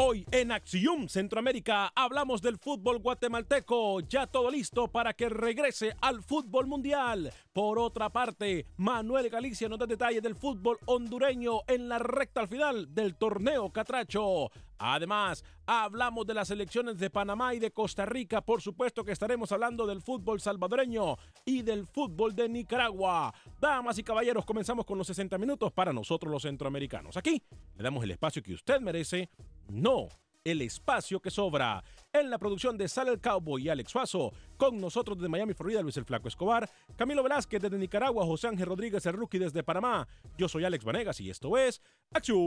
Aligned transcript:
Hoy 0.00 0.24
en 0.30 0.52
Acción 0.52 1.08
Centroamérica 1.08 1.90
hablamos 1.92 2.40
del 2.40 2.56
fútbol 2.56 3.00
guatemalteco, 3.00 3.98
ya 3.98 4.28
todo 4.28 4.48
listo 4.48 4.86
para 4.86 5.12
que 5.12 5.28
regrese 5.28 5.96
al 6.00 6.22
fútbol 6.22 6.68
mundial. 6.68 7.32
Por 7.52 7.80
otra 7.80 8.08
parte, 8.08 8.66
Manuel 8.76 9.28
Galicia 9.28 9.68
nos 9.68 9.80
da 9.80 9.86
detalles 9.86 10.22
del 10.22 10.36
fútbol 10.36 10.78
hondureño 10.86 11.62
en 11.66 11.88
la 11.88 11.98
recta 11.98 12.42
al 12.42 12.46
final 12.46 12.94
del 12.94 13.16
torneo 13.16 13.72
Catracho. 13.72 14.52
Además, 14.78 15.44
hablamos 15.66 16.26
de 16.26 16.34
las 16.34 16.50
elecciones 16.50 16.98
de 16.98 17.10
Panamá 17.10 17.54
y 17.54 17.58
de 17.58 17.70
Costa 17.70 18.06
Rica. 18.06 18.40
Por 18.40 18.62
supuesto 18.62 19.04
que 19.04 19.12
estaremos 19.12 19.50
hablando 19.52 19.86
del 19.86 20.00
fútbol 20.00 20.40
salvadoreño 20.40 21.16
y 21.44 21.62
del 21.62 21.86
fútbol 21.86 22.34
de 22.34 22.48
Nicaragua. 22.48 23.34
Damas 23.60 23.98
y 23.98 24.02
caballeros, 24.02 24.44
comenzamos 24.44 24.86
con 24.86 24.98
los 24.98 25.06
60 25.06 25.36
minutos 25.38 25.72
para 25.72 25.92
nosotros 25.92 26.32
los 26.32 26.42
centroamericanos. 26.42 27.16
Aquí 27.16 27.42
le 27.76 27.82
damos 27.82 28.04
el 28.04 28.12
espacio 28.12 28.42
que 28.42 28.54
usted 28.54 28.80
merece, 28.80 29.30
no 29.68 30.08
el 30.44 30.62
espacio 30.62 31.20
que 31.20 31.30
sobra. 31.30 31.82
En 32.12 32.30
la 32.30 32.38
producción 32.38 32.78
de 32.78 32.88
Sale 32.88 33.10
el 33.10 33.20
Cowboy 33.20 33.64
y 33.64 33.68
Alex 33.68 33.92
Faso, 33.92 34.32
con 34.56 34.80
nosotros 34.80 35.18
desde 35.18 35.28
Miami, 35.28 35.54
Florida, 35.54 35.82
Luis 35.82 35.96
el 35.96 36.04
Flaco 36.04 36.28
Escobar, 36.28 36.68
Camilo 36.96 37.22
Velázquez 37.22 37.60
desde 37.60 37.78
Nicaragua, 37.78 38.24
José 38.24 38.48
Ángel 38.48 38.66
Rodríguez, 38.66 39.04
el 39.06 39.14
rookie 39.14 39.38
desde 39.38 39.62
Panamá. 39.62 40.06
Yo 40.36 40.48
soy 40.48 40.64
Alex 40.64 40.84
Vanegas 40.84 41.20
y 41.20 41.30
esto 41.30 41.56
es 41.56 41.80
Acción 42.12 42.38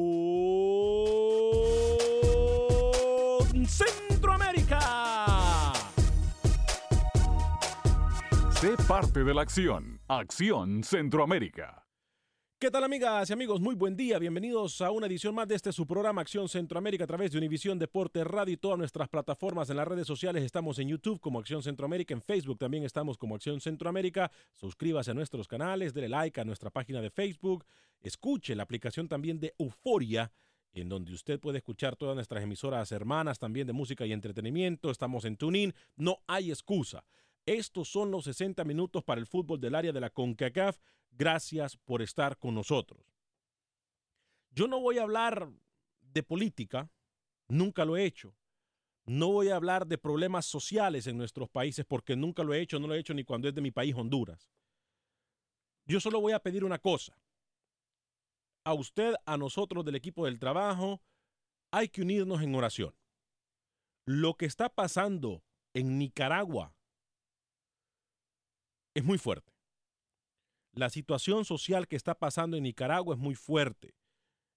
Centroamérica. 3.67 5.73
Sé 8.61 8.75
parte 8.87 9.23
de 9.23 9.33
la 9.33 9.41
acción. 9.41 9.99
Acción 10.07 10.83
Centroamérica. 10.83 11.80
¿Qué 12.61 12.69
tal 12.69 12.83
amigas 12.83 13.27
y 13.27 13.33
amigos? 13.33 13.59
Muy 13.59 13.73
buen 13.73 13.97
día. 13.97 14.19
Bienvenidos 14.19 14.81
a 14.81 14.91
una 14.91 15.07
edición 15.07 15.33
más 15.33 15.47
de 15.47 15.55
este 15.55 15.71
su 15.71 15.87
programa 15.87 16.21
Acción 16.21 16.47
Centroamérica 16.47 17.05
a 17.05 17.07
través 17.07 17.31
de 17.31 17.39
Univisión 17.39 17.79
Deporte 17.79 18.23
Radio 18.23 18.53
y 18.53 18.57
todas 18.57 18.77
nuestras 18.77 19.09
plataformas 19.09 19.71
en 19.71 19.77
las 19.77 19.87
redes 19.87 20.05
sociales. 20.05 20.43
Estamos 20.43 20.77
en 20.77 20.87
YouTube 20.87 21.19
como 21.19 21.39
Acción 21.39 21.63
Centroamérica, 21.63 22.13
en 22.13 22.21
Facebook 22.21 22.59
también 22.59 22.83
estamos 22.83 23.17
como 23.17 23.33
Acción 23.33 23.59
Centroamérica. 23.59 24.29
Suscríbase 24.53 25.09
a 25.09 25.15
nuestros 25.15 25.47
canales, 25.47 25.91
dele 25.95 26.07
like 26.07 26.39
a 26.39 26.45
nuestra 26.45 26.69
página 26.69 27.01
de 27.01 27.09
Facebook, 27.09 27.65
escuche 27.99 28.53
la 28.53 28.61
aplicación 28.61 29.07
también 29.07 29.39
de 29.39 29.55
Euforia 29.57 30.31
en 30.73 30.87
donde 30.87 31.13
usted 31.13 31.39
puede 31.39 31.57
escuchar 31.57 31.95
todas 31.95 32.13
nuestras 32.13 32.43
emisoras 32.43 32.91
hermanas 32.91 33.39
también 33.39 33.65
de 33.65 33.73
música 33.73 34.05
y 34.05 34.13
entretenimiento. 34.13 34.91
Estamos 34.91 35.25
en 35.25 35.35
TuneIn, 35.35 35.73
no 35.95 36.19
hay 36.27 36.51
excusa. 36.51 37.03
Estos 37.45 37.89
son 37.89 38.11
los 38.11 38.25
60 38.25 38.63
minutos 38.63 39.03
para 39.03 39.19
el 39.19 39.27
fútbol 39.27 39.59
del 39.59 39.75
área 39.75 39.91
de 39.91 39.99
la 39.99 40.09
CONCACAF. 40.09 40.79
Gracias 41.11 41.77
por 41.77 42.01
estar 42.01 42.37
con 42.37 42.55
nosotros. 42.55 43.01
Yo 44.51 44.67
no 44.67 44.79
voy 44.79 44.97
a 44.97 45.03
hablar 45.03 45.49
de 46.01 46.23
política, 46.23 46.91
nunca 47.47 47.85
lo 47.85 47.97
he 47.97 48.05
hecho. 48.05 48.35
No 49.05 49.31
voy 49.31 49.49
a 49.49 49.55
hablar 49.55 49.87
de 49.87 49.97
problemas 49.97 50.45
sociales 50.45 51.07
en 51.07 51.17
nuestros 51.17 51.49
países 51.49 51.85
porque 51.85 52.15
nunca 52.15 52.43
lo 52.43 52.53
he 52.53 52.61
hecho, 52.61 52.79
no 52.79 52.87
lo 52.87 52.93
he 52.93 52.99
hecho 52.99 53.13
ni 53.13 53.23
cuando 53.23 53.47
es 53.47 53.55
de 53.55 53.61
mi 53.61 53.71
país, 53.71 53.95
Honduras. 53.95 54.51
Yo 55.85 55.99
solo 55.99 56.21
voy 56.21 56.33
a 56.33 56.39
pedir 56.39 56.63
una 56.63 56.79
cosa. 56.79 57.17
A 58.63 58.73
usted, 58.73 59.15
a 59.25 59.37
nosotros 59.37 59.83
del 59.83 59.95
equipo 59.95 60.25
del 60.25 60.37
trabajo, 60.37 61.01
hay 61.71 61.89
que 61.89 62.03
unirnos 62.03 62.41
en 62.41 62.53
oración. 62.53 62.93
Lo 64.05 64.35
que 64.35 64.45
está 64.45 64.69
pasando 64.69 65.43
en 65.73 65.97
Nicaragua 65.97 66.75
es 68.93 69.03
muy 69.03 69.17
fuerte. 69.17 69.51
La 70.73 70.89
situación 70.89 71.43
social 71.43 71.87
que 71.87 71.95
está 71.95 72.15
pasando 72.15 72.55
en 72.57 72.63
Nicaragua 72.63 73.15
es 73.15 73.19
muy 73.19 73.35
fuerte. 73.35 73.93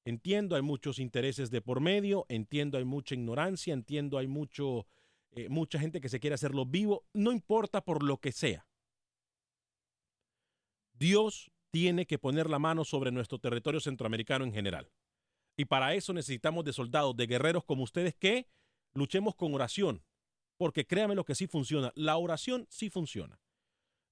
Entiendo, 0.05 0.55
hay 0.55 0.62
muchos 0.62 0.99
intereses 0.99 1.50
de 1.50 1.61
por 1.61 1.81
medio, 1.81 2.27
entiendo, 2.28 2.78
hay 2.78 2.84
mucha 2.84 3.15
ignorancia, 3.15 3.73
entiendo, 3.73 4.19
hay 4.19 4.27
mucho, 4.27 4.87
eh, 5.33 5.49
mucha 5.49 5.78
gente 5.78 6.00
que 6.00 6.09
se 6.09 6.21
quiere 6.21 6.34
hacerlo 6.34 6.67
vivo, 6.67 7.05
no 7.15 7.33
importa 7.33 7.83
por 7.83 8.03
lo 8.03 8.19
que 8.19 8.31
sea. 8.31 8.67
Dios 10.93 11.50
tiene 11.71 12.06
que 12.06 12.19
poner 12.19 12.49
la 12.49 12.59
mano 12.59 12.84
sobre 12.84 13.11
nuestro 13.11 13.39
territorio 13.39 13.81
centroamericano 13.81 14.44
en 14.44 14.53
general. 14.53 14.93
Y 15.56 15.65
para 15.65 15.94
eso 15.94 16.12
necesitamos 16.12 16.65
de 16.65 16.73
soldados, 16.73 17.17
de 17.17 17.27
guerreros 17.27 17.65
como 17.65 17.83
ustedes 17.83 18.15
que 18.15 18.47
luchemos 18.93 19.34
con 19.34 19.55
oración, 19.55 20.05
porque 20.56 20.87
créanme 20.87 21.17
lo 21.17 21.25
que 21.25 21.34
sí 21.34 21.47
funciona, 21.47 21.93
la 21.97 22.17
oración 22.17 22.67
sí 22.69 22.91
funciona 22.91 23.41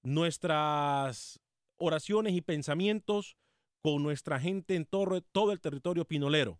nuestras 0.03 1.39
oraciones 1.77 2.33
y 2.33 2.41
pensamientos 2.41 3.37
con 3.81 4.03
nuestra 4.03 4.39
gente 4.39 4.75
en 4.75 4.85
todo, 4.85 5.21
todo 5.21 5.51
el 5.51 5.59
territorio 5.59 6.05
pinolero. 6.05 6.59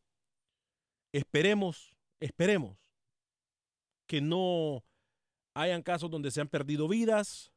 Esperemos, 1.13 1.95
esperemos 2.19 2.77
que 4.07 4.21
no 4.21 4.83
hayan 5.53 5.83
casos 5.83 6.09
donde 6.09 6.31
se 6.31 6.41
han 6.41 6.47
perdido 6.47 6.87
vidas. 6.87 7.53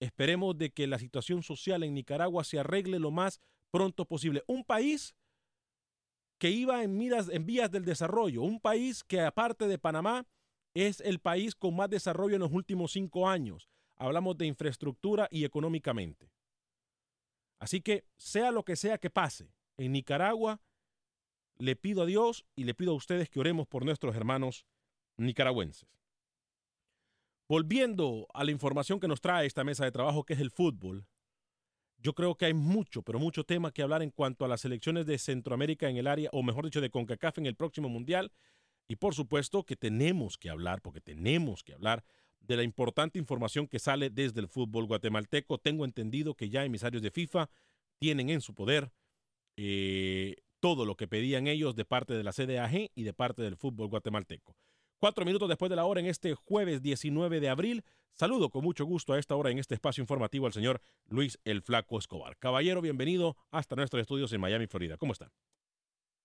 Esperemos 0.00 0.58
de 0.58 0.70
que 0.70 0.86
la 0.86 0.98
situación 0.98 1.42
social 1.42 1.82
en 1.84 1.94
Nicaragua 1.94 2.44
se 2.44 2.58
arregle 2.58 2.98
lo 2.98 3.10
más 3.10 3.40
pronto 3.70 4.04
posible. 4.04 4.42
Un 4.46 4.64
país 4.64 5.14
que 6.38 6.50
iba 6.50 6.82
en, 6.82 7.00
en 7.00 7.46
vías 7.46 7.70
del 7.70 7.84
desarrollo, 7.84 8.42
un 8.42 8.60
país 8.60 9.04
que 9.04 9.20
aparte 9.20 9.68
de 9.68 9.78
Panamá 9.78 10.26
es 10.74 11.00
el 11.00 11.20
país 11.20 11.54
con 11.54 11.76
más 11.76 11.88
desarrollo 11.88 12.34
en 12.34 12.40
los 12.40 12.52
últimos 12.52 12.92
cinco 12.92 13.28
años 13.28 13.70
hablamos 14.02 14.36
de 14.36 14.46
infraestructura 14.46 15.28
y 15.30 15.44
económicamente. 15.44 16.30
Así 17.58 17.80
que 17.80 18.04
sea 18.16 18.50
lo 18.50 18.64
que 18.64 18.76
sea 18.76 18.98
que 18.98 19.10
pase 19.10 19.52
en 19.76 19.92
Nicaragua, 19.92 20.60
le 21.58 21.76
pido 21.76 22.02
a 22.02 22.06
Dios 22.06 22.44
y 22.56 22.64
le 22.64 22.74
pido 22.74 22.92
a 22.92 22.96
ustedes 22.96 23.30
que 23.30 23.38
oremos 23.38 23.68
por 23.68 23.84
nuestros 23.84 24.16
hermanos 24.16 24.66
nicaragüenses. 25.16 25.88
Volviendo 27.48 28.26
a 28.34 28.44
la 28.44 28.50
información 28.50 28.98
que 28.98 29.08
nos 29.08 29.20
trae 29.20 29.46
esta 29.46 29.62
mesa 29.62 29.84
de 29.84 29.92
trabajo, 29.92 30.24
que 30.24 30.34
es 30.34 30.40
el 30.40 30.50
fútbol, 30.50 31.06
yo 31.98 32.14
creo 32.14 32.34
que 32.34 32.46
hay 32.46 32.54
mucho, 32.54 33.02
pero 33.02 33.20
mucho 33.20 33.44
tema 33.44 33.70
que 33.70 33.82
hablar 33.82 34.02
en 34.02 34.10
cuanto 34.10 34.44
a 34.44 34.48
las 34.48 34.64
elecciones 34.64 35.06
de 35.06 35.18
Centroamérica 35.18 35.88
en 35.88 35.96
el 35.96 36.08
área, 36.08 36.30
o 36.32 36.42
mejor 36.42 36.64
dicho, 36.64 36.80
de 36.80 36.90
CONCACAF 36.90 37.38
en 37.38 37.46
el 37.46 37.54
próximo 37.54 37.88
Mundial. 37.88 38.32
Y 38.88 38.96
por 38.96 39.14
supuesto 39.14 39.62
que 39.62 39.76
tenemos 39.76 40.36
que 40.38 40.50
hablar, 40.50 40.82
porque 40.82 41.00
tenemos 41.00 41.62
que 41.62 41.74
hablar 41.74 42.04
de 42.42 42.56
la 42.56 42.62
importante 42.62 43.18
información 43.18 43.66
que 43.66 43.78
sale 43.78 44.10
desde 44.10 44.40
el 44.40 44.48
fútbol 44.48 44.86
guatemalteco. 44.86 45.58
Tengo 45.58 45.84
entendido 45.84 46.34
que 46.34 46.48
ya 46.48 46.64
emisarios 46.64 47.02
de 47.02 47.10
FIFA 47.10 47.48
tienen 47.98 48.30
en 48.30 48.40
su 48.40 48.54
poder 48.54 48.92
eh, 49.56 50.36
todo 50.60 50.84
lo 50.84 50.96
que 50.96 51.08
pedían 51.08 51.46
ellos 51.46 51.74
de 51.74 51.84
parte 51.84 52.14
de 52.14 52.22
la 52.22 52.32
CDAG 52.32 52.90
y 52.94 53.02
de 53.02 53.12
parte 53.12 53.42
del 53.42 53.56
fútbol 53.56 53.88
guatemalteco. 53.88 54.56
Cuatro 54.98 55.24
minutos 55.24 55.48
después 55.48 55.68
de 55.68 55.76
la 55.76 55.84
hora 55.84 56.00
en 56.00 56.06
este 56.06 56.34
jueves 56.34 56.80
19 56.80 57.40
de 57.40 57.48
abril, 57.48 57.84
saludo 58.12 58.50
con 58.50 58.62
mucho 58.62 58.84
gusto 58.84 59.12
a 59.12 59.18
esta 59.18 59.34
hora 59.34 59.50
en 59.50 59.58
este 59.58 59.74
espacio 59.74 60.00
informativo 60.00 60.46
al 60.46 60.52
señor 60.52 60.80
Luis 61.08 61.40
El 61.44 61.62
Flaco 61.62 61.98
Escobar. 61.98 62.36
Caballero, 62.38 62.80
bienvenido 62.80 63.36
hasta 63.50 63.74
nuestros 63.74 64.00
estudios 64.00 64.32
en 64.32 64.40
Miami, 64.40 64.68
Florida. 64.68 64.96
¿Cómo 64.96 65.12
está? 65.12 65.32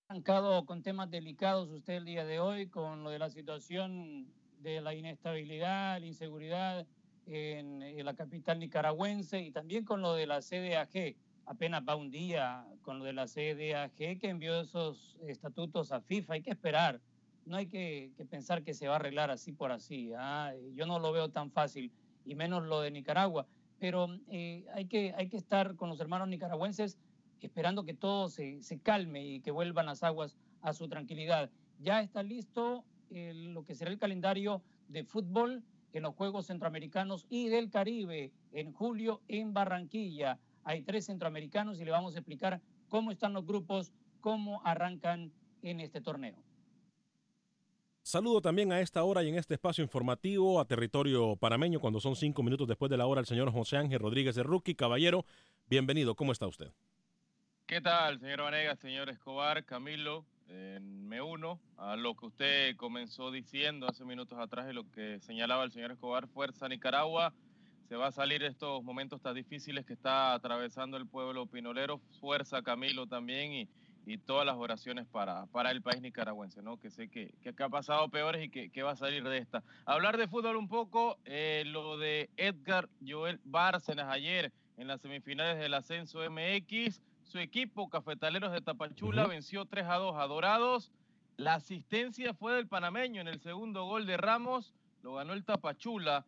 Arrancado 0.08 0.66
con 0.66 0.84
temas 0.84 1.10
delicados 1.10 1.70
usted 1.72 1.96
el 1.96 2.06
día 2.06 2.24
de 2.24 2.40
hoy, 2.40 2.68
con 2.70 3.04
lo 3.04 3.10
de 3.10 3.20
la 3.20 3.32
situación 3.32 4.32
de 4.60 4.82
la 4.82 4.94
inestabilidad, 4.94 6.00
la 6.00 6.06
inseguridad 6.06 6.86
en, 7.26 8.06
la 8.06 8.14
capital 8.14 8.60
nicaragüense 8.60 9.42
y 9.42 9.52
también 9.52 9.86
con 9.86 10.02
lo 10.02 10.14
de 10.14 10.28
la 10.28 10.42
CDAG. 10.42 11.16
Apenas 11.46 11.82
va 11.88 11.96
un 11.96 12.12
día 12.12 12.66
con 12.82 13.00
lo 13.00 13.06
de 13.06 13.14
la 13.14 13.26
CDAG 13.26 13.94
que 13.96 14.20
envió 14.24 14.60
esos 14.62 15.18
estatutos 15.26 15.92
a 15.92 16.02
FIFA. 16.02 16.34
Hay 16.34 16.42
que 16.42 16.52
esperar 16.52 17.00
no 17.48 17.58
hay 17.58 17.68
que, 17.68 18.12
pensar 18.30 18.64
que 18.64 18.74
se 18.74 18.88
va 18.88 18.94
a 18.94 18.96
arreglar 18.98 19.32
así 19.32 19.52
por 19.52 19.72
así. 19.72 20.12
¿ah? 20.18 20.54
Yo 20.76 20.86
no 20.86 21.00
lo 21.00 21.12
veo 21.12 21.30
tan 21.30 21.52
fácil, 21.52 21.92
y 22.26 22.36
menos 22.36 22.64
lo 22.64 22.82
de 22.82 22.92
Nicaragua. 22.92 23.48
Pero 23.80 24.08
eh, 24.30 24.66
hay, 24.74 24.86
que, 24.86 25.14
hay 25.16 25.30
que 25.30 25.38
estar 25.38 25.76
con 25.76 25.90
los 25.90 26.00
hermanos 26.00 26.28
nicaragüenses 26.28 26.98
esperando 27.42 27.86
que 27.86 27.94
todo 27.94 28.30
se, 28.30 28.60
calme 28.84 29.26
y 29.26 29.40
que 29.40 29.52
vuelvan 29.52 29.86
las 29.86 30.04
aguas 30.04 30.36
a 30.62 30.74
su 30.74 30.88
tranquilidad. 30.88 31.50
Ya 31.80 32.02
está 32.02 32.24
listo 32.24 32.84
lo 33.12 33.64
que 33.64 33.76
será 33.76 33.92
el 33.92 34.00
calendario 34.00 34.62
de 34.88 35.04
fútbol 35.04 35.64
en 35.94 36.04
los 36.04 36.16
Juegos 36.16 36.48
Centroamericanos 36.48 37.26
y 37.30 37.50
del 37.50 37.70
Caribe 37.70 38.32
en 38.52 38.74
julio 38.74 39.22
en 39.28 39.54
Barranquilla. 39.54 40.40
Hay 40.64 40.84
tres 40.84 41.06
centroamericanos 41.06 41.80
y 41.80 41.86
le 41.86 41.92
vamos 41.92 42.16
a 42.16 42.20
explicar 42.20 42.62
cómo 42.90 43.12
están 43.12 43.34
los 43.34 43.46
grupos, 43.46 43.94
cómo 44.20 44.62
arrancan 44.66 45.32
en 45.62 45.80
este 45.80 46.02
torneo. 46.02 46.36
Saludo 48.02 48.42
también 48.42 48.72
a 48.72 48.80
esta 48.80 49.04
hora 49.04 49.22
y 49.24 49.28
en 49.30 49.36
este 49.36 49.56
espacio 49.56 49.84
informativo 49.84 50.62
a 50.62 50.66
territorio 50.66 51.36
panameño 51.36 51.82
cuando 51.82 52.00
son 52.00 52.16
cinco 52.16 52.42
minutos 52.42 52.68
después 52.68 52.90
de 52.90 52.96
la 52.96 53.06
hora 53.06 53.20
el 53.20 53.28
señor 53.28 53.52
José 53.52 53.76
Ángel 53.76 54.00
Rodríguez 54.00 54.36
de 54.36 54.44
Rookie. 54.44 54.76
Caballero, 54.76 55.26
bienvenido. 55.70 56.16
¿Cómo 56.16 56.32
está 56.32 56.48
usted? 56.48 56.72
¿Qué 57.66 57.82
tal, 57.82 58.18
señor 58.20 58.44
Vanegas, 58.44 58.80
señor 58.80 59.10
Escobar, 59.10 59.66
Camilo? 59.66 60.26
Me 60.82 61.22
uno 61.22 61.60
a 61.78 61.96
lo 61.96 62.16
que 62.16 62.26
usted 62.28 62.76
comenzó 62.76 63.32
diciendo 63.32 63.88
hace 63.88 64.06
minutos 64.06 64.38
atrás 64.40 64.68
y 64.70 64.74
lo 64.74 64.90
que 64.92 65.20
señalaba 65.20 65.64
el 65.64 65.72
señor 65.72 65.92
Escobar. 65.92 66.28
Fuerza 66.28 66.68
Nicaragua. 66.68 67.34
Se 67.90 67.96
va 67.96 68.08
a 68.08 68.12
salir 68.12 68.44
estos 68.44 68.84
momentos 68.84 69.22
tan 69.22 69.34
difíciles 69.34 69.86
que 69.86 69.94
está 69.94 70.34
atravesando 70.34 70.98
el 70.98 71.08
pueblo 71.08 71.46
pinolero. 71.46 72.00
Fuerza 72.20 72.62
Camilo 72.62 73.08
también 73.08 73.70
y 74.08 74.18
todas 74.20 74.46
las 74.46 74.56
oraciones 74.56 75.06
para, 75.06 75.48
el 75.70 75.82
país 75.82 76.02
nicaragüense, 76.02 76.62
¿no? 76.62 76.78
Que 76.78 76.90
sé 76.90 77.10
que, 77.10 77.34
que, 77.42 77.54
ha 77.62 77.70
pasado 77.70 78.08
peores 78.08 78.46
y 78.46 78.50
que, 78.50 78.70
que, 78.70 78.82
va 78.84 78.92
a 78.92 78.96
salir 78.96 79.24
de 79.24 79.38
esta. 79.38 79.64
Hablar 79.86 80.18
de 80.18 80.30
fútbol 80.30 80.56
un 80.56 80.70
poco, 80.70 81.18
eh, 81.26 81.64
lo 81.66 81.98
de 81.98 82.30
Edgar 82.38 82.88
Joel 83.06 83.42
Bárcenas 83.44 84.08
ayer 84.10 84.54
en 84.78 84.88
las 84.88 85.02
semifinales 85.02 85.60
del 85.60 85.74
ascenso 85.74 86.20
MX, 86.30 87.02
su 87.28 87.40
equipo 87.40 87.90
Cafetaleros 87.90 88.54
de 88.54 88.62
Tapachula 88.62 89.28
venció 89.28 89.66
3 89.66 89.86
a 89.86 89.96
2 89.96 90.16
a 90.16 90.28
Dorados. 90.28 90.92
La 91.36 91.56
asistencia 91.56 92.34
fue 92.34 92.54
del 92.54 92.68
panameño 92.68 93.22
en 93.22 93.28
el 93.28 93.40
segundo 93.42 93.86
gol 93.86 94.06
de 94.08 94.18
Ramos, 94.18 94.74
lo 95.04 95.16
ganó 95.16 95.34
el 95.34 95.44
Tapachula. 95.44 96.26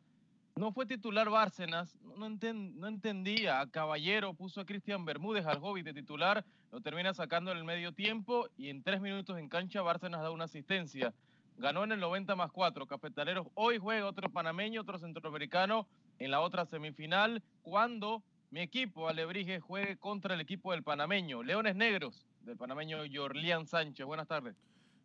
No 0.56 0.74
fue 0.74 0.86
titular 0.86 1.30
Bárcenas, 1.30 1.98
no, 2.18 2.25
entendía. 2.25 3.62
A 3.62 3.68
Caballero 3.68 4.34
puso 4.34 4.60
a 4.60 4.66
Cristian 4.66 5.06
Bermúdez, 5.06 5.46
al 5.46 5.60
Hobbit 5.62 5.86
de 5.86 5.94
titular, 5.94 6.44
lo 6.72 6.81
termina 6.81 7.13
sacando 7.13 7.51
en 7.51 7.57
el 7.57 7.63
medio 7.63 7.94
tiempo 7.94 8.48
y 8.57 8.69
en 8.69 8.84
tres 8.84 9.00
minutos 9.00 9.40
en 9.40 9.48
cancha 9.48 9.81
Bárcenas 9.81 10.22
da 10.22 10.31
una 10.31 10.46
asistencia. 10.46 11.13
Ganó 11.57 11.86
en 11.86 11.94
el 11.94 12.00
90 12.01 12.36
más 12.36 12.51
4. 12.51 12.86
Cafetaleros 12.88 13.48
hoy 13.56 13.78
juega 13.78 14.06
otro 14.06 14.30
panameño, 14.30 14.81
otro 14.81 15.00
centroamericano 15.00 15.88
en 16.19 16.31
la 16.31 16.42
otra 16.42 16.66
semifinal, 16.66 17.42
cuando 17.62 18.22
mi 18.51 18.62
equipo, 18.62 19.07
Alebrije, 19.07 19.60
juegue 19.60 19.98
contra 19.98 20.36
el 20.36 20.42
equipo 20.42 20.72
del 20.72 20.84
panameño, 20.84 21.44
Leones 21.44 21.75
Negros, 21.75 22.25
del 22.42 22.57
panameño 22.57 23.00
Jorlian 23.12 23.68
Sánchez. 23.68 24.06
Buenas 24.06 24.28
tardes. 24.28 24.56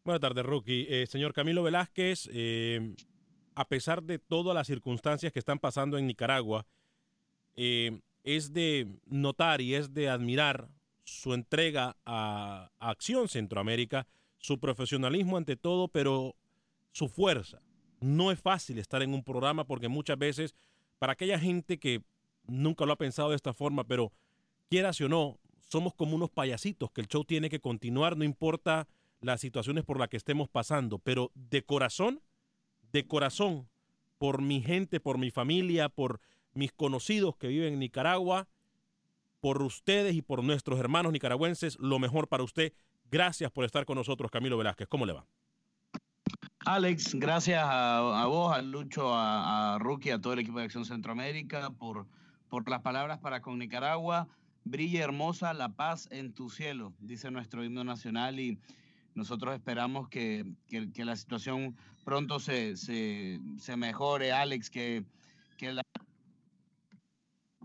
Buenas 0.05 0.20
tardes, 0.20 0.44
Rookie. 0.44 0.87
Eh, 0.88 1.06
señor 1.06 1.32
Camilo 1.32 1.62
Velázquez, 1.62 2.29
eh, 2.32 2.94
a 3.55 3.69
pesar 3.69 4.02
de 4.02 4.19
todas 4.19 4.55
las 4.55 4.67
circunstancias 4.67 5.32
que 5.32 5.38
están 5.38 5.58
pasando 5.58 5.99
en 5.99 6.06
Nicaragua, 6.06 6.67
eh, 7.56 8.00
es 8.23 8.52
de 8.52 8.88
notar 9.06 9.61
y 9.61 9.75
es 9.75 9.93
de 9.93 10.08
admirar 10.08 10.69
su 11.05 11.35
entrega 11.35 11.96
a, 12.05 12.70
Acción 12.79 13.29
Centroamérica, 13.29 14.06
su 14.38 14.58
profesionalismo 14.58 15.37
ante 15.37 15.56
todo, 15.56 15.88
pero 15.88 16.35
su 16.93 17.08
fuerza. 17.08 17.61
No 18.00 18.32
es 18.32 18.41
fácil 18.41 18.79
estar 18.79 19.02
en 19.02 19.12
un 19.14 19.23
programa 19.23 19.64
porque 19.64 19.88
muchas 19.88 20.19
veces, 20.19 20.55
para 20.99 21.12
aquella 21.12 21.38
gente 21.38 21.79
que 21.79 22.02
nunca 22.46 22.87
lo 22.87 22.93
ha 22.93 22.96
pensado 22.96 23.31
de 23.31 23.37
esta 23.37 23.55
forma, 23.55 23.85
pero 23.85 24.12
quieras 24.69 25.00
o 25.00 25.08
no, 25.08 25.38
somos 25.61 25.94
como 25.94 26.14
unos 26.17 26.31
payasitos 26.31 26.91
que 26.91 27.00
el 27.00 27.08
show 27.08 27.25
tiene 27.25 27.50
que 27.50 27.61
continuar, 27.61 28.17
no 28.17 28.25
importa 28.25 28.87
las 29.20 29.41
situaciones 29.41 29.85
por 29.85 29.99
las 29.99 30.08
que 30.08 30.17
estemos 30.17 30.49
pasando, 30.49 30.99
pero 30.99 31.31
de 31.35 31.64
corazón 31.64 32.20
de 32.94 33.08
corazón 33.08 33.69
por 34.19 34.41
mi 34.41 34.62
gente, 34.62 35.00
por 35.00 35.19
mi 35.19 35.32
familia, 35.32 35.88
por 35.88 36.20
mis 36.52 36.73
conocidos 36.73 37.37
que 37.37 37.49
viven 37.49 37.75
en 37.75 37.81
Nicaragua, 37.81 38.46
por 39.41 39.61
ustedes 39.62 40.14
y 40.14 40.23
por 40.23 40.44
nuestros 40.44 40.79
hermanos 40.79 41.12
nicaragüenses, 41.12 41.76
lo 41.81 41.99
mejor 41.99 42.29
para 42.29 42.44
usted. 42.44 42.73
Gracias 43.11 43.50
por 43.50 43.64
estar 43.64 43.85
con 43.85 43.96
nosotros, 43.96 44.31
Camilo 44.31 44.56
Velázquez. 44.56 44.87
¿Cómo 44.87 45.06
le 45.06 45.12
va? 45.12 45.26
Alex, 46.61 47.17
gracias 47.17 47.62
a, 47.64 48.26
vos, 48.29 48.56
a 48.56 48.62
Lucho, 48.62 49.12
a, 49.12 49.75
a 49.75 49.79
Rookie, 49.81 50.11
a 50.11 50.20
todo 50.20 50.32
el 50.35 50.38
equipo 50.38 50.58
de 50.58 50.67
Acción 50.67 50.85
Centroamérica 50.85 51.70
por, 51.70 52.06
por 52.49 52.69
las 52.69 52.82
palabras 52.82 53.19
para 53.19 53.41
con 53.43 53.58
Nicaragua. 53.58 54.29
Brilla 54.64 55.05
hermosa 55.05 55.52
la 55.52 55.70
paz 55.70 56.08
en 56.11 56.32
tu 56.32 56.49
cielo, 56.49 56.94
dice 56.99 57.31
nuestro 57.31 57.62
himno 57.64 57.85
nacional 57.85 58.41
y 58.41 58.58
nosotros 59.14 59.55
esperamos 59.55 60.08
que, 60.08 60.44
la 60.96 61.17
situación 61.17 61.76
pronto 62.05 62.41
se, 62.41 63.38
mejore, 63.76 64.32
Alex, 64.32 64.70
que, 64.70 65.05
que, 65.56 65.73
la, 65.73 65.82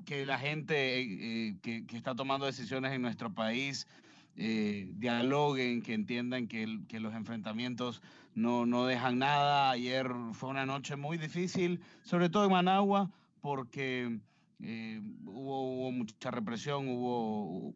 que 0.06 0.26
la 0.26 0.38
gente 0.38 1.02
eh, 1.02 1.58
que, 1.62 1.86
está 1.94 2.16
tomando 2.16 2.46
decisiones 2.46 2.92
en 2.94 3.02
nuestro 3.02 3.34
país 3.34 3.88
eh, 4.36 4.90
dialoguen, 4.94 5.82
que 5.82 5.94
entiendan 5.94 6.48
que, 6.48 6.68
los 7.00 7.14
enfrentamientos 7.14 8.02
no, 8.36 8.66
no 8.66 8.86
dejan 8.86 9.20
nada. 9.20 9.72
Ayer 9.72 10.08
fue 10.34 10.50
una 10.50 10.66
noche 10.66 10.96
muy 10.96 11.18
difícil, 11.18 11.82
sobre 12.04 12.30
todo 12.30 12.46
en 12.46 12.52
Managua, 12.52 13.10
porque 13.42 14.20
eh, 14.62 15.02
hubo, 15.26 15.74
hubo, 15.74 15.92
mucha 15.92 16.32
represión, 16.32 16.88
hubo 16.88 17.74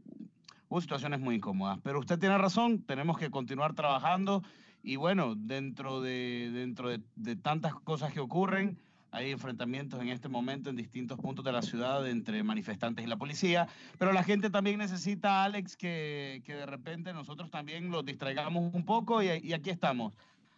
hubo 0.73 0.81
situaciones 0.81 1.19
muy 1.19 1.35
incómodas. 1.35 1.79
Pero 1.83 1.99
usted 1.99 2.17
tiene 2.17 2.37
razón, 2.37 2.81
tenemos 2.81 3.17
que 3.19 3.29
continuar 3.29 3.75
trabajando 3.75 4.41
y 4.81 4.95
bueno, 4.95 5.35
dentro 5.35 6.01
de, 6.01 6.49
dentro 6.51 6.89
de, 6.89 7.35
tantas 7.37 7.75
cosas 7.75 8.11
que 8.11 8.19
ocurren, 8.19 8.79
hay 9.11 9.29
enfrentamientos 9.29 10.01
en 10.01 10.09
este 10.09 10.27
momento 10.27 10.71
en 10.71 10.75
distintos 10.75 11.19
puntos 11.19 11.45
de 11.45 11.51
la 11.51 11.61
ciudad 11.61 12.09
entre 12.09 12.41
manifestantes 12.41 13.05
y 13.05 13.07
la 13.07 13.17
policía, 13.17 13.67
pero 13.99 14.11
la 14.11 14.23
gente 14.23 14.49
también 14.49 14.79
necesita, 14.79 15.43
Alex, 15.43 15.77
que, 15.77 16.41
que 16.43 16.55
de 16.55 16.65
repente 16.65 17.13
nosotros 17.13 17.51
también 17.51 17.91
los 17.91 18.03
distraigamos 18.03 18.73
un 18.73 18.83
poco 18.83 19.21
y, 19.21 19.27
y, 19.43 19.53
aquí 19.53 19.69
estamos. 19.69 20.13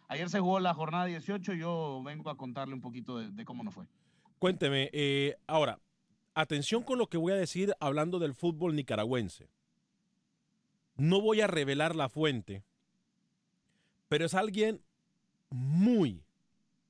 Ayer 0.08 0.30
se 0.30 0.40
jugó 0.40 0.60
la 0.60 0.72
jornada 0.72 1.04
18, 1.04 1.52
yo 1.52 2.02
vengo 2.04 2.30
a 2.30 2.36
contarle 2.36 2.74
un 2.74 2.80
poquito 2.80 3.18
de, 3.18 3.44
cómo 3.44 3.62
nos 3.62 3.74
fue. 3.74 3.84
Cuénteme, 4.38 4.88
eh, 4.92 5.36
ahora, 5.46 5.78
atención 6.36 6.82
con 6.82 6.98
lo 6.98 7.08
que 7.08 7.16
voy 7.16 7.32
a 7.32 7.36
decir 7.36 7.74
hablando 7.80 8.18
del 8.18 8.34
fútbol 8.34 8.76
nicaragüense. 8.76 9.48
No 10.96 11.20
voy 11.20 11.40
a 11.40 11.46
revelar 11.46 11.96
la 11.96 12.08
fuente, 12.08 12.62
pero 14.08 14.26
es 14.26 14.34
alguien 14.34 14.82
muy, 15.50 16.22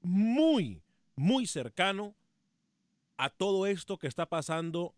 muy, 0.02 0.82
muy 1.14 1.46
cercano 1.46 2.14
a 3.16 3.30
todo 3.30 3.66
esto 3.66 3.98
que 3.98 4.08
está 4.08 4.26
pasando 4.26 4.94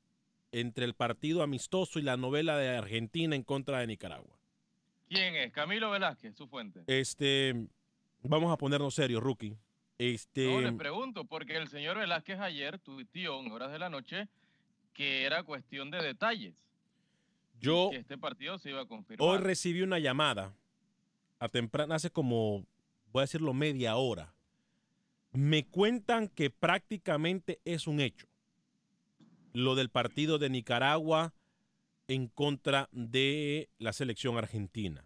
entre 0.50 0.86
el 0.86 0.94
partido 0.94 1.42
amistoso 1.42 1.98
y 1.98 2.02
la 2.02 2.16
novela 2.16 2.56
de 2.56 2.74
Argentina 2.74 3.36
en 3.36 3.42
contra 3.42 3.80
de 3.80 3.86
Nicaragua. 3.86 4.38
¿Quién 5.08 5.36
es? 5.36 5.52
Camilo 5.52 5.90
Velázquez, 5.90 6.34
su 6.34 6.48
fuente. 6.48 6.82
Este, 6.86 7.54
vamos 8.22 8.50
a 8.50 8.56
ponernos 8.56 8.94
serios, 8.94 9.22
rookie. 9.22 9.56
Este, 9.98 10.46
no, 10.46 10.60
le 10.60 10.72
pregunto, 10.72 11.24
porque 11.24 11.56
el 11.56 11.68
señor 11.68 11.98
Velázquez 11.98 12.38
ayer 12.38 12.78
tuiteó 12.78 13.40
en 13.40 13.50
horas 13.50 13.72
de 13.72 13.78
la 13.78 13.90
noche 13.90 14.28
que 14.94 15.24
era 15.24 15.42
cuestión 15.42 15.90
de 15.90 16.02
detalles. 16.02 16.54
Yo 17.60 17.90
este 17.92 18.16
partido 18.16 18.58
se 18.58 18.70
iba 18.70 18.82
a 18.82 18.86
confirmar. 18.86 19.28
Hoy 19.28 19.38
recibí 19.38 19.82
una 19.82 19.98
llamada 19.98 20.54
a 21.40 21.48
temprana, 21.48 21.96
hace 21.96 22.10
como, 22.10 22.64
voy 23.12 23.20
a 23.20 23.22
decirlo, 23.22 23.52
media 23.54 23.96
hora. 23.96 24.32
Me 25.32 25.66
cuentan 25.66 26.28
que 26.28 26.50
prácticamente 26.50 27.60
es 27.64 27.86
un 27.86 28.00
hecho 28.00 28.28
lo 29.52 29.74
del 29.74 29.90
partido 29.90 30.38
de 30.38 30.50
Nicaragua 30.50 31.34
en 32.06 32.28
contra 32.28 32.88
de 32.92 33.68
la 33.78 33.92
selección 33.92 34.38
argentina. 34.38 35.04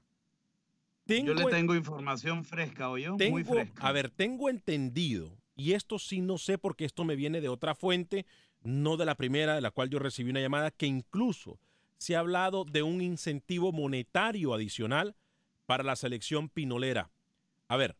Yo 1.06 1.34
le 1.34 1.44
tengo 1.46 1.74
información 1.74 2.44
fresca, 2.44 2.90
¿o 2.90 2.98
yo? 2.98 3.16
Muy 3.30 3.44
fresca. 3.44 3.86
A 3.86 3.92
ver, 3.92 4.10
tengo 4.10 4.48
entendido, 4.48 5.36
y 5.54 5.72
esto 5.72 5.98
sí 5.98 6.20
no 6.20 6.38
sé 6.38 6.58
porque 6.58 6.84
esto 6.84 7.04
me 7.04 7.16
viene 7.16 7.40
de 7.40 7.48
otra 7.48 7.74
fuente, 7.74 8.26
no 8.62 8.96
de 8.96 9.04
la 9.04 9.16
primera 9.16 9.54
de 9.54 9.60
la 9.60 9.70
cual 9.70 9.90
yo 9.90 9.98
recibí 9.98 10.30
una 10.30 10.40
llamada, 10.40 10.70
que 10.70 10.86
incluso 10.86 11.58
se 11.98 12.16
ha 12.16 12.20
hablado 12.20 12.64
de 12.64 12.82
un 12.82 13.00
incentivo 13.00 13.72
monetario 13.72 14.54
adicional 14.54 15.14
para 15.66 15.84
la 15.84 15.96
selección 15.96 16.48
pinolera. 16.48 17.10
A 17.68 17.76
ver, 17.76 17.96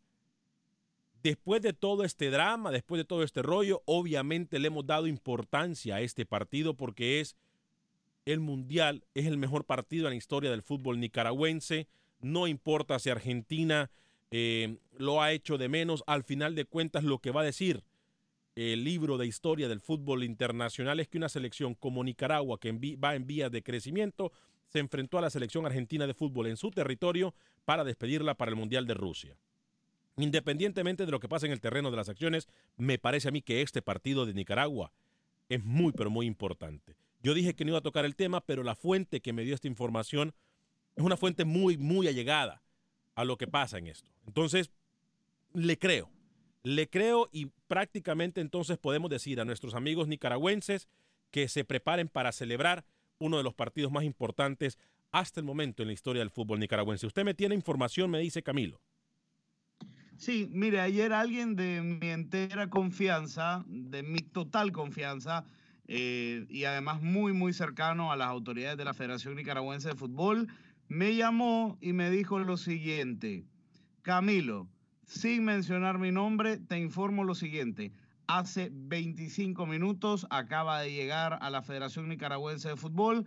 después 1.23 1.63
de 1.63 1.73
todo 1.73 2.05
este 2.05 2.31
drama, 2.31 2.71
después 2.71 2.99
de 2.99 3.05
todo 3.05 3.23
este 3.23 3.43
rollo, 3.43 3.83
obviamente 3.87 4.59
le 4.59 4.69
hemos 4.69 4.87
dado 4.87 5.07
importancia 5.07 5.97
a 5.97 6.01
este 6.01 6.27
partido 6.27 6.75
porque 6.75 7.21
es 7.21 7.37
el 8.25 8.41
mundial, 8.41 9.05
es 9.15 9.27
el 9.27 9.37
mejor 9.37 9.65
partido 9.65 10.07
en 10.07 10.11
la 10.11 10.17
historia 10.17 10.51
del 10.51 10.63
fútbol 10.63 11.01
nicaragüense. 11.01 11.89
No 12.23 12.47
importa 12.47 12.99
si 12.99 13.11
Argentina 13.11 13.91
eh, 14.31 14.79
lo 14.97 15.21
ha 15.21 15.33
hecho 15.33 15.59
de 15.59 15.69
menos, 15.69 16.03
al 16.07 16.25
final 16.25 16.55
de 16.55 16.65
cuentas 16.65 17.05
lo 17.05 17.19
que 17.19 17.31
va 17.31 17.43
a 17.43 17.45
decir 17.45 17.85
el 18.55 18.85
libro 18.85 19.17
de 19.17 19.27
historia 19.27 19.69
del 19.69 19.81
fútbol 19.81 20.25
internacional 20.25 21.01
es 21.01 21.09
que 21.09 21.19
una 21.19 21.29
selección 21.29 21.75
como 21.75 22.05
Nicaragua, 22.05 22.61
que 22.61 22.73
va 23.03 23.15
en 23.15 23.27
vías 23.27 23.51
de 23.51 23.63
crecimiento, 23.63 24.33
se 24.69 24.79
enfrentó 24.79 25.19
a 25.19 25.23
la 25.23 25.31
selección 25.31 25.65
argentina 25.65 26.07
de 26.07 26.15
fútbol 26.15 26.47
en 26.47 26.57
su 26.57 26.71
territorio 26.71 27.35
para 27.65 27.85
despedirla 27.85 28.35
para 28.35 28.51
el 28.51 28.57
Mundial 28.57 28.87
de 28.87 28.95
Rusia. 28.95 29.37
Independientemente 30.17 31.07
de 31.07 31.13
lo 31.13 31.21
que 31.21 31.29
pasa 31.29 31.47
en 31.47 31.53
el 31.53 31.61
terreno 31.61 31.91
de 31.91 31.97
las 31.97 32.09
acciones, 32.09 32.47
me 32.77 32.99
parece 32.99 33.29
a 33.29 33.31
mí 33.31 33.41
que 33.41 33.63
este 33.63 33.81
partido 33.81 34.27
de 34.27 34.35
Nicaragua 34.35 34.93
es 35.49 35.65
muy, 35.65 35.93
pero 35.93 36.11
muy 36.11 36.27
importante. 36.27 36.95
Yo 37.23 37.35
dije 37.35 37.55
que 37.55 37.65
no 37.65 37.71
iba 37.71 37.79
a 37.79 37.83
tocar 37.83 38.05
el 38.05 38.17
tema, 38.17 38.43
pero 38.43 38.63
la 38.63 38.75
fuente 38.75 39.21
que 39.21 39.33
me 39.33 39.45
dio 39.45 39.55
esta 39.55 39.69
información 39.69 40.35
es 40.97 41.05
una 41.05 41.17
fuente 41.17 41.45
muy, 41.45 41.77
muy 41.77 42.09
allegada 42.09 42.63
a 43.15 43.25
lo 43.25 43.37
que 43.37 43.47
pasa 43.47 43.79
en 43.79 43.87
esto. 43.87 44.11
Entonces, 44.27 44.71
le 45.55 45.79
creo, 45.79 46.11
le 46.63 46.89
creo 46.89 47.29
y 47.33 47.51
prácticamente 47.67 48.41
entonces 48.41 48.79
podemos 48.79 49.11
decir 49.11 49.41
a 49.41 49.45
nuestros 49.45 49.75
amigos 49.75 50.09
nicaragüenses 50.09 50.89
que 51.31 51.49
se 51.49 51.65
preparen 51.65 52.09
para 52.09 52.33
celebrar 52.33 52.85
uno 53.19 53.37
de 53.37 53.43
los 53.43 53.55
partidos 53.55 53.93
más 53.93 54.05
importantes 54.05 54.79
hasta 55.11 55.41
el 55.41 55.47
momento 55.47 55.83
en 55.83 55.89
la 55.89 55.95
historia 55.95 56.21
del 56.21 56.31
fútbol 56.31 56.59
nicaragüense. 56.59 57.07
Usted 57.07 57.25
me 57.25 57.35
tiene 57.35 57.55
información, 57.55 58.11
me 58.11 58.19
dice 58.19 58.43
Camilo. 58.43 58.81
Sí, 60.17 60.49
mire, 60.53 60.81
ayer 60.81 61.13
alguien 61.13 61.57
de 61.57 61.83
mi 61.83 62.09
entera 62.09 62.71
confianza, 62.71 63.65
de 63.67 64.03
mi 64.03 64.21
total 64.21 64.71
confianza, 64.71 65.45
eh, 65.89 66.47
y 66.49 66.65
además 66.65 67.03
muy, 67.03 67.33
muy 67.33 67.53
cercano 67.53 68.13
a 68.13 68.17
las 68.17 68.29
autoridades 68.29 68.79
de 68.79 68.85
la 68.85 68.95
Federación 68.95 69.35
Nicaragüense 69.35 69.89
de 69.89 69.95
Fútbol, 69.97 70.49
me 70.93 71.15
llamó 71.15 71.79
y 71.81 71.95
me 71.95 72.11
dijo 72.11 72.39
lo 72.39 72.59
siguiente, 72.59 73.47
Camilo, 74.03 74.69
sin 75.07 75.45
mencionar 75.45 75.99
mi 75.99 76.13
nombre, 76.13 76.59
te 76.59 76.79
informo 76.79 77.25
lo 77.25 77.35
siguiente. 77.35 77.93
Hace 78.27 78.69
25 78.73 79.65
minutos 79.67 80.27
acaba 80.29 80.81
de 80.81 80.93
llegar 80.93 81.39
a 81.41 81.49
la 81.49 81.63
Federación 81.63 82.09
Nicaragüense 82.09 82.69
de 82.69 82.77
Fútbol 82.77 83.27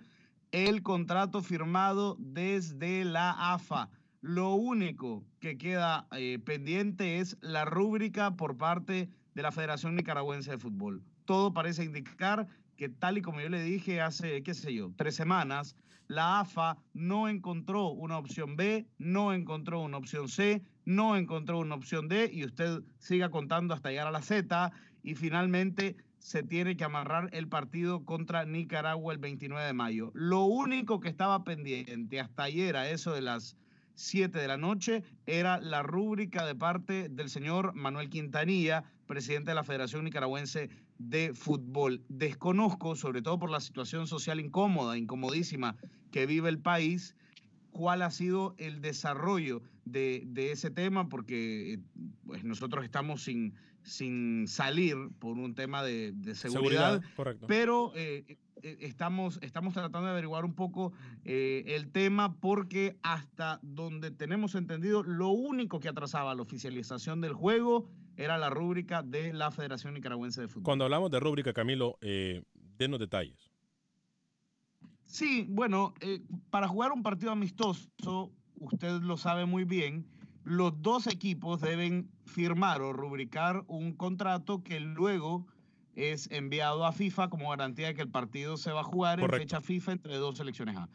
el 0.51 0.83
contrato 0.83 1.41
firmado 1.41 2.17
desde 2.19 3.03
la 3.03 3.31
AFA 3.53 3.89
lo 4.21 4.55
único 4.55 5.23
que 5.39 5.57
queda 5.57 6.07
eh, 6.11 6.39
pendiente 6.43 7.19
es 7.19 7.37
la 7.41 7.63
rúbrica 7.63 8.35
por 8.35 8.57
parte 8.57 9.09
de 9.35 9.41
la 9.41 9.51
Federación 9.51 9.95
Nicaragüense 9.95 10.49
de 10.49 10.57
Fútbol. 10.57 11.03
Todo 11.25 11.53
parece 11.53 11.83
indicar 11.83 12.47
que 12.75 12.89
tal 12.89 13.19
y 13.19 13.21
como 13.21 13.39
yo 13.41 13.49
le 13.49 13.61
dije 13.61 14.01
hace, 14.01 14.41
qué 14.41 14.55
sé 14.55 14.73
yo, 14.73 14.91
tres 14.95 15.15
semanas, 15.15 15.75
la 16.07 16.41
AFA 16.41 16.77
no 16.93 17.27
encontró 17.27 17.89
una 17.89 18.17
opción 18.17 18.55
B, 18.55 18.87
no 18.97 19.33
encontró 19.33 19.81
una 19.81 19.97
opción 19.97 20.27
C, 20.27 20.63
no 20.85 21.15
encontró 21.15 21.59
una 21.59 21.75
opción 21.75 22.07
D 22.07 22.29
y 22.31 22.45
usted 22.45 22.81
siga 22.99 23.29
contando 23.29 23.73
hasta 23.73 23.89
llegar 23.89 24.07
a 24.07 24.11
la 24.11 24.21
Z 24.21 24.71
y 25.03 25.15
finalmente 25.15 25.95
se 26.19 26.41
tiene 26.43 26.75
que 26.75 26.83
amarrar 26.83 27.29
el 27.33 27.47
partido 27.47 28.03
contra 28.03 28.45
Nicaragua 28.45 29.13
el 29.13 29.19
29 29.19 29.65
de 29.65 29.73
mayo. 29.73 30.11
Lo 30.13 30.45
único 30.45 30.99
que 30.99 31.09
estaba 31.09 31.43
pendiente 31.43 32.19
hasta 32.19 32.43
ayer 32.43 32.75
a 32.77 32.89
eso 32.89 33.13
de 33.13 33.21
las 33.21 33.57
7 33.95 34.37
de 34.37 34.47
la 34.47 34.57
noche, 34.57 35.03
era 35.25 35.59
la 35.59 35.81
rúbrica 35.81 36.45
de 36.45 36.55
parte 36.55 37.09
del 37.09 37.29
señor 37.29 37.73
Manuel 37.73 38.09
Quintanilla, 38.09 38.83
presidente 39.07 39.51
de 39.51 39.55
la 39.55 39.63
Federación 39.63 40.03
Nicaragüense 40.03 40.69
de 40.97 41.33
Fútbol. 41.33 42.03
Desconozco, 42.09 42.95
sobre 42.95 43.21
todo 43.21 43.39
por 43.39 43.49
la 43.49 43.59
situación 43.59 44.07
social 44.07 44.39
incómoda, 44.39 44.97
incomodísima 44.97 45.75
que 46.11 46.25
vive 46.25 46.49
el 46.49 46.59
país, 46.59 47.15
cuál 47.71 48.01
ha 48.01 48.11
sido 48.11 48.55
el 48.57 48.81
desarrollo 48.81 49.61
de, 49.83 50.25
ese 50.35 50.71
tema, 50.71 51.09
porque 51.09 51.79
pues, 52.25 52.43
nosotros 52.43 52.85
estamos 52.85 53.23
sin, 53.23 53.53
sin 53.83 54.47
salir 54.47 54.95
por 55.19 55.37
un 55.37 55.55
tema 55.55 55.83
de, 55.83 56.13
seguridad, 56.35 57.01
pero 57.47 57.91
eh, 57.95 58.37
eh, 58.63 58.77
estamos, 58.79 59.39
estamos 59.41 59.73
tratando 59.73 60.05
de 60.05 60.11
averiguar 60.11 60.45
un 60.45 60.55
poco 60.55 60.93
eh, 61.23 61.63
el 61.67 61.91
tema 61.91 62.35
porque 62.39 62.97
hasta 63.03 63.59
donde 63.61 64.09
tenemos 64.09 64.55
entendido, 64.55 65.03
lo 65.03 65.29
único 65.29 65.79
que 65.79 65.89
atrasaba 65.89 66.33
la 66.33 66.41
oficialización 66.41 67.21
del 67.21 67.33
juego 67.33 67.87
era 68.17 68.37
la 68.37 68.49
rúbrica 68.49 69.03
de 69.03 69.33
la 69.33 69.51
Federación 69.51 69.93
Nicaragüense 69.93 70.41
de 70.41 70.47
Fútbol. 70.47 70.63
Cuando 70.63 70.85
hablamos 70.85 71.11
de 71.11 71.19
rúbrica, 71.19 71.53
Camilo, 71.53 71.97
eh, 72.01 72.43
denos 72.77 72.99
detalles. 72.99 73.51
Sí, 75.03 75.45
bueno, 75.49 75.93
para 76.49 76.67
jugar 76.67 76.91
un 76.91 77.03
partido 77.03 77.31
amistoso, 77.31 78.31
usted 78.59 79.01
lo 79.01 79.17
sabe 79.17 79.45
muy 79.45 79.63
bien, 79.63 80.07
los 80.43 80.81
dos 80.81 81.07
equipos 81.07 81.61
deben 81.61 82.09
firmar 82.25 82.81
o 82.81 82.93
rubricar 82.93 83.63
un 83.67 83.93
contrato 83.93 84.63
que 84.63 84.79
luego 84.79 85.47
es 85.95 86.29
enviado 86.31 86.85
a 86.85 86.91
FIFA 86.91 87.29
como 87.29 87.49
garantía 87.49 87.87
de 87.87 87.95
que 87.95 88.01
el 88.01 88.09
partido 88.09 88.57
se 88.57 88.71
va 88.71 88.81
a 88.81 88.83
jugar 88.83 89.19
en 89.19 89.29
fecha 89.29 89.61
FIFA 89.61 89.93
entre 89.93 90.17
dos 90.17 90.37
selecciones 90.37 90.75
A. 90.77 90.89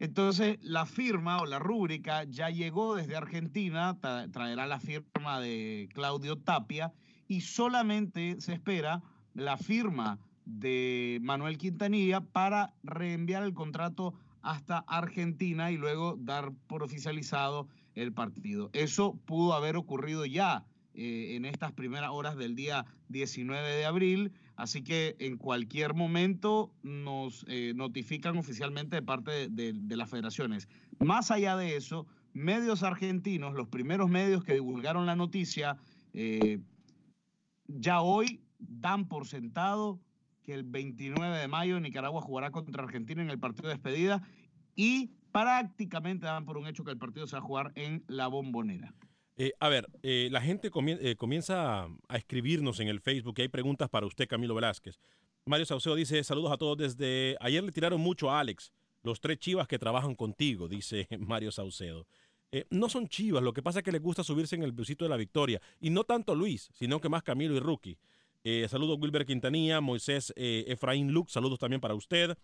Entonces, 0.00 0.58
la 0.60 0.86
firma 0.86 1.38
o 1.38 1.46
la 1.46 1.58
rúbrica 1.58 2.24
ya 2.24 2.50
llegó 2.50 2.94
desde 2.96 3.16
Argentina, 3.16 3.98
traerá 4.32 4.66
la 4.66 4.80
firma 4.80 5.40
de 5.40 5.88
Claudio 5.92 6.36
Tapia 6.36 6.92
y 7.28 7.42
solamente 7.42 8.40
se 8.40 8.52
espera 8.52 9.02
la 9.34 9.56
firma 9.56 10.18
de 10.44 11.18
Manuel 11.22 11.58
Quintanilla 11.58 12.20
para 12.20 12.74
reenviar 12.82 13.44
el 13.44 13.54
contrato 13.54 14.14
hasta 14.42 14.78
Argentina 14.86 15.70
y 15.70 15.76
luego 15.76 16.16
dar 16.18 16.52
por 16.66 16.82
oficializado 16.82 17.68
el 17.94 18.12
partido. 18.12 18.70
Eso 18.72 19.18
pudo 19.24 19.54
haber 19.54 19.76
ocurrido 19.76 20.26
ya 20.26 20.64
eh, 20.94 21.34
en 21.36 21.44
estas 21.44 21.72
primeras 21.72 22.10
horas 22.10 22.36
del 22.36 22.54
día 22.54 22.84
19 23.08 23.76
de 23.76 23.86
abril. 23.86 24.32
Así 24.56 24.82
que 24.82 25.16
en 25.18 25.36
cualquier 25.36 25.94
momento 25.94 26.72
nos 26.82 27.44
eh, 27.48 27.72
notifican 27.74 28.36
oficialmente 28.36 28.96
de 28.96 29.02
parte 29.02 29.48
de, 29.48 29.96
las 29.96 30.08
federaciones. 30.08 30.68
Más 31.00 31.30
allá 31.30 31.56
de 31.56 31.76
eso, 31.76 32.06
medios 32.32 32.82
argentinos, 32.82 33.54
los 33.54 33.68
primeros 33.68 34.08
medios 34.08 34.44
que 34.44 34.54
divulgaron 34.54 35.06
la 35.06 35.16
noticia, 35.16 35.76
eh, 36.12 36.60
ya 37.66 38.00
hoy 38.00 38.40
dan 38.58 39.08
por 39.08 39.26
sentado 39.26 40.00
que 40.42 40.54
el 40.54 40.62
29 40.62 41.36
de 41.36 41.48
mayo 41.48 41.80
Nicaragua 41.80 42.20
jugará 42.20 42.50
contra 42.50 42.84
Argentina 42.84 43.22
en 43.22 43.30
el 43.30 43.40
partido 43.40 43.68
de 43.68 43.74
despedida 43.74 44.22
y 44.76 45.10
prácticamente 45.32 46.26
dan 46.26 46.44
por 46.44 46.58
un 46.58 46.68
hecho 46.68 46.84
que 46.84 46.92
el 46.92 46.98
partido 46.98 47.26
se 47.26 47.34
va 47.34 47.42
a 47.42 47.46
jugar 47.46 47.72
en 47.74 48.04
la 48.06 48.28
bombonera. 48.28 48.94
Eh, 49.36 49.52
a 49.58 49.68
ver, 49.68 49.88
eh, 50.02 50.28
la 50.30 50.40
gente 50.40 50.68
eh, 50.68 51.16
comienza 51.16 51.84
a, 52.08 52.16
escribirnos 52.16 52.78
en 52.78 52.88
el 52.88 53.00
Facebook 53.00 53.34
y 53.38 53.42
hay 53.42 53.48
preguntas 53.48 53.88
para 53.88 54.06
usted, 54.06 54.28
Camilo 54.28 54.54
Velázquez. 54.54 54.98
Mario 55.44 55.66
Saucedo 55.66 55.96
dice, 55.96 56.22
saludos 56.22 56.52
a 56.52 56.56
todos 56.56 56.78
desde... 56.78 57.36
Ayer 57.40 57.62
le 57.62 57.72
tiraron 57.72 58.00
mucho 58.00 58.30
a 58.30 58.40
Alex, 58.40 58.72
los 59.02 59.20
tres 59.20 59.38
chivas 59.38 59.66
que 59.66 59.78
trabajan 59.78 60.14
contigo, 60.14 60.68
dice 60.68 61.08
Mario 61.18 61.50
Saucedo. 61.50 62.06
no 62.70 62.88
son 62.88 63.08
chivas, 63.08 63.42
lo 63.42 63.52
que 63.52 63.62
pasa 63.62 63.80
es 63.80 63.84
que 63.84 63.92
les 63.92 64.00
gusta 64.00 64.22
subirse 64.22 64.54
en 64.54 64.62
el 64.62 64.72
busito 64.72 65.04
de 65.04 65.08
la 65.08 65.16
victoria. 65.16 65.60
Y 65.80 65.90
no 65.90 66.04
tanto 66.04 66.34
Luis, 66.34 66.70
sino 66.72 67.00
que 67.00 67.08
más 67.08 67.24
Camilo 67.24 67.56
y 67.56 67.60
Rookie. 67.60 67.98
saludos 68.68 68.98
Wilber 69.00 69.26
Quintanilla, 69.26 69.80
Moisés 69.80 70.32
Efraín 70.36 71.10
Luke, 71.10 71.30
saludos 71.30 71.58
también 71.58 71.80
para 71.80 71.94
usted. 71.94 72.38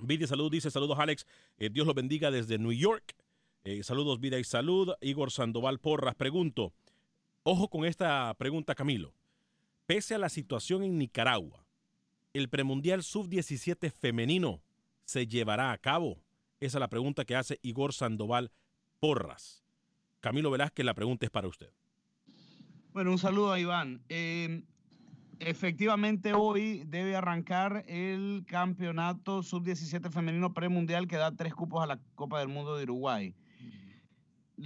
Vidi 0.00 0.26
Salud 0.26 0.50
dice, 0.50 0.70
saludos 0.70 0.98
Alex, 0.98 1.26
Dios 1.56 1.86
los 1.86 1.94
bendiga 1.94 2.30
desde 2.30 2.58
New 2.58 2.72
York. 2.72 3.16
Eh, 3.64 3.84
saludos, 3.84 4.18
vida 4.18 4.40
y 4.40 4.44
salud. 4.44 4.92
Igor 5.00 5.30
Sandoval 5.30 5.78
Porras, 5.78 6.16
pregunto, 6.16 6.72
ojo 7.44 7.68
con 7.68 7.84
esta 7.84 8.34
pregunta, 8.34 8.74
Camilo. 8.74 9.14
Pese 9.86 10.16
a 10.16 10.18
la 10.18 10.28
situación 10.28 10.82
en 10.82 10.98
Nicaragua, 10.98 11.64
¿el 12.32 12.48
premundial 12.48 13.04
sub-17 13.04 13.92
femenino 13.92 14.60
se 15.04 15.28
llevará 15.28 15.70
a 15.70 15.78
cabo? 15.78 16.18
Esa 16.58 16.78
es 16.78 16.80
la 16.80 16.88
pregunta 16.88 17.24
que 17.24 17.36
hace 17.36 17.60
Igor 17.62 17.92
Sandoval 17.92 18.50
Porras. 18.98 19.62
Camilo 20.18 20.50
Velázquez, 20.50 20.84
la 20.84 20.94
pregunta 20.94 21.26
es 21.26 21.30
para 21.30 21.46
usted. 21.46 21.70
Bueno, 22.92 23.12
un 23.12 23.18
saludo 23.18 23.52
a 23.52 23.60
Iván. 23.60 24.02
Eh, 24.08 24.64
efectivamente, 25.38 26.34
hoy 26.34 26.82
debe 26.86 27.14
arrancar 27.14 27.84
el 27.86 28.44
campeonato 28.46 29.44
sub-17 29.44 30.10
femenino 30.10 30.52
premundial 30.52 31.06
que 31.06 31.16
da 31.16 31.30
tres 31.30 31.54
cupos 31.54 31.80
a 31.82 31.86
la 31.86 32.00
Copa 32.16 32.40
del 32.40 32.48
Mundo 32.48 32.76
de 32.76 32.82
Uruguay. 32.82 33.36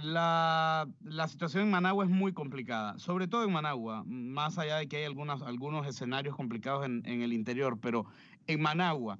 La, 0.03 0.87
situación 1.27 1.63
en 1.63 1.71
Managua 1.71 2.05
es 2.05 2.11
muy 2.11 2.31
complicada, 2.31 2.99
sobre 2.99 3.27
todo 3.27 3.43
en 3.43 3.51
Managua, 3.51 4.03
más 4.05 4.59
allá 4.59 4.77
de 4.77 4.87
que 4.87 4.97
hay 4.97 5.05
algunas, 5.05 5.41
algunos 5.41 5.87
escenarios 5.87 6.35
complicados 6.35 6.85
en, 6.85 7.03
el 7.05 7.33
interior, 7.33 7.79
pero 7.81 8.05
en 8.45 8.61
Managua 8.61 9.17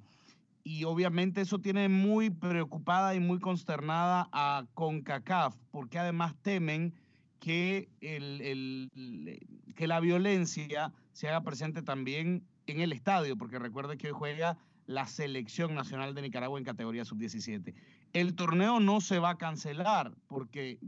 y 0.62 0.84
obviamente 0.84 1.40
eso 1.40 1.58
tiene 1.58 1.88
muy 1.88 2.30
preocupada 2.30 3.14
y 3.14 3.20
muy 3.20 3.38
consternada 3.40 4.28
a 4.32 4.66
CONCACAF, 4.74 5.56
porque 5.70 5.98
además 5.98 6.36
temen 6.42 6.94
que, 7.40 7.88
que 8.00 9.86
la 9.86 10.00
violencia 10.00 10.92
se 11.12 11.28
haga 11.28 11.42
presente 11.42 11.82
también 11.82 12.44
en 12.66 12.80
el 12.80 12.92
estadio, 12.92 13.36
porque 13.36 13.58
recuerde 13.58 13.96
que 13.96 14.08
hoy 14.08 14.12
juega 14.12 14.58
la 14.86 15.06
selección 15.06 15.74
nacional 15.74 16.14
de 16.14 16.22
Nicaragua 16.22 16.58
en 16.58 16.64
categoría 16.64 17.04
sub-17. 17.04 17.74
El 18.18 18.34
torneo 18.34 18.80
no 18.80 19.00
se 19.00 19.20
va 19.20 19.30
a 19.30 19.38
cancelar 19.38 20.12
porque 20.26 20.80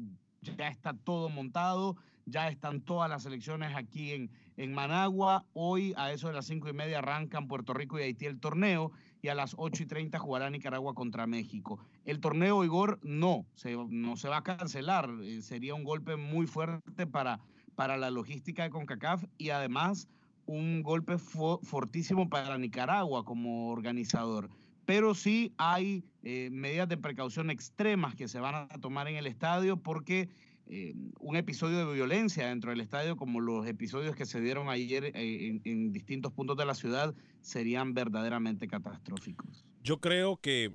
ya 0.43 0.67
está 0.67 0.95
todo 0.95 1.29
montado, 1.29 1.97
ya 2.27 2.49
están 2.49 2.81
todas 2.81 3.09
las 3.09 3.23
selecciones 3.23 3.77
aquí 3.77 4.11
en, 4.11 4.33
en 4.57 4.73
Managua. 4.75 5.45
Hoy 5.53 5.95
a 5.97 6.11
eso 6.11 6.27
de 6.27 6.35
las 6.35 6.47
cinco 6.47 6.69
y 6.69 6.73
media 6.73 6.99
arrancan 6.99 7.47
Puerto 7.47 7.73
Rico 7.73 8.01
y 8.01 8.03
Haití 8.03 8.27
el 8.27 8.41
torneo 8.41 8.91
y 9.23 9.29
a 9.29 9.37
las 9.37 9.55
8 9.57 9.85
y 9.85 9.87
30 9.87 10.19
jugará 10.19 10.51
Nicaragua 10.51 10.93
contra 10.93 11.29
México. 11.29 11.79
El 12.05 12.19
torneo 12.19 12.65
Igor 12.65 12.99
no, 13.05 13.47
se, 13.55 13.77
no 13.77 14.17
se 14.17 14.29
va 14.29 14.39
a 14.39 14.43
cancelar, 14.43 15.09
eh, 15.23 15.41
sería 15.41 15.77
un 15.77 15.85
golpe 15.85 16.17
muy 16.17 16.49
fuerte 16.49 17.07
para, 17.07 17.39
para 17.77 17.97
la 17.97 18.11
logística 18.11 18.65
de 18.65 18.71
CONCACAF 18.71 19.23
y 19.39 19.51
además 19.51 20.09
un 20.47 20.83
golpe 20.83 21.17
fortísimo 21.17 22.29
para 22.29 22.59
Nicaragua 22.59 23.25
como 23.25 23.71
organizador. 23.71 24.51
Pero 24.91 25.15
sí 25.15 25.55
hay 25.57 26.03
eh, 26.25 26.49
medidas 26.51 26.89
de 26.89 26.97
precaución 26.97 27.49
extremas 27.49 28.17
que 28.17 28.27
se 28.27 28.41
van 28.41 28.57
a 28.57 28.67
tomar 28.81 29.07
en 29.07 29.15
el 29.15 29.29
estadio 29.29 29.77
porque 29.77 30.29
eh, 30.67 30.97
un 31.21 31.37
episodio 31.37 31.87
de 31.87 31.95
violencia 31.95 32.49
dentro 32.49 32.71
del 32.71 32.81
estadio, 32.81 33.17
como 33.17 33.39
los 33.39 33.69
episodios 33.69 34.17
que 34.17 34.27
se 34.27 34.41
dieron 34.41 34.69
ayer 34.69 35.13
eh, 35.15 35.61
en, 35.63 35.93
distintos 35.93 36.33
puntos 36.33 36.57
de 36.57 36.65
la 36.65 36.75
ciudad, 36.75 37.15
serían 37.41 37.95
verdaderamente 37.95 38.67
catastróficos. 38.67 39.65
Yo 39.81 40.01
creo 40.01 40.39
que, 40.39 40.75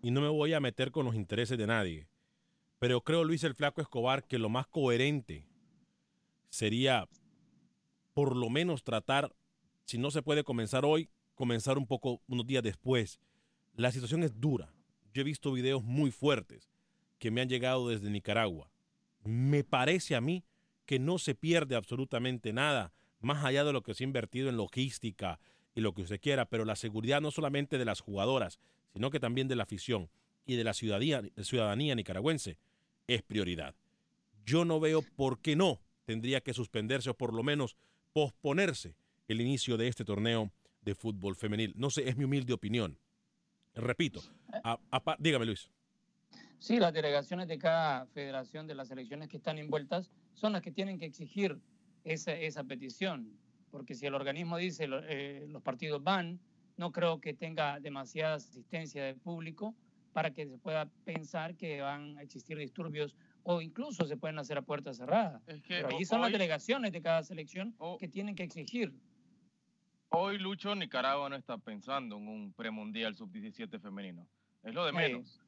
y 0.00 0.10
no 0.10 0.22
me 0.22 0.28
voy 0.28 0.54
a 0.54 0.60
meter 0.60 0.90
con 0.90 1.04
los 1.04 1.14
intereses 1.14 1.58
de 1.58 1.66
nadie, 1.66 2.08
pero 2.78 3.02
creo, 3.02 3.22
Luis 3.22 3.44
el 3.44 3.54
Flaco 3.54 3.82
Escobar, 3.82 4.26
que 4.26 4.38
lo 4.38 4.48
más 4.48 4.66
coherente 4.66 5.46
sería 6.48 7.06
por 8.14 8.34
lo 8.34 8.48
menos 8.48 8.82
tratar, 8.82 9.36
si 9.84 9.98
no 9.98 10.10
se 10.10 10.22
puede 10.22 10.42
comenzar 10.42 10.86
hoy, 10.86 11.10
comenzar 11.38 11.78
un 11.78 11.86
poco 11.86 12.20
unos 12.26 12.46
días 12.46 12.64
después. 12.64 13.20
La 13.76 13.92
situación 13.92 14.24
es 14.24 14.40
dura. 14.40 14.74
Yo 15.14 15.22
he 15.22 15.24
visto 15.24 15.52
videos 15.52 15.84
muy 15.84 16.10
fuertes 16.10 16.68
que 17.20 17.30
me 17.30 17.40
han 17.40 17.48
llegado 17.48 17.88
desde 17.88 18.10
Nicaragua. 18.10 18.72
Me 19.22 19.62
parece 19.62 20.16
a 20.16 20.20
mí 20.20 20.44
que 20.84 20.98
no 20.98 21.18
se 21.18 21.36
pierde 21.36 21.76
absolutamente 21.76 22.52
nada, 22.52 22.92
más 23.20 23.44
allá 23.44 23.62
de 23.62 23.72
lo 23.72 23.84
que 23.84 23.94
se 23.94 24.02
ha 24.02 24.06
invertido 24.08 24.48
en 24.48 24.56
logística 24.56 25.38
y 25.76 25.80
lo 25.80 25.94
que 25.94 26.02
usted 26.02 26.20
quiera, 26.20 26.44
pero 26.46 26.64
la 26.64 26.74
seguridad 26.74 27.20
no 27.20 27.30
solamente 27.30 27.78
de 27.78 27.84
las 27.84 28.00
jugadoras, 28.00 28.58
sino 28.92 29.10
que 29.10 29.20
también 29.20 29.46
de 29.46 29.54
la 29.54 29.62
afición 29.62 30.10
y 30.44 30.56
de 30.56 30.64
la 30.64 30.74
ciudadanía, 30.74 31.22
ciudadanía 31.42 31.94
nicaragüense 31.94 32.58
es 33.06 33.22
prioridad. 33.22 33.76
Yo 34.44 34.64
no 34.64 34.80
veo 34.80 35.02
por 35.02 35.38
qué 35.38 35.54
no 35.54 35.80
tendría 36.04 36.40
que 36.40 36.52
suspenderse 36.52 37.10
o 37.10 37.14
por 37.14 37.32
lo 37.32 37.44
menos 37.44 37.76
posponerse 38.12 38.96
el 39.28 39.40
inicio 39.40 39.76
de 39.76 39.86
este 39.86 40.04
torneo 40.04 40.50
de 40.82 40.94
fútbol 40.94 41.36
femenil. 41.36 41.74
No 41.76 41.90
sé, 41.90 42.08
es 42.08 42.16
mi 42.16 42.24
humilde 42.24 42.52
opinión. 42.52 42.98
Repito, 43.74 44.20
dígame 45.18 45.46
Luis. 45.46 45.70
Sí, 46.58 46.78
las 46.78 46.92
delegaciones 46.92 47.46
de 47.46 47.58
cada 47.58 48.06
federación 48.06 48.66
de 48.66 48.74
las 48.74 48.90
elecciones 48.90 49.28
que 49.28 49.36
están 49.36 49.58
envueltas 49.58 50.10
son 50.34 50.52
las 50.52 50.62
que 50.62 50.72
tienen 50.72 50.98
que 50.98 51.04
exigir 51.04 51.60
esa, 52.04 52.32
esa 52.32 52.64
petición, 52.64 53.38
porque 53.70 53.94
si 53.94 54.06
el 54.06 54.14
organismo 54.14 54.56
dice 54.56 54.88
eh, 55.08 55.46
los 55.48 55.62
partidos 55.62 56.02
van, 56.02 56.40
no 56.76 56.90
creo 56.90 57.20
que 57.20 57.34
tenga 57.34 57.78
demasiada 57.80 58.36
asistencia 58.36 59.04
del 59.04 59.16
público 59.16 59.74
para 60.12 60.32
que 60.32 60.46
se 60.46 60.58
pueda 60.58 60.90
pensar 61.04 61.54
que 61.56 61.80
van 61.80 62.18
a 62.18 62.22
existir 62.22 62.58
disturbios 62.58 63.14
o 63.44 63.60
incluso 63.60 64.06
se 64.06 64.16
pueden 64.16 64.38
hacer 64.38 64.58
a 64.58 64.62
puerta 64.62 64.92
cerrada. 64.92 65.40
Pero 65.68 65.88
allí 65.88 66.04
son 66.04 66.20
las 66.20 66.32
delegaciones 66.32 66.92
de 66.92 67.00
cada 67.00 67.22
selección 67.22 67.74
que 67.98 68.08
tienen 68.08 68.34
que 68.34 68.42
exigir. 68.42 68.92
Hoy 70.10 70.38
Lucho 70.38 70.74
Nicaragua 70.74 71.28
no 71.28 71.36
está 71.36 71.58
pensando 71.58 72.16
en 72.16 72.28
un 72.28 72.52
premundial 72.52 73.14
sub-17 73.14 73.78
femenino. 73.80 74.26
Es 74.62 74.74
lo 74.74 74.84
de 74.86 74.92
menos. 74.92 75.40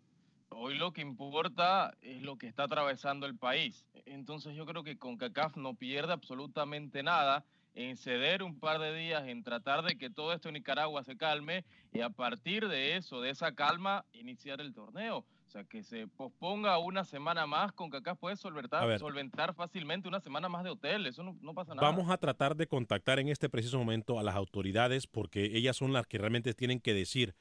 Hoy 0.51 0.77
lo 0.77 0.93
que 0.93 1.01
importa 1.01 1.95
es 2.03 2.21
lo 2.23 2.37
que 2.37 2.47
está 2.47 2.65
atravesando 2.65 3.27
el 3.27 3.37
país. 3.37 3.87
Entonces 4.05 4.55
yo 4.55 4.67
creo 4.67 4.83
que 4.83 4.99
CONCACAF 4.99 5.57
no 5.57 5.75
pierde 5.75 6.13
absolutamente 6.13 7.03
nada 7.03 7.45
en 7.75 7.97
ceder 7.97 8.43
un 8.43 8.59
par 8.59 8.81
de 8.81 8.95
días, 8.95 9.27
en 9.27 9.43
tratar 9.43 9.83
de 9.83 9.97
que 9.97 10.11
todo 10.11 10.33
esto 10.33 10.49
en 10.49 10.55
Nicaragua 10.55 11.05
se 11.05 11.17
calme 11.17 11.65
y 11.93 12.01
a 12.01 12.11
partir 12.11 12.69
de 12.69 12.97
eso, 12.97 13.21
de 13.21 13.31
esa 13.31 13.55
calma, 13.55 14.05
iniciar 14.13 14.61
el 14.61 14.75
torneo. 14.75 15.25
O 15.51 15.53
sea, 15.53 15.65
que 15.65 15.83
se 15.83 16.07
posponga 16.07 16.79
una 16.79 17.03
semana 17.03 17.45
más, 17.45 17.73
CONCACAF 17.73 18.17
puede 18.21 18.37
solventar, 18.37 19.01
solventar 19.01 19.53
fácilmente 19.53 20.07
una 20.07 20.21
semana 20.21 20.49
más 20.49 20.63
de 20.63 20.71
hotel, 20.71 21.09
eso 21.09 21.25
no, 21.25 21.37
no, 21.41 21.55
pasa 21.55 21.75
nada. 21.75 21.89
Vamos 21.89 22.09
a 22.09 22.19
tratar 22.19 22.55
de 22.55 22.69
contactar 22.69 23.19
en 23.19 23.27
este 23.27 23.49
preciso 23.49 23.77
momento 23.77 24.21
a 24.21 24.23
las 24.23 24.37
autoridades 24.37 25.09
porque 25.09 25.47
ellas 25.57 25.77
son 25.77 25.93
las 25.93 26.07
que 26.07 26.19
realmente 26.19 26.55
tienen 26.55 26.79
que 26.79 26.95
decir, 26.95 27.35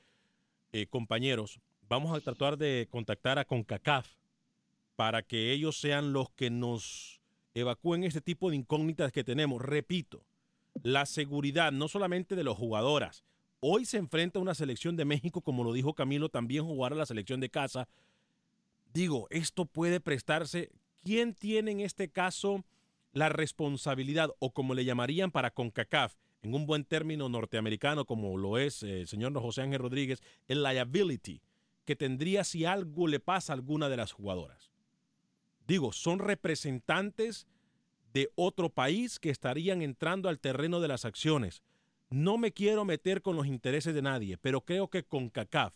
eh, 0.71 0.87
compañeros, 0.87 1.59
vamos 1.87 2.17
a 2.17 2.19
tratar 2.19 2.57
de 2.57 2.87
contactar 2.89 3.37
a 3.37 3.45
CONCACAF 3.45 4.07
para 4.95 5.21
que 5.21 5.51
ellos 5.51 5.79
sean 5.79 6.11
los 6.11 6.31
que 6.31 6.49
nos 6.49 7.21
evacúen 7.53 8.03
este 8.03 8.21
tipo 8.21 8.49
de 8.49 8.55
incógnitas 8.55 9.11
que 9.11 9.23
tenemos. 9.23 9.61
Repito, 9.61 10.25
la 10.81 11.05
seguridad 11.05 11.71
no 11.71 11.87
solamente 11.87 12.35
de 12.35 12.43
los 12.43 12.57
jugadoras. 12.57 13.23
Hoy 13.59 13.85
se 13.85 13.97
enfrenta 13.97 14.39
una 14.39 14.55
selección 14.55 14.95
de 14.95 15.05
México, 15.05 15.41
como 15.41 15.63
lo 15.63 15.73
dijo 15.73 15.93
Camilo, 15.93 16.29
también 16.29 16.65
jugar 16.65 16.93
a 16.93 16.97
la 16.97 17.05
selección 17.05 17.39
de 17.39 17.49
casa. 17.49 17.87
Digo, 18.93 19.27
esto 19.29 19.65
puede 19.65 19.99
prestarse. 19.99 20.71
¿Quién 21.01 21.33
tiene 21.33 21.71
en 21.71 21.79
este 21.81 22.09
caso 22.09 22.63
la 23.11 23.29
responsabilidad 23.29 24.29
o 24.39 24.51
como 24.51 24.73
le 24.73 24.85
llamarían 24.85 25.31
para 25.31 25.51
CONCACAF? 25.51 26.15
en 26.41 26.53
un 26.53 26.65
buen 26.65 26.85
término 26.85 27.29
norteamericano 27.29 28.05
como 28.05 28.37
lo 28.37 28.57
es 28.57 28.83
eh, 28.83 29.01
el 29.01 29.07
señor 29.07 29.33
José 29.39 29.61
Ángel 29.61 29.79
Rodríguez, 29.79 30.21
el 30.47 30.63
liability 30.63 31.41
que 31.85 31.95
tendría 31.95 32.43
si 32.43 32.65
algo 32.65 33.07
le 33.07 33.19
pasa 33.19 33.53
a 33.53 33.55
alguna 33.55 33.89
de 33.89 33.97
las 33.97 34.11
jugadoras. 34.11 34.71
Digo, 35.67 35.91
son 35.91 36.19
representantes 36.19 37.47
de 38.13 38.31
otro 38.35 38.69
país 38.69 39.19
que 39.19 39.29
estarían 39.29 39.81
entrando 39.81 40.29
al 40.29 40.39
terreno 40.39 40.81
de 40.81 40.87
las 40.87 41.05
acciones. 41.05 41.63
No 42.09 42.37
me 42.37 42.51
quiero 42.51 42.85
meter 42.85 43.21
con 43.21 43.35
los 43.35 43.45
intereses 43.45 43.93
de 43.93 44.01
nadie, 44.01 44.37
pero 44.37 44.61
creo 44.61 44.89
que 44.89 45.03
CONCACAF, 45.03 45.75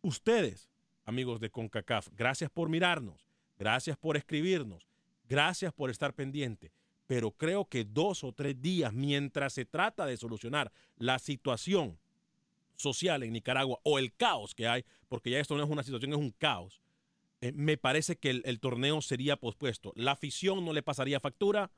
ustedes, 0.00 0.70
amigos 1.04 1.40
de 1.40 1.50
CONCACAF, 1.50 2.08
gracias 2.16 2.50
por 2.50 2.68
mirarnos, 2.68 3.26
gracias 3.58 3.96
por 3.98 4.16
escribirnos, 4.16 4.88
gracias 5.28 5.72
por 5.72 5.90
estar 5.90 6.14
pendiente, 6.14 6.72
pero 7.06 7.32
creo 7.32 7.66
que 7.66 7.84
dos 7.84 8.24
o 8.24 8.32
tres 8.32 8.60
días 8.60 8.92
mientras 8.92 9.52
se 9.52 9.66
trata 9.66 10.06
de 10.06 10.16
solucionar 10.16 10.72
la 10.96 11.18
situación 11.18 11.98
social 12.76 13.22
en 13.22 13.32
Nicaragua 13.32 13.78
o 13.82 13.98
el 13.98 14.14
caos 14.14 14.54
que 14.54 14.68
hay, 14.68 14.84
porque 15.08 15.30
ya 15.30 15.40
esto 15.40 15.56
no 15.56 15.64
es 15.64 15.70
una 15.70 15.82
situación, 15.82 16.12
es 16.12 16.18
un 16.18 16.30
caos, 16.30 16.80
eh, 17.40 17.52
me 17.52 17.76
parece 17.76 18.16
que 18.16 18.30
el, 18.30 18.60
torneo 18.60 19.00
sería 19.00 19.36
pospuesto. 19.36 19.92
La 19.94 20.12
afición 20.12 20.64
no 20.64 20.72
le 20.72 20.82
pasaría 20.82 21.20
factura, 21.20 21.70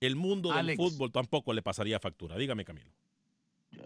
el 0.00 0.16
mundo 0.16 0.52
del 0.52 0.76
fútbol 0.76 1.12
tampoco 1.12 1.52
le 1.52 1.62
pasaría 1.62 2.00
factura. 2.00 2.36
Dígame, 2.36 2.64
Camilo. 2.64 2.90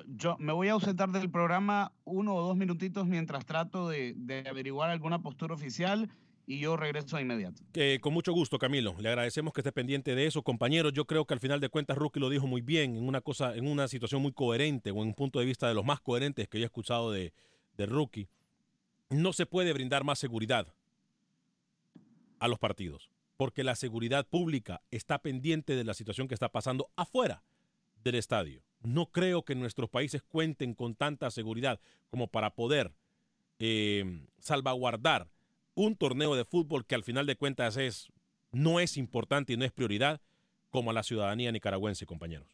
Yo 0.06 0.36
me 0.38 0.52
voy 0.52 0.68
a 0.68 0.72
ausentar 0.72 1.10
del 1.10 1.30
programa 1.30 1.92
uno 2.04 2.34
o 2.34 2.42
dos 2.42 2.56
minutitos 2.56 3.06
mientras 3.06 3.44
trato 3.44 3.88
de, 3.88 4.44
averiguar 4.48 4.90
alguna 4.90 5.20
postura 5.22 5.54
oficial 5.54 6.10
y 6.46 6.58
yo 6.58 6.76
regreso 6.76 7.16
de 7.16 7.22
inmediato. 7.22 7.62
con 8.00 8.12
mucho 8.12 8.32
gusto, 8.32 8.58
Camilo. 8.58 8.94
Le 8.98 9.08
agradecemos 9.08 9.52
que 9.52 9.60
esté 9.60 9.72
pendiente 9.72 10.14
de 10.14 10.26
eso. 10.26 10.42
Compañeros, 10.42 10.92
yo 10.92 11.06
creo 11.06 11.26
que 11.26 11.34
al 11.34 11.40
final 11.40 11.60
de 11.60 11.68
cuentas 11.68 11.96
Rookie 11.96 12.20
lo 12.20 12.28
dijo 12.28 12.46
muy 12.46 12.60
bien, 12.60 12.96
en 12.96 13.08
una 13.08 13.20
cosa, 13.20 13.54
en 13.54 13.66
una 13.66 13.88
situación 13.88 14.20
muy 14.20 14.32
coherente, 14.32 14.90
o 14.90 14.96
en 14.96 15.08
un 15.08 15.14
punto 15.14 15.38
de 15.38 15.46
vista 15.46 15.68
de 15.68 15.74
los 15.74 15.84
más 15.84 16.00
coherentes 16.00 16.48
que 16.48 16.58
yo 16.58 16.64
he 16.64 16.66
escuchado 16.66 17.12
de 17.12 17.32
Rookie. 17.78 18.28
No 19.10 19.32
se 19.32 19.46
puede 19.46 19.72
brindar 19.72 20.04
más 20.04 20.18
seguridad 20.18 20.74
a 22.38 22.48
los 22.48 22.58
partidos, 22.58 23.10
porque 23.36 23.64
la 23.64 23.74
seguridad 23.74 24.26
pública 24.26 24.82
está 24.90 25.18
pendiente 25.18 25.76
de 25.76 25.84
la 25.84 25.94
situación 25.94 26.28
que 26.28 26.34
está 26.34 26.50
pasando 26.50 26.90
afuera 26.96 27.42
del 28.02 28.16
estadio. 28.16 28.62
No 28.84 29.06
creo 29.06 29.44
que 29.44 29.54
nuestros 29.54 29.88
países 29.88 30.22
cuenten 30.22 30.74
con 30.74 30.94
tanta 30.94 31.30
seguridad 31.30 31.80
como 32.10 32.28
para 32.28 32.54
poder 32.54 32.92
eh, 33.58 34.26
salvaguardar 34.38 35.26
un 35.74 35.96
torneo 35.96 36.36
de 36.36 36.44
fútbol 36.44 36.84
que 36.84 36.94
al 36.94 37.02
final 37.02 37.24
de 37.26 37.34
cuentas 37.34 37.78
es, 37.78 38.12
no 38.52 38.80
es 38.80 38.98
importante 38.98 39.54
y 39.54 39.56
no 39.56 39.64
es 39.64 39.72
prioridad, 39.72 40.20
como 40.68 40.90
a 40.90 40.92
la 40.92 41.02
ciudadanía 41.02 41.50
nicaragüense, 41.50 42.04
compañeros. 42.04 42.48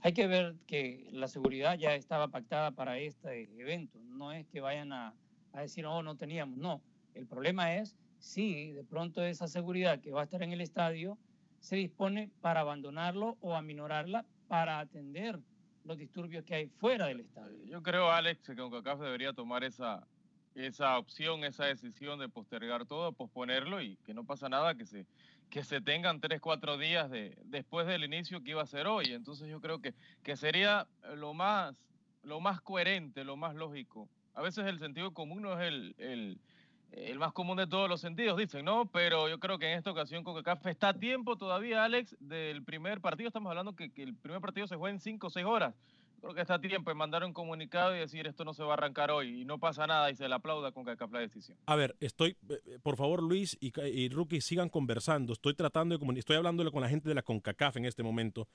Hay 0.00 0.14
que 0.14 0.26
ver 0.26 0.54
que 0.66 1.08
la 1.12 1.28
seguridad 1.28 1.76
ya 1.76 1.94
estaba 1.94 2.28
pactada 2.28 2.70
para 2.70 2.98
este 2.98 3.50
evento. 3.60 3.98
No 4.02 4.32
es 4.32 4.46
que 4.46 4.60
vayan 4.60 4.92
a, 4.92 5.14
a 5.52 5.60
decir, 5.60 5.84
oh, 5.84 6.02
no 6.02 6.16
teníamos. 6.16 6.56
No, 6.56 6.80
el 7.14 7.26
problema 7.26 7.74
es 7.74 7.98
si 8.18 8.72
de 8.72 8.84
pronto 8.84 9.22
esa 9.22 9.46
seguridad 9.46 10.00
que 10.00 10.12
va 10.12 10.22
a 10.22 10.24
estar 10.24 10.42
en 10.42 10.52
el 10.52 10.62
estadio 10.62 11.18
se 11.60 11.76
dispone 11.76 12.30
para 12.40 12.60
abandonarlo 12.60 13.36
o 13.40 13.54
aminorarla 13.54 14.24
para 14.48 14.80
atender 14.80 15.38
los 15.84 15.96
disturbios 15.96 16.44
que 16.44 16.54
hay 16.54 16.68
fuera 16.68 17.06
del 17.06 17.20
estadio. 17.20 17.64
Yo 17.64 17.82
creo, 17.82 18.10
Alex, 18.10 18.42
que 18.46 18.56
CONCACAF 18.56 19.00
debería 19.00 19.32
tomar 19.32 19.64
esa, 19.64 20.06
esa 20.54 20.98
opción, 20.98 21.44
esa 21.44 21.66
decisión 21.66 22.18
de 22.18 22.28
postergar 22.28 22.86
todo, 22.86 23.12
posponerlo 23.12 23.80
y 23.80 23.96
que 24.04 24.14
no 24.14 24.24
pasa 24.24 24.48
nada, 24.48 24.74
que 24.74 24.86
se, 24.86 25.06
que 25.48 25.64
se 25.64 25.80
tengan 25.80 26.20
tres, 26.20 26.40
cuatro 26.40 26.78
días 26.78 27.10
de, 27.10 27.36
después 27.44 27.86
del 27.86 28.04
inicio 28.04 28.42
que 28.42 28.50
iba 28.50 28.62
a 28.62 28.66
ser 28.66 28.86
hoy. 28.86 29.06
Entonces 29.12 29.48
yo 29.48 29.60
creo 29.60 29.80
que, 29.80 29.94
que 30.22 30.36
sería 30.36 30.86
lo 31.16 31.34
más, 31.34 31.74
lo 32.22 32.40
más 32.40 32.60
coherente, 32.60 33.24
lo 33.24 33.36
más 33.36 33.54
lógico. 33.54 34.08
A 34.34 34.42
veces 34.42 34.66
el 34.66 34.78
sentido 34.78 35.12
común 35.12 35.42
no 35.42 35.60
es 35.60 35.68
el, 35.68 35.94
el, 35.98 36.38
el 36.92 37.18
más 37.18 37.32
común 37.32 37.56
de 37.56 37.66
todos 37.66 37.88
los 37.88 38.00
sentidos, 38.00 38.36
dicen, 38.36 38.64
¿no? 38.64 38.86
Pero 38.86 39.28
yo 39.28 39.38
creo 39.38 39.58
que 39.58 39.70
en 39.70 39.78
esta 39.78 39.90
ocasión 39.90 40.24
CONCACAF 40.24 40.66
está 40.66 40.88
a 40.90 40.94
tiempo 40.94 41.36
todavía, 41.36 41.84
Alex, 41.84 42.16
del 42.20 42.62
primer 42.64 43.00
partido. 43.00 43.28
Estamos 43.28 43.50
hablando 43.50 43.76
que, 43.76 43.90
que 43.90 44.02
el 44.02 44.14
primer 44.14 44.40
partido 44.40 44.66
se 44.66 44.76
juega 44.76 44.94
en 44.94 45.00
cinco 45.00 45.28
o 45.28 45.30
seis 45.30 45.46
horas. 45.46 45.74
Creo 46.20 46.34
que 46.34 46.42
está 46.42 46.54
a 46.54 46.60
tiempo 46.60 46.90
en 46.90 46.98
mandar 46.98 47.24
un 47.24 47.32
comunicado 47.32 47.96
y 47.96 48.00
decir 48.00 48.26
esto 48.26 48.44
no 48.44 48.52
se 48.52 48.62
va 48.62 48.70
a 48.70 48.74
arrancar 48.74 49.10
hoy 49.10 49.40
y 49.40 49.44
no 49.46 49.58
pasa 49.58 49.86
nada 49.86 50.10
y 50.10 50.16
se 50.16 50.28
le 50.28 50.34
aplauda 50.34 50.72
con 50.72 50.84
CONCACAF 50.84 51.12
la 51.12 51.20
decisión. 51.20 51.56
A 51.66 51.76
ver, 51.76 51.96
estoy, 52.00 52.36
eh, 52.48 52.78
por 52.82 52.96
favor, 52.96 53.22
Luis 53.22 53.56
y, 53.60 53.72
y 53.80 54.08
Rookie, 54.10 54.40
sigan 54.40 54.68
conversando. 54.68 55.32
Estoy 55.32 55.54
tratando 55.54 55.96
de 55.96 56.18
estoy 56.18 56.36
hablándole 56.36 56.70
con 56.70 56.82
la 56.82 56.88
gente 56.88 57.08
de 57.08 57.14
la 57.14 57.22
CONCACAF 57.22 57.76
en 57.76 57.86
este 57.86 58.02
momento. 58.02 58.48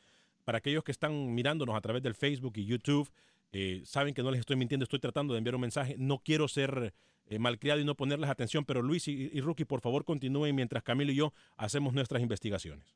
Para 0.43 0.59
aquellos 0.59 0.83
que 0.83 0.91
están 0.91 1.33
mirándonos 1.33 1.75
a 1.75 1.81
través 1.81 2.03
del 2.03 2.13
Facebook 2.13 2.53
y 2.57 2.65
YouTube, 2.65 3.09
eh, 3.51 3.81
saben 3.85 4.13
que 4.13 4.23
no 4.23 4.31
les 4.31 4.41
estoy 4.41 4.55
mintiendo, 4.55 4.83
estoy 4.83 4.99
tratando 4.99 5.33
de 5.33 5.39
enviar 5.39 5.55
un 5.55 5.61
mensaje. 5.61 5.95
No 5.97 6.19
quiero 6.19 6.47
ser 6.47 6.93
eh, 7.27 7.39
malcriado 7.39 7.79
y 7.79 7.85
no 7.85 7.95
ponerles 7.95 8.29
atención, 8.29 8.65
pero 8.65 8.81
Luis 8.81 9.07
y, 9.07 9.29
y 9.33 9.41
Rookie, 9.41 9.65
por 9.65 9.81
favor, 9.81 10.05
continúen 10.05 10.55
mientras 10.55 10.83
Camilo 10.83 11.11
y 11.11 11.15
yo 11.15 11.33
hacemos 11.57 11.93
nuestras 11.93 12.21
investigaciones. 12.21 12.95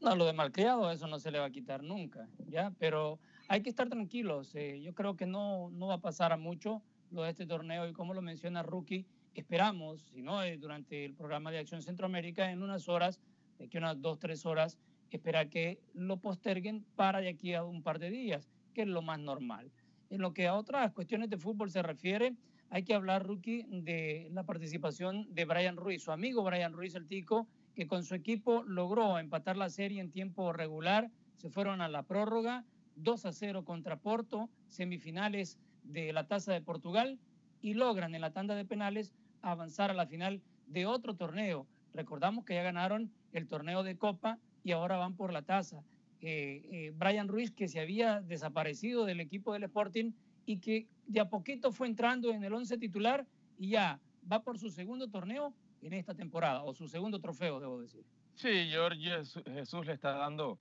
No, 0.00 0.16
lo 0.16 0.26
de 0.26 0.32
malcriado, 0.34 0.90
eso 0.90 1.06
no 1.06 1.18
se 1.18 1.30
le 1.30 1.38
va 1.38 1.46
a 1.46 1.50
quitar 1.50 1.82
nunca, 1.82 2.28
¿ya? 2.46 2.72
Pero 2.78 3.18
hay 3.48 3.62
que 3.62 3.70
estar 3.70 3.88
tranquilos. 3.88 4.54
Eh, 4.54 4.82
yo 4.82 4.94
creo 4.94 5.16
que 5.16 5.26
no, 5.26 5.70
no 5.70 5.86
va 5.86 5.94
a 5.94 6.00
pasar 6.00 6.32
a 6.32 6.36
mucho 6.36 6.82
lo 7.10 7.22
de 7.22 7.30
este 7.30 7.46
torneo 7.46 7.88
y 7.88 7.92
como 7.92 8.12
lo 8.12 8.20
menciona 8.20 8.62
Rookie, 8.62 9.06
esperamos, 9.34 10.02
si 10.12 10.22
no 10.22 10.40
durante 10.58 11.04
el 11.04 11.14
programa 11.14 11.50
de 11.50 11.58
Acción 11.58 11.82
Centroamérica, 11.82 12.50
en 12.50 12.62
unas 12.62 12.88
horas, 12.88 13.20
de 13.58 13.66
aquí 13.66 13.78
unas 13.78 14.00
dos, 14.00 14.18
tres 14.18 14.44
horas, 14.44 14.78
esperar 15.10 15.48
que 15.48 15.80
lo 15.94 16.18
posterguen 16.18 16.84
para 16.96 17.20
de 17.20 17.28
aquí 17.28 17.54
a 17.54 17.64
un 17.64 17.82
par 17.82 17.98
de 17.98 18.10
días, 18.10 18.50
que 18.74 18.82
es 18.82 18.88
lo 18.88 19.00
más 19.00 19.18
normal. 19.18 19.70
En 20.10 20.20
lo 20.20 20.34
que 20.34 20.46
a 20.46 20.54
otras 20.54 20.92
cuestiones 20.92 21.30
de 21.30 21.38
fútbol 21.38 21.70
se 21.70 21.82
refiere, 21.82 22.34
hay 22.70 22.82
que 22.82 22.94
hablar, 22.94 23.26
Rookie, 23.26 23.64
de 23.70 24.28
la 24.32 24.42
participación 24.42 25.32
de 25.32 25.44
Brian 25.44 25.76
Ruiz, 25.76 26.02
su 26.02 26.12
amigo 26.12 26.42
Brian 26.42 26.72
Ruiz, 26.72 26.94
el 26.94 27.06
tico, 27.06 27.46
que 27.74 27.86
con 27.86 28.04
su 28.04 28.14
equipo 28.14 28.62
logró 28.64 29.18
empatar 29.18 29.56
la 29.56 29.70
serie 29.70 30.00
en 30.00 30.10
tiempo 30.10 30.52
regular, 30.52 31.10
se 31.36 31.50
fueron 31.50 31.80
a 31.80 31.88
la 31.88 32.02
prórroga, 32.02 32.64
2 32.96 33.26
a 33.26 33.32
0 33.32 33.64
contra 33.64 33.96
Porto, 33.96 34.48
semifinales 34.68 35.58
de 35.82 36.12
la 36.12 36.26
Taza 36.26 36.52
de 36.52 36.60
Portugal 36.60 37.18
y 37.60 37.74
logran 37.74 38.14
en 38.14 38.20
la 38.20 38.32
tanda 38.32 38.54
de 38.54 38.64
penales 38.64 39.12
avanzar 39.42 39.90
a 39.90 39.94
la 39.94 40.06
final 40.06 40.40
de 40.66 40.86
otro 40.86 41.14
torneo. 41.14 41.66
Recordamos 41.92 42.44
que 42.44 42.54
ya 42.54 42.62
ganaron 42.62 43.10
el 43.32 43.46
torneo 43.46 43.82
de 43.82 43.96
Copa 43.96 44.38
y 44.62 44.72
ahora 44.72 44.96
van 44.96 45.14
por 45.14 45.32
la 45.32 45.42
Taza. 45.42 45.82
Eh, 46.26 46.62
eh, 46.70 46.92
Brian 46.96 47.28
Ruiz, 47.28 47.50
que 47.50 47.68
se 47.68 47.80
había 47.80 48.22
desaparecido 48.22 49.04
del 49.04 49.20
equipo 49.20 49.52
del 49.52 49.64
Sporting 49.64 50.12
y 50.46 50.58
que 50.58 50.86
de 51.06 51.20
a 51.20 51.28
poquito 51.28 51.70
fue 51.70 51.86
entrando 51.86 52.30
en 52.30 52.42
el 52.42 52.54
once 52.54 52.78
titular 52.78 53.26
y 53.58 53.68
ya 53.68 54.00
va 54.32 54.42
por 54.42 54.58
su 54.58 54.70
segundo 54.70 55.08
torneo 55.08 55.52
en 55.82 55.92
esta 55.92 56.14
temporada, 56.14 56.62
o 56.62 56.72
su 56.72 56.88
segundo 56.88 57.20
trofeo, 57.20 57.60
debo 57.60 57.78
decir. 57.78 58.06
Sí, 58.36 58.68
George 58.70 59.22
Jesús 59.44 59.84
le 59.84 59.92
está 59.92 60.12
dando 60.12 60.58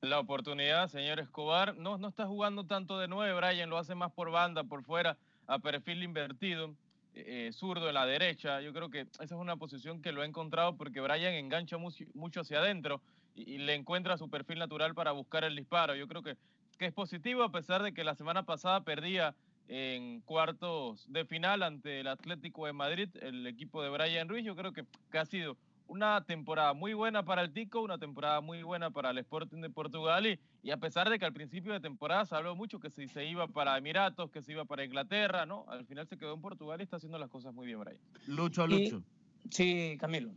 la 0.00 0.18
oportunidad, 0.18 0.88
señor 0.88 1.20
Escobar. 1.20 1.76
No, 1.76 1.96
no 1.96 2.08
está 2.08 2.26
jugando 2.26 2.66
tanto 2.66 2.98
de 2.98 3.06
nueve, 3.06 3.32
Brian 3.38 3.70
lo 3.70 3.78
hace 3.78 3.94
más 3.94 4.10
por 4.10 4.32
banda, 4.32 4.64
por 4.64 4.82
fuera, 4.82 5.16
a 5.46 5.60
perfil 5.60 6.02
invertido, 6.02 6.74
eh, 7.14 7.50
zurdo 7.52 7.86
en 7.86 7.94
la 7.94 8.04
derecha. 8.04 8.60
Yo 8.62 8.72
creo 8.72 8.90
que 8.90 9.02
esa 9.02 9.22
es 9.22 9.30
una 9.30 9.54
posición 9.54 10.02
que 10.02 10.10
lo 10.10 10.22
ha 10.22 10.26
encontrado 10.26 10.76
porque 10.76 11.00
Brian 11.00 11.34
engancha 11.34 11.76
mucho 11.78 12.40
hacia 12.40 12.58
adentro 12.58 13.00
y, 13.34 13.54
y, 13.54 13.58
le 13.58 13.74
encuentra 13.74 14.18
su 14.18 14.28
perfil 14.28 14.58
natural 14.58 14.94
para 14.94 15.12
buscar 15.12 15.44
el 15.44 15.56
disparo. 15.56 15.94
Yo 15.94 16.08
creo 16.08 16.22
que, 16.22 16.36
que 16.78 16.86
es 16.86 16.92
positivo 16.92 17.42
a 17.42 17.52
pesar 17.52 17.82
de 17.82 17.92
que 17.92 18.04
la 18.04 18.14
semana 18.14 18.44
pasada 18.44 18.82
perdía 18.82 19.34
en 19.70 20.20
cuartos 20.22 21.06
de 21.12 21.24
final 21.24 21.62
ante 21.62 22.00
el 22.00 22.08
Atlético 22.08 22.66
de 22.66 22.72
Madrid, 22.72 23.08
el 23.20 23.46
equipo 23.46 23.82
de 23.82 23.88
Brian 23.88 24.28
Ruiz. 24.28 24.44
Yo 24.44 24.56
creo 24.56 24.72
que, 24.72 24.84
que 25.12 25.18
ha 25.18 25.24
sido 25.24 25.56
una 25.86 26.24
temporada 26.24 26.72
muy 26.72 26.92
buena 26.92 27.24
para 27.24 27.42
el 27.42 27.52
Tico, 27.52 27.80
una 27.80 27.98
temporada 27.98 28.40
muy 28.40 28.62
buena 28.62 28.90
para 28.90 29.10
el 29.10 29.18
Sporting 29.18 29.60
de 29.60 29.70
Portugal 29.70 30.26
y, 30.26 30.38
y, 30.62 30.70
a 30.70 30.76
pesar 30.76 31.08
de 31.08 31.18
que 31.18 31.24
al 31.24 31.32
principio 31.32 31.72
de 31.72 31.80
temporada 31.80 32.24
se 32.24 32.34
habló 32.34 32.56
mucho 32.56 32.80
que 32.80 32.90
si 32.90 33.08
se 33.08 33.24
iba 33.26 33.46
para 33.46 33.76
Emiratos, 33.78 34.30
que 34.30 34.42
se 34.42 34.52
iba 34.52 34.64
para 34.64 34.84
Inglaterra, 34.84 35.46
¿no? 35.46 35.64
Al 35.68 35.84
final 35.86 36.06
se 36.08 36.16
quedó 36.16 36.34
en 36.34 36.40
Portugal 36.40 36.80
y 36.80 36.84
está 36.84 36.96
haciendo 36.96 37.18
las 37.18 37.28
cosas 37.28 37.54
muy 37.54 37.66
bien, 37.66 37.80
Brian. 37.80 38.00
Lucho, 38.26 38.66
Lucho. 38.66 39.02
Y, 39.44 39.48
sí, 39.50 39.96
Camilo. 40.00 40.30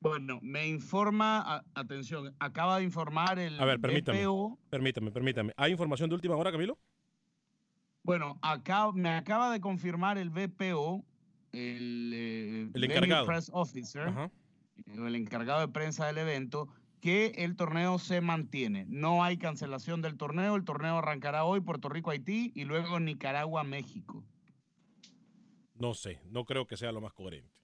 Bueno, 0.00 0.38
me 0.42 0.68
informa, 0.68 1.40
a, 1.40 1.64
atención, 1.74 2.34
acaba 2.38 2.78
de 2.78 2.84
informar 2.84 3.38
el 3.38 3.58
A 3.60 3.64
ver, 3.64 3.80
permítame, 3.80 4.24
BPO. 4.24 4.58
permítame, 4.70 5.10
permítame. 5.10 5.52
¿Hay 5.56 5.72
información 5.72 6.08
de 6.08 6.14
última 6.14 6.36
hora, 6.36 6.52
Camilo? 6.52 6.78
Bueno, 8.04 8.38
acá, 8.40 8.92
me 8.92 9.10
acaba 9.10 9.52
de 9.52 9.60
confirmar 9.60 10.16
el 10.16 10.30
BPO, 10.30 11.04
el, 11.52 12.12
eh, 12.14 12.70
el 12.72 12.84
encargado. 12.84 13.26
Press 13.26 13.50
Officer, 13.52 14.08
Ajá. 14.08 14.30
el 14.86 15.14
encargado 15.16 15.60
de 15.60 15.68
prensa 15.68 16.06
del 16.06 16.18
evento, 16.18 16.68
que 17.00 17.32
el 17.36 17.56
torneo 17.56 17.98
se 17.98 18.20
mantiene. 18.20 18.86
No 18.88 19.24
hay 19.24 19.36
cancelación 19.36 20.00
del 20.00 20.16
torneo. 20.16 20.54
El 20.54 20.64
torneo 20.64 20.98
arrancará 20.98 21.44
hoy 21.44 21.60
Puerto 21.60 21.88
Rico, 21.88 22.10
Haití 22.10 22.52
y 22.54 22.64
luego 22.64 23.00
Nicaragua, 23.00 23.64
México. 23.64 24.24
No 25.74 25.94
sé, 25.94 26.20
no 26.30 26.44
creo 26.44 26.66
que 26.66 26.76
sea 26.76 26.92
lo 26.92 27.00
más 27.00 27.12
coherente. 27.12 27.57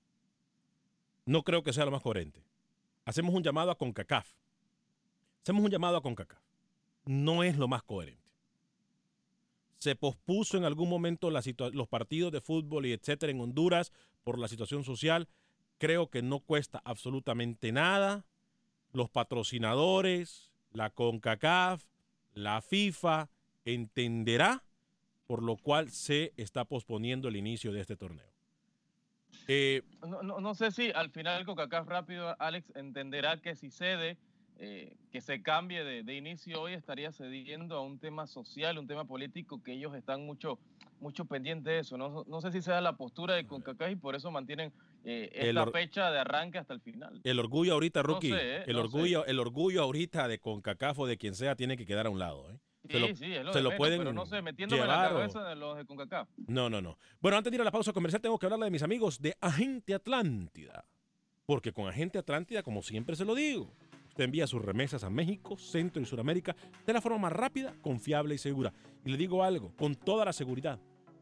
No 1.26 1.42
creo 1.42 1.62
que 1.62 1.72
sea 1.72 1.84
lo 1.84 1.90
más 1.90 2.02
coherente. 2.02 2.44
Hacemos 3.04 3.34
un 3.34 3.42
llamado 3.42 3.70
a 3.70 3.78
CONCACAF. 3.78 4.28
Hacemos 5.42 5.64
un 5.64 5.70
llamado 5.70 5.96
a 5.96 6.02
CONCACAF. 6.02 6.42
No 7.04 7.42
es 7.42 7.56
lo 7.56 7.68
más 7.68 7.82
coherente. 7.82 8.22
Se 9.78 9.94
pospuso 9.96 10.56
en 10.56 10.64
algún 10.64 10.88
momento 10.88 11.30
los 11.30 11.88
partidos 11.88 12.32
de 12.32 12.40
fútbol 12.40 12.86
y 12.86 12.92
etcétera 12.92 13.30
en 13.30 13.40
Honduras 13.40 13.92
por 14.22 14.38
la 14.38 14.48
situación 14.48 14.84
social. 14.84 15.28
Creo 15.78 16.08
que 16.08 16.22
no 16.22 16.40
cuesta 16.40 16.80
absolutamente 16.84 17.72
nada. 17.72 18.24
Los 18.92 19.10
patrocinadores, 19.10 20.52
la 20.72 20.90
CONCACAF, 20.90 21.84
la 22.32 22.62
FIFA 22.62 23.28
entenderá 23.64 24.62
por 25.26 25.42
lo 25.42 25.56
cual 25.56 25.90
se 25.90 26.32
está 26.36 26.64
posponiendo 26.64 27.28
el 27.28 27.36
inicio 27.36 27.72
de 27.72 27.80
este 27.80 27.96
torneo. 27.96 28.33
Eh, 29.48 29.82
no, 30.06 30.22
no, 30.22 30.40
no, 30.40 30.54
sé 30.54 30.70
si 30.70 30.90
al 30.92 31.10
final 31.10 31.44
CONCACAF 31.44 31.86
rápido, 31.86 32.34
Alex, 32.38 32.72
entenderá 32.74 33.40
que 33.40 33.56
si 33.56 33.70
cede, 33.70 34.16
eh, 34.58 34.96
que 35.10 35.20
se 35.20 35.42
cambie 35.42 35.84
de, 35.84 36.02
de, 36.02 36.14
inicio 36.14 36.62
hoy, 36.62 36.72
estaría 36.72 37.12
cediendo 37.12 37.76
a 37.76 37.82
un 37.82 37.98
tema 37.98 38.26
social, 38.26 38.78
un 38.78 38.86
tema 38.86 39.04
político 39.04 39.62
que 39.62 39.72
ellos 39.72 39.94
están 39.94 40.24
mucho, 40.24 40.58
mucho 41.00 41.24
pendientes 41.24 41.64
de 41.64 41.78
eso. 41.80 41.98
No, 41.98 42.24
no 42.26 42.40
sé 42.40 42.52
si 42.52 42.62
sea 42.62 42.80
la 42.80 42.96
postura 42.96 43.34
de 43.34 43.46
CONCACAF 43.46 43.90
y 43.90 43.96
por 43.96 44.14
eso 44.14 44.30
mantienen 44.30 44.72
eh, 45.04 45.30
esta 45.34 45.66
fecha 45.66 46.10
de 46.10 46.20
arranque 46.20 46.58
hasta 46.58 46.72
el 46.72 46.80
final. 46.80 47.20
El 47.24 47.38
orgullo 47.38 47.74
ahorita, 47.74 48.02
Rookie, 48.02 48.30
no 48.30 48.38
sé, 48.38 48.62
el, 48.62 48.76
orgullo, 48.76 49.24
sé. 49.24 49.30
el 49.30 49.40
orgullo 49.40 49.82
ahorita 49.82 50.28
de 50.28 50.38
CONCACAF 50.38 51.00
o 51.00 51.06
de 51.06 51.18
quien 51.18 51.34
sea 51.34 51.56
tiene 51.56 51.76
que 51.76 51.84
quedar 51.84 52.06
a 52.06 52.10
un 52.10 52.18
lado. 52.18 52.50
¿eh? 52.50 52.58
Se 52.88 52.98
lo, 52.98 53.06
sí, 53.08 53.14
sí, 53.16 53.32
es 53.32 53.44
lo 53.44 53.52
se 53.52 53.60
lo 53.60 53.70
menos, 53.70 53.78
pueden 53.78 53.98
pero 53.98 54.12
no 54.12 54.26
sé, 54.26 54.42
metiéndome 54.42 54.82
en 54.82 54.88
la 54.88 55.08
cabeza 55.08 55.40
o... 55.40 55.48
de 55.48 55.56
los 55.56 55.76
de 55.76 55.86
CONCACAF. 55.86 56.28
No, 56.46 56.68
no, 56.68 56.82
no. 56.82 56.98
Bueno, 57.20 57.38
antes 57.38 57.50
de 57.50 57.56
ir 57.56 57.60
a 57.62 57.64
la 57.64 57.70
pausa 57.70 57.92
comercial, 57.92 58.20
tengo 58.20 58.38
que 58.38 58.46
hablarle 58.46 58.66
de 58.66 58.70
mis 58.70 58.82
amigos 58.82 59.20
de 59.20 59.36
Agente 59.40 59.94
Atlántida. 59.94 60.84
Porque 61.46 61.72
con 61.72 61.88
Agente 61.88 62.18
Atlántida, 62.18 62.62
como 62.62 62.82
siempre 62.82 63.16
se 63.16 63.24
lo 63.24 63.34
digo, 63.34 63.72
usted 64.08 64.24
envía 64.24 64.46
sus 64.46 64.62
remesas 64.62 65.02
a 65.04 65.10
México, 65.10 65.56
Centro 65.56 66.02
y 66.02 66.06
Sudamérica 66.06 66.54
de 66.86 66.92
la 66.92 67.00
forma 67.00 67.18
más 67.18 67.32
rápida, 67.32 67.74
confiable 67.80 68.34
y 68.34 68.38
segura. 68.38 68.72
Y 69.04 69.10
le 69.10 69.16
digo 69.16 69.42
algo, 69.42 69.74
con 69.76 69.94
toda 69.94 70.24
la 70.24 70.32
seguridad, 70.32 70.78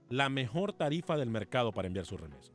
la 0.09 0.29
mejor 0.29 0.73
tarifa 0.73 1.17
del 1.17 1.31
mercado 1.31 1.73
para 1.73 1.87
enviar 1.89 2.07
sus 2.07 2.21
remesas. 2.21 2.53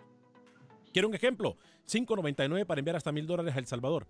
¿Quiere 0.93 1.07
un 1.07 1.15
ejemplo? 1.15 1.57
5.99 1.87 2.65
para 2.65 2.79
enviar 2.79 2.95
hasta 2.95 3.11
mil 3.11 3.27
dólares 3.27 3.55
a 3.55 3.59
El 3.59 3.67
Salvador. 3.67 4.07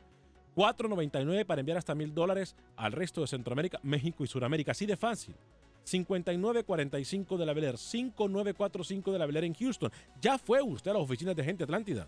4.99 0.58 1.46
para 1.46 1.60
enviar 1.62 1.78
hasta 1.78 1.93
mil 1.93 2.15
dólares 2.15 2.56
al 2.76 2.91
resto 2.91 3.22
de 3.22 3.28
Centroamérica, 3.28 3.80
México 3.84 4.24
y 4.24 4.28
Sudamérica. 4.28 4.72
Así 4.72 4.88
de 4.88 4.98
fácil. 4.98 5.36
5945 5.84 7.38
de 7.38 7.46
la 7.46 7.54
Bel 7.54 7.78
5945 7.78 9.12
de 9.12 9.20
la 9.20 9.26
Bel 9.28 9.43
en 9.43 9.54
Houston. 9.54 9.91
Ya 10.20 10.39
fue 10.39 10.63
usted 10.63 10.89
a 10.91 10.96
las 10.96 11.04
oficinas 11.04 11.36
de 11.36 11.43
Gente 11.43 11.63
Atlántida. 11.63 12.08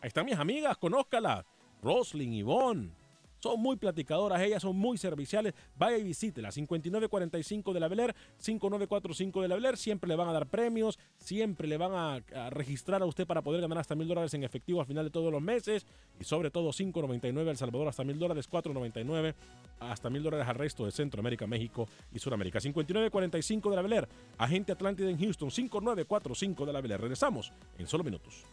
Ahí 0.00 0.08
están 0.08 0.24
mis 0.24 0.38
amigas, 0.38 0.78
conózcalas. 0.78 1.44
Roslyn, 1.82 2.32
Yvonne. 2.32 3.05
Son 3.40 3.60
muy 3.60 3.76
platicadoras, 3.76 4.40
ellas 4.40 4.62
son 4.62 4.76
muy 4.76 4.98
serviciales. 4.98 5.54
Vaya 5.76 5.98
y 5.98 6.02
visítela. 6.02 6.50
5945 6.50 7.72
de 7.72 7.80
la 7.80 7.88
Beler, 7.88 8.14
5945 8.38 9.42
de 9.42 9.48
la 9.48 9.54
Beler. 9.56 9.76
Siempre 9.76 10.08
le 10.08 10.16
van 10.16 10.28
a 10.28 10.32
dar 10.32 10.46
premios, 10.46 10.98
siempre 11.18 11.68
le 11.68 11.76
van 11.76 11.92
a, 11.92 12.50
registrar 12.50 13.02
a 13.02 13.06
usted 13.06 13.26
para 13.26 13.42
poder 13.42 13.60
ganar 13.60 13.78
hasta 13.78 13.94
mil 13.94 14.08
dólares 14.08 14.32
en 14.34 14.44
efectivo 14.44 14.80
al 14.80 14.86
final 14.86 15.04
de 15.04 15.10
todos 15.10 15.32
los 15.32 15.42
meses. 15.42 15.86
Y 16.18 16.24
sobre 16.24 16.50
todo 16.50 16.70
5.99 16.70 17.48
El 17.48 17.56
Salvador 17.56 17.88
hasta 17.88 18.04
mil 18.04 18.18
dólares, 18.18 18.48
4.99 18.50 19.34
hasta 19.80 20.10
mil 20.10 20.22
dólares 20.22 20.46
al 20.48 20.54
resto 20.54 20.84
de 20.84 20.92
Centroamérica, 20.92 21.46
México 21.46 21.88
y 22.12 22.18
Sudamérica. 22.18 22.60
5945 22.60 23.70
de 23.70 23.76
la 23.76 23.82
Beler, 23.82 24.08
agente 24.38 24.72
Atlántida 24.72 25.10
en 25.10 25.18
Houston, 25.18 25.50
5945 25.50 26.66
de 26.66 26.72
la 26.72 26.80
Beler. 26.80 27.00
Regresamos 27.00 27.52
en 27.78 27.86
solo 27.86 28.04
minutos. 28.04 28.44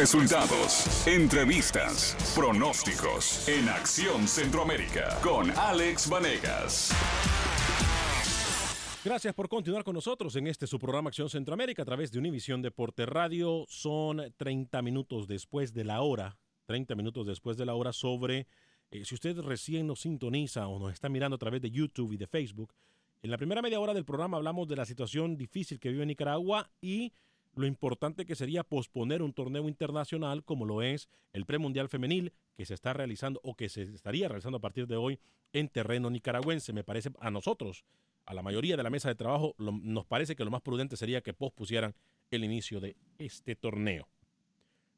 Resultados, 0.00 1.06
entrevistas, 1.06 2.16
pronósticos 2.34 3.46
en 3.46 3.68
Acción 3.68 4.26
Centroamérica 4.26 5.20
con 5.22 5.50
Alex 5.50 6.08
Vanegas. 6.08 6.90
Gracias 9.04 9.34
por 9.34 9.50
continuar 9.50 9.84
con 9.84 9.94
nosotros 9.94 10.34
en 10.36 10.46
este 10.46 10.66
su 10.66 10.78
programa 10.78 11.08
Acción 11.08 11.28
Centroamérica 11.28 11.82
a 11.82 11.84
través 11.84 12.10
de 12.10 12.18
Univisión 12.18 12.62
Deporte 12.62 13.04
Radio. 13.04 13.66
Son 13.68 14.22
30 14.38 14.80
minutos 14.80 15.28
después 15.28 15.74
de 15.74 15.84
la 15.84 16.00
hora, 16.00 16.38
30 16.64 16.94
minutos 16.94 17.26
después 17.26 17.58
de 17.58 17.66
la 17.66 17.74
hora 17.74 17.92
sobre, 17.92 18.46
eh, 18.90 19.04
si 19.04 19.14
usted 19.14 19.38
recién 19.40 19.86
nos 19.86 20.00
sintoniza 20.00 20.66
o 20.68 20.78
nos 20.78 20.94
está 20.94 21.10
mirando 21.10 21.34
a 21.34 21.38
través 21.38 21.60
de 21.60 21.70
YouTube 21.70 22.14
y 22.14 22.16
de 22.16 22.26
Facebook, 22.26 22.72
en 23.22 23.30
la 23.30 23.36
primera 23.36 23.60
media 23.60 23.78
hora 23.78 23.92
del 23.92 24.06
programa 24.06 24.38
hablamos 24.38 24.66
de 24.66 24.76
la 24.76 24.86
situación 24.86 25.36
difícil 25.36 25.78
que 25.78 25.90
vive 25.90 26.06
Nicaragua 26.06 26.70
y 26.80 27.12
lo 27.54 27.66
importante 27.66 28.26
que 28.26 28.36
sería 28.36 28.62
posponer 28.62 29.22
un 29.22 29.32
torneo 29.32 29.68
internacional 29.68 30.44
como 30.44 30.64
lo 30.64 30.82
es 30.82 31.08
el 31.32 31.46
premundial 31.46 31.88
femenil 31.88 32.32
que 32.56 32.64
se 32.64 32.74
está 32.74 32.92
realizando 32.92 33.40
o 33.42 33.54
que 33.54 33.68
se 33.68 33.82
estaría 33.82 34.28
realizando 34.28 34.58
a 34.58 34.60
partir 34.60 34.86
de 34.86 34.96
hoy 34.96 35.18
en 35.52 35.68
terreno 35.68 36.10
nicaragüense. 36.10 36.72
Me 36.72 36.84
parece 36.84 37.10
a 37.20 37.30
nosotros, 37.30 37.84
a 38.26 38.34
la 38.34 38.42
mayoría 38.42 38.76
de 38.76 38.82
la 38.82 38.90
mesa 38.90 39.08
de 39.08 39.14
trabajo, 39.14 39.54
nos 39.58 40.06
parece 40.06 40.36
que 40.36 40.44
lo 40.44 40.50
más 40.50 40.62
prudente 40.62 40.96
sería 40.96 41.20
que 41.20 41.32
pospusieran 41.32 41.94
el 42.30 42.44
inicio 42.44 42.80
de 42.80 42.96
este 43.18 43.56
torneo. 43.56 44.08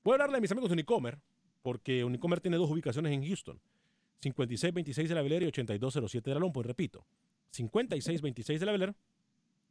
Voy 0.04 0.12
a 0.12 0.14
hablarle 0.14 0.38
a 0.38 0.40
mis 0.40 0.50
amigos 0.50 0.68
de 0.68 0.74
Unicomer, 0.74 1.18
porque 1.62 2.04
Unicomer 2.04 2.40
tiene 2.40 2.56
dos 2.56 2.70
ubicaciones 2.70 3.12
en 3.12 3.24
Houston. 3.24 3.60
5626 4.20 5.08
de 5.08 5.14
la 5.14 5.22
Velera 5.22 5.44
y 5.44 5.48
8207 5.48 6.30
de 6.30 6.34
la 6.34 6.40
Lompoint, 6.40 6.66
repito. 6.66 7.06
5626 7.50 8.60
de 8.60 8.66
la 8.66 8.72
Velera 8.72 8.94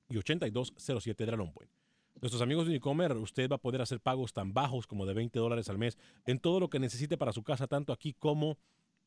y 0.10 0.18
8207 0.18 1.26
de 1.26 1.32
la 1.32 1.38
Lompoint. 1.38 1.72
Nuestros 2.22 2.44
amigos 2.44 2.66
de 2.66 2.72
Unicomer, 2.72 3.18
usted 3.18 3.50
va 3.50 3.56
a 3.56 3.60
poder 3.62 3.82
hacer 3.82 4.00
pagos 4.00 4.32
tan 4.32 4.54
bajos 4.54 4.86
como 4.86 5.08
de 5.08 5.16
20 5.16 5.40
dólares 5.40 5.70
al 5.70 5.80
mes 5.80 5.98
en 6.28 6.40
todo 6.40 6.60
lo 6.60 6.70
que 6.70 6.80
necesite 6.80 7.18
para 7.18 7.34
su 7.34 7.42
casa, 7.42 7.66
tanto 7.66 7.92
aquí 7.92 8.14
como 8.14 8.60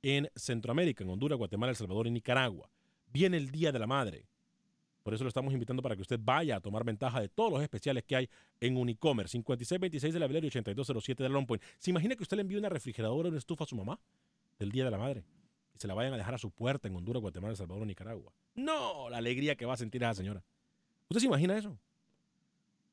en 0.03 0.29
Centroamérica, 0.35 1.05
en 1.05 1.11
Honduras, 1.11 1.39
Guatemala, 1.39 1.71
El 1.71 1.77
Salvador 1.77 2.09
y 2.09 2.11
Nicaragua. 2.11 2.69
Viene 3.07 3.37
el 3.37 3.53
Día 3.53 3.71
de 3.71 3.79
la 3.79 3.87
Madre. 3.87 4.27
Por 5.05 5.15
eso 5.15 5.23
lo 5.23 5.29
estamos 5.29 5.53
invitando 5.53 5.81
para 5.81 5.95
que 5.95 6.03
usted 6.03 6.19
vaya 6.21 6.57
a 6.57 6.61
tomar 6.61 6.83
ventaja 6.83 7.21
de 7.21 7.29
todos 7.29 7.53
los 7.53 7.63
especiales 7.63 8.03
que 8.03 8.17
hay 8.17 8.31
en 8.59 8.77
Unicomer. 8.77 9.29
5626 9.29 10.13
de 10.13 10.19
la 10.19 10.27
Velera 10.27 10.47
y 10.47 10.49
8207 10.49 11.23
de 11.23 11.29
Long 11.29 11.47
Point. 11.47 11.63
¿Se 11.79 11.91
imagina 11.91 12.17
que 12.17 12.25
usted 12.25 12.37
le 12.37 12.41
envíe 12.41 12.57
una 12.57 12.69
refrigeradora 12.69 13.29
o 13.29 13.31
una 13.31 13.39
estufa 13.39 13.63
a 13.63 13.67
su 13.69 13.77
mamá 13.77 14.01
del 14.59 14.73
Día 14.73 14.85
de 14.85 14.91
la 14.91 14.99
Madre? 14.99 15.25
Y 15.73 15.79
se 15.79 15.87
la 15.87 15.95
vayan 15.95 16.15
a 16.15 16.17
dejar 16.17 16.35
a 16.35 16.39
su 16.39 16.51
puerta 16.51 16.89
en 16.89 16.97
Honduras, 16.97 17.23
Guatemala, 17.23 17.53
El 17.53 17.57
Salvador 17.59 17.83
o 17.85 17.87
Nicaragua. 17.87 18.33
No, 18.57 19.09
la 19.09 19.19
alegría 19.19 19.55
que 19.55 19.67
va 19.67 19.75
a 19.75 19.77
sentir 19.77 20.03
esa 20.03 20.15
señora. 20.15 20.43
¿Usted 21.09 21.21
se 21.21 21.27
imagina 21.27 21.57
eso? 21.57 21.79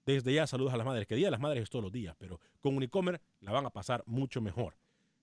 Desde 0.06 0.34
ya 0.34 0.48
saludos 0.48 0.74
a 0.74 0.78
las 0.78 0.86
madres, 0.86 1.08
que 1.08 1.16
Día 1.16 1.28
de 1.28 1.32
las 1.32 1.40
Madres 1.40 1.64
es 1.64 1.70
todos 1.70 1.84
los 1.84 1.92
días, 1.92 2.16
pero 2.18 2.40
con 2.60 2.76
Unicomer 2.76 3.22
la 3.42 3.52
van 3.52 3.66
a 3.66 3.70
pasar 3.70 4.04
mucho 4.08 4.42
mejor. 4.42 4.76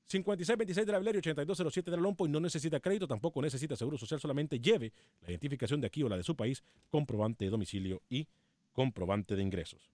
5626 0.06 0.86
de 0.86 0.92
la 0.92 0.98
Valeria, 0.98 1.18
8207 1.18 1.90
de 1.90 1.96
la 1.96 2.02
Lompo 2.02 2.26
y 2.26 2.30
no 2.30 2.40
necesita 2.40 2.80
crédito, 2.80 3.06
tampoco 3.06 3.42
necesita 3.42 3.76
seguro 3.76 3.98
social, 3.98 4.18
solamente 4.18 4.58
lleve 4.58 4.92
la 5.20 5.30
identificación 5.30 5.80
de 5.80 5.88
aquí 5.88 6.02
o 6.02 6.08
la 6.08 6.16
de 6.16 6.22
su 6.22 6.34
país, 6.34 6.62
comprobante 6.90 7.44
de 7.44 7.50
domicilio 7.50 8.02
y 8.08 8.26
comprobante 8.72 9.36
de 9.36 9.42
ingresos. 9.42 9.90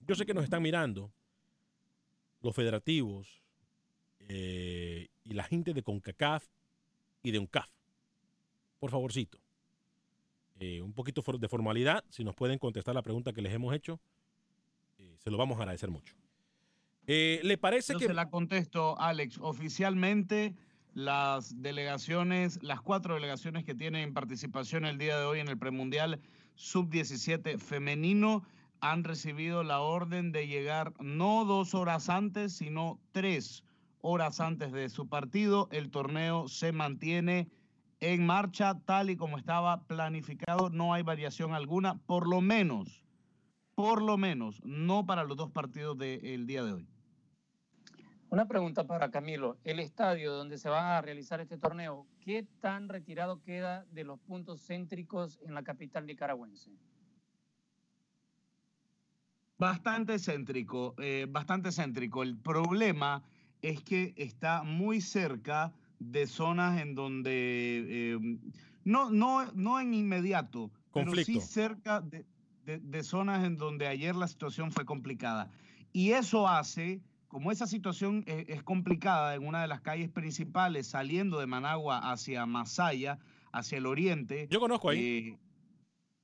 Yo 0.00 0.16
sé 0.16 0.26
que 0.26 0.34
nos 0.34 0.42
están 0.42 0.62
mirando 0.62 1.12
los 2.40 2.56
federativos 2.56 3.42
eh, 4.28 5.08
y 5.22 5.34
la 5.34 5.44
gente 5.44 5.72
de 5.72 5.82
CONCACAF 5.82 6.44
y 7.22 7.30
de 7.30 7.38
UNCAF. 7.38 7.70
Por 8.80 8.90
favorcito, 8.90 9.38
eh, 10.62 10.80
un 10.80 10.92
poquito 10.92 11.24
de 11.40 11.48
formalidad, 11.48 12.04
si 12.08 12.22
nos 12.22 12.36
pueden 12.36 12.56
contestar 12.56 12.94
la 12.94 13.02
pregunta 13.02 13.32
que 13.32 13.42
les 13.42 13.52
hemos 13.52 13.74
hecho, 13.74 13.98
eh, 14.96 15.16
se 15.18 15.28
lo 15.28 15.36
vamos 15.36 15.56
a 15.58 15.62
agradecer 15.62 15.90
mucho. 15.90 16.14
Eh, 17.08 17.40
¿Le 17.42 17.58
parece 17.58 17.96
que... 17.96 18.06
Se 18.06 18.14
la 18.14 18.30
contesto, 18.30 18.96
Alex. 19.00 19.38
Oficialmente, 19.40 20.54
las 20.94 21.60
delegaciones, 21.60 22.62
las 22.62 22.80
cuatro 22.80 23.14
delegaciones 23.14 23.64
que 23.64 23.74
tienen 23.74 24.14
participación 24.14 24.84
el 24.84 24.98
día 24.98 25.18
de 25.18 25.24
hoy 25.24 25.40
en 25.40 25.48
el 25.48 25.58
premundial 25.58 26.20
sub-17 26.54 27.58
femenino 27.58 28.44
han 28.78 29.02
recibido 29.02 29.64
la 29.64 29.80
orden 29.80 30.30
de 30.30 30.46
llegar 30.46 30.92
no 31.00 31.44
dos 31.44 31.74
horas 31.74 32.08
antes, 32.08 32.52
sino 32.52 33.00
tres 33.10 33.64
horas 34.00 34.38
antes 34.38 34.70
de 34.70 34.88
su 34.90 35.08
partido. 35.08 35.68
El 35.72 35.90
torneo 35.90 36.46
se 36.46 36.70
mantiene 36.70 37.48
en 38.02 38.26
marcha 38.26 38.80
tal 38.84 39.10
y 39.10 39.16
como 39.16 39.38
estaba 39.38 39.84
planificado, 39.84 40.70
no 40.70 40.92
hay 40.92 41.04
variación 41.04 41.54
alguna, 41.54 41.98
por 42.00 42.28
lo 42.28 42.40
menos, 42.40 43.04
por 43.76 44.02
lo 44.02 44.18
menos, 44.18 44.60
no 44.64 45.06
para 45.06 45.22
los 45.22 45.36
dos 45.36 45.52
partidos 45.52 45.96
del 45.96 46.46
día 46.48 46.64
de 46.64 46.72
hoy. 46.72 46.88
Una 48.28 48.48
pregunta 48.48 48.88
para 48.88 49.12
Camilo. 49.12 49.56
El 49.62 49.78
estadio 49.78 50.32
donde 50.32 50.58
se 50.58 50.68
va 50.68 50.98
a 50.98 51.00
realizar 51.00 51.40
este 51.40 51.58
torneo, 51.58 52.08
¿qué 52.20 52.44
tan 52.60 52.88
retirado 52.88 53.40
queda 53.40 53.84
de 53.92 54.02
los 54.02 54.18
puntos 54.18 54.66
céntricos 54.66 55.38
en 55.46 55.54
la 55.54 55.62
capital 55.62 56.04
nicaragüense? 56.04 56.72
Bastante 59.58 60.18
céntrico, 60.18 60.96
eh, 60.98 61.26
bastante 61.30 61.70
céntrico. 61.70 62.24
El 62.24 62.36
problema 62.36 63.22
es 63.60 63.80
que 63.84 64.12
está 64.16 64.64
muy 64.64 65.00
cerca 65.00 65.72
de 66.04 66.26
zonas 66.26 66.80
en 66.80 66.94
donde, 66.94 67.84
eh, 67.88 68.38
no, 68.84 69.10
no, 69.10 69.50
no 69.52 69.80
en 69.80 69.94
inmediato, 69.94 70.70
pero 70.92 71.14
sí 71.16 71.40
cerca 71.40 72.00
de, 72.00 72.24
de, 72.64 73.02
zonas 73.02 73.44
en 73.44 73.56
donde 73.56 73.86
ayer 73.86 74.14
la 74.14 74.28
situación 74.28 74.72
fue 74.72 74.84
complicada. 74.84 75.50
Y 75.92 76.12
eso 76.12 76.48
hace, 76.48 77.00
como 77.28 77.52
esa 77.52 77.66
situación 77.66 78.24
es, 78.26 78.48
es, 78.48 78.62
complicada 78.62 79.34
en 79.34 79.46
una 79.46 79.62
de 79.62 79.68
las 79.68 79.80
calles 79.80 80.10
principales 80.10 80.86
saliendo 80.86 81.38
de 81.38 81.46
Managua 81.46 82.12
hacia 82.12 82.46
Masaya, 82.46 83.18
hacia 83.52 83.78
el 83.78 83.86
oriente. 83.86 84.48
Yo 84.50 84.60
conozco 84.60 84.90
ahí. 84.90 85.00
Eh, 85.00 85.38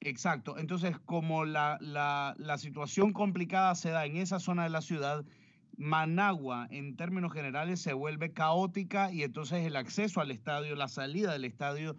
exacto. 0.00 0.58
Entonces, 0.58 0.98
como 1.04 1.44
la, 1.44 1.78
la, 1.80 2.34
la 2.38 2.58
situación 2.58 3.12
complicada 3.12 3.74
se 3.74 3.90
da 3.90 4.06
en 4.06 4.16
esa 4.16 4.38
zona 4.38 4.64
de 4.64 4.70
la 4.70 4.80
ciudad, 4.80 5.24
Managua, 5.78 6.66
en 6.70 6.96
términos 6.96 7.32
generales, 7.32 7.80
se 7.80 7.92
vuelve 7.92 8.32
caótica 8.32 9.12
y 9.12 9.22
entonces 9.22 9.64
el 9.64 9.76
acceso 9.76 10.20
al 10.20 10.32
estadio, 10.32 10.74
la 10.74 10.88
salida 10.88 11.32
del 11.32 11.44
estadio 11.44 11.96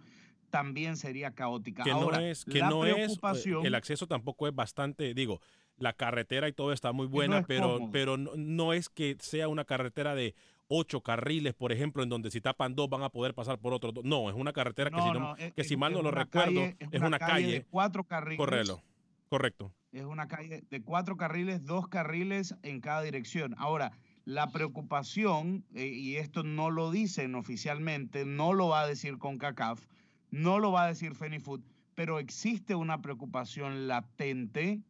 también 0.50 0.96
sería 0.96 1.32
caótica. 1.32 1.82
Que 1.82 1.90
no 1.92 2.12
es, 2.12 2.44
que 2.44 2.60
no 2.60 2.84
es, 2.84 3.18
eh, 3.18 3.52
el 3.64 3.74
acceso 3.74 4.06
tampoco 4.06 4.46
es 4.46 4.54
bastante, 4.54 5.14
digo, 5.14 5.40
la 5.78 5.94
carretera 5.94 6.46
y 6.46 6.52
todo 6.52 6.72
está 6.72 6.92
muy 6.92 7.06
buena, 7.06 7.42
pero, 7.46 7.88
pero 7.90 8.18
no, 8.18 8.74
es 8.74 8.90
que 8.90 9.16
sea 9.18 9.48
una 9.48 9.64
carretera 9.64 10.14
de 10.14 10.34
ocho 10.68 11.00
carriles, 11.00 11.54
por 11.54 11.72
ejemplo, 11.72 12.02
en 12.02 12.10
donde 12.10 12.30
si 12.30 12.42
tapan 12.42 12.74
dos 12.74 12.90
van 12.90 13.02
a 13.02 13.08
poder 13.08 13.34
pasar 13.34 13.58
por 13.58 13.72
otro. 13.72 13.92
No, 14.04 14.28
es 14.28 14.36
una 14.36 14.52
carretera 14.52 14.90
que, 14.90 15.00
si, 15.00 15.52
que 15.52 15.64
si 15.64 15.76
mal 15.78 15.94
no 15.94 16.02
lo 16.02 16.10
recuerdo, 16.10 16.60
es 16.78 17.00
una, 17.00 17.18
calle, 17.18 17.52
de 17.52 17.64
cuatro 17.64 18.04
carriles. 18.04 18.36
Correlo, 18.36 18.82
correcto. 19.30 19.72
Es 19.92 20.04
una 20.04 20.28
calle 20.28 20.62
de 20.70 20.82
cuatro 20.82 21.16
carriles, 21.16 21.64
dos 21.64 21.88
carriles 21.88 22.54
en 22.62 22.80
cada 22.80 23.02
dirección. 23.02 23.54
Ahora, 23.58 23.92
la 24.24 24.52
preocupación, 24.52 25.64
eh, 25.74 25.86
y 25.86 26.16
esto 26.16 26.44
no 26.44 26.70
lo 26.70 26.90
dicen 26.90 27.34
oficialmente, 27.34 28.24
no 28.24 28.52
lo 28.52 28.68
va 28.68 28.82
a 28.82 28.86
decir 28.86 29.18
CONCACAF, 29.18 29.84
no 30.30 30.60
lo 30.60 30.70
va 30.70 30.84
a 30.84 30.88
decir 30.88 31.14
FENIFUT, 31.14 31.64
pero 31.94 32.20
existe 32.20 32.76
una 32.76 33.02
preocupación 33.02 33.88
latente, 33.88 34.80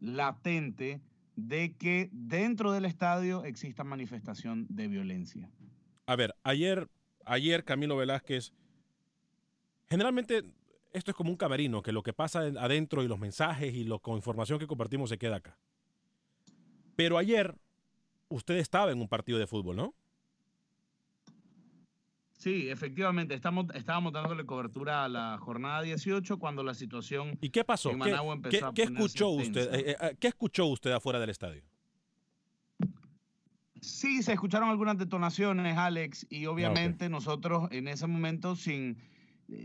latente, 0.00 1.00
de 1.36 1.76
que 1.76 2.08
dentro 2.12 2.72
del 2.72 2.84
estadio 2.84 3.44
exista 3.44 3.84
manifestación 3.84 4.66
de 4.68 4.88
violencia. 4.88 5.50
A 6.06 6.16
ver, 6.16 6.34
ayer, 6.42 6.88
ayer 7.24 7.64
Camilo 7.64 7.96
Velázquez, 7.96 8.52
generalmente 9.88 10.42
esto 10.94 11.10
es 11.10 11.16
como 11.16 11.30
un 11.30 11.36
camerino, 11.36 11.82
que 11.82 11.92
lo 11.92 12.02
que 12.02 12.12
pasa 12.12 12.40
adentro 12.40 13.02
y 13.02 13.08
los 13.08 13.18
mensajes 13.18 13.74
y 13.74 13.86
con 14.00 14.16
información 14.16 14.58
que 14.58 14.66
compartimos 14.66 15.10
se 15.10 15.18
queda 15.18 15.36
acá. 15.36 15.58
Pero 16.96 17.18
ayer 17.18 17.54
usted 18.28 18.56
estaba 18.56 18.92
en 18.92 19.00
un 19.00 19.08
partido 19.08 19.38
de 19.38 19.46
fútbol, 19.46 19.76
¿no? 19.76 19.94
Sí, 22.32 22.68
efectivamente, 22.68 23.34
estamos, 23.34 23.66
estábamos 23.74 24.12
dándole 24.12 24.44
cobertura 24.44 25.04
a 25.04 25.08
la 25.08 25.38
jornada 25.38 25.82
18 25.82 26.38
cuando 26.38 26.62
la 26.62 26.74
situación 26.74 27.38
¿Y 27.40 27.50
qué 27.50 27.64
pasó? 27.64 27.90
en 27.90 28.00
¿Qué, 28.00 28.10
empezó 28.10 28.58
qué- 28.58 28.64
a 28.64 28.72
qué 28.72 28.82
escuchó 28.82 29.28
usted? 29.30 29.74
Eh, 29.74 29.96
eh, 30.00 30.16
¿Qué 30.20 30.28
escuchó 30.28 30.66
usted 30.66 30.92
afuera 30.92 31.18
del 31.18 31.30
estadio? 31.30 31.62
Sí, 33.80 34.22
se 34.22 34.32
escucharon 34.32 34.68
algunas 34.68 34.96
detonaciones, 34.98 35.76
Alex, 35.76 36.26
y 36.30 36.46
obviamente 36.46 37.08
nosotros 37.08 37.68
en 37.70 37.88
ese 37.88 38.06
momento, 38.06 38.56
sin, 38.56 38.90
eh, 38.92 39.13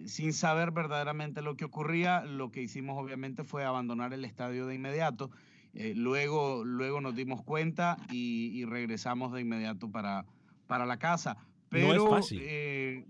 sin 0.05 0.33
saber 0.33 0.71
verdaderamente 0.71 1.41
lo 1.41 1.55
que 1.55 1.65
ocurría, 1.65 2.23
lo 2.25 2.51
que 2.51 2.61
hicimos 2.61 2.97
obviamente 3.01 3.43
fue 3.43 3.63
abandonar 3.65 4.13
el 4.13 4.25
estadio 4.25 4.67
de 4.67 4.75
inmediato. 4.75 5.31
Eh, 5.73 5.93
luego, 5.95 6.63
luego 6.65 6.99
nos 6.99 7.15
dimos 7.15 7.43
cuenta 7.43 7.97
y, 8.09 8.51
y 8.53 8.65
regresamos 8.65 9.31
de 9.33 9.41
inmediato 9.41 9.89
para, 9.91 10.25
para 10.67 10.85
la 10.85 10.97
casa. 10.97 11.35
No 11.71 11.77
es 11.77 11.85
Pero, 11.85 12.09
fácil. 12.09 12.39
eh, 12.41 13.05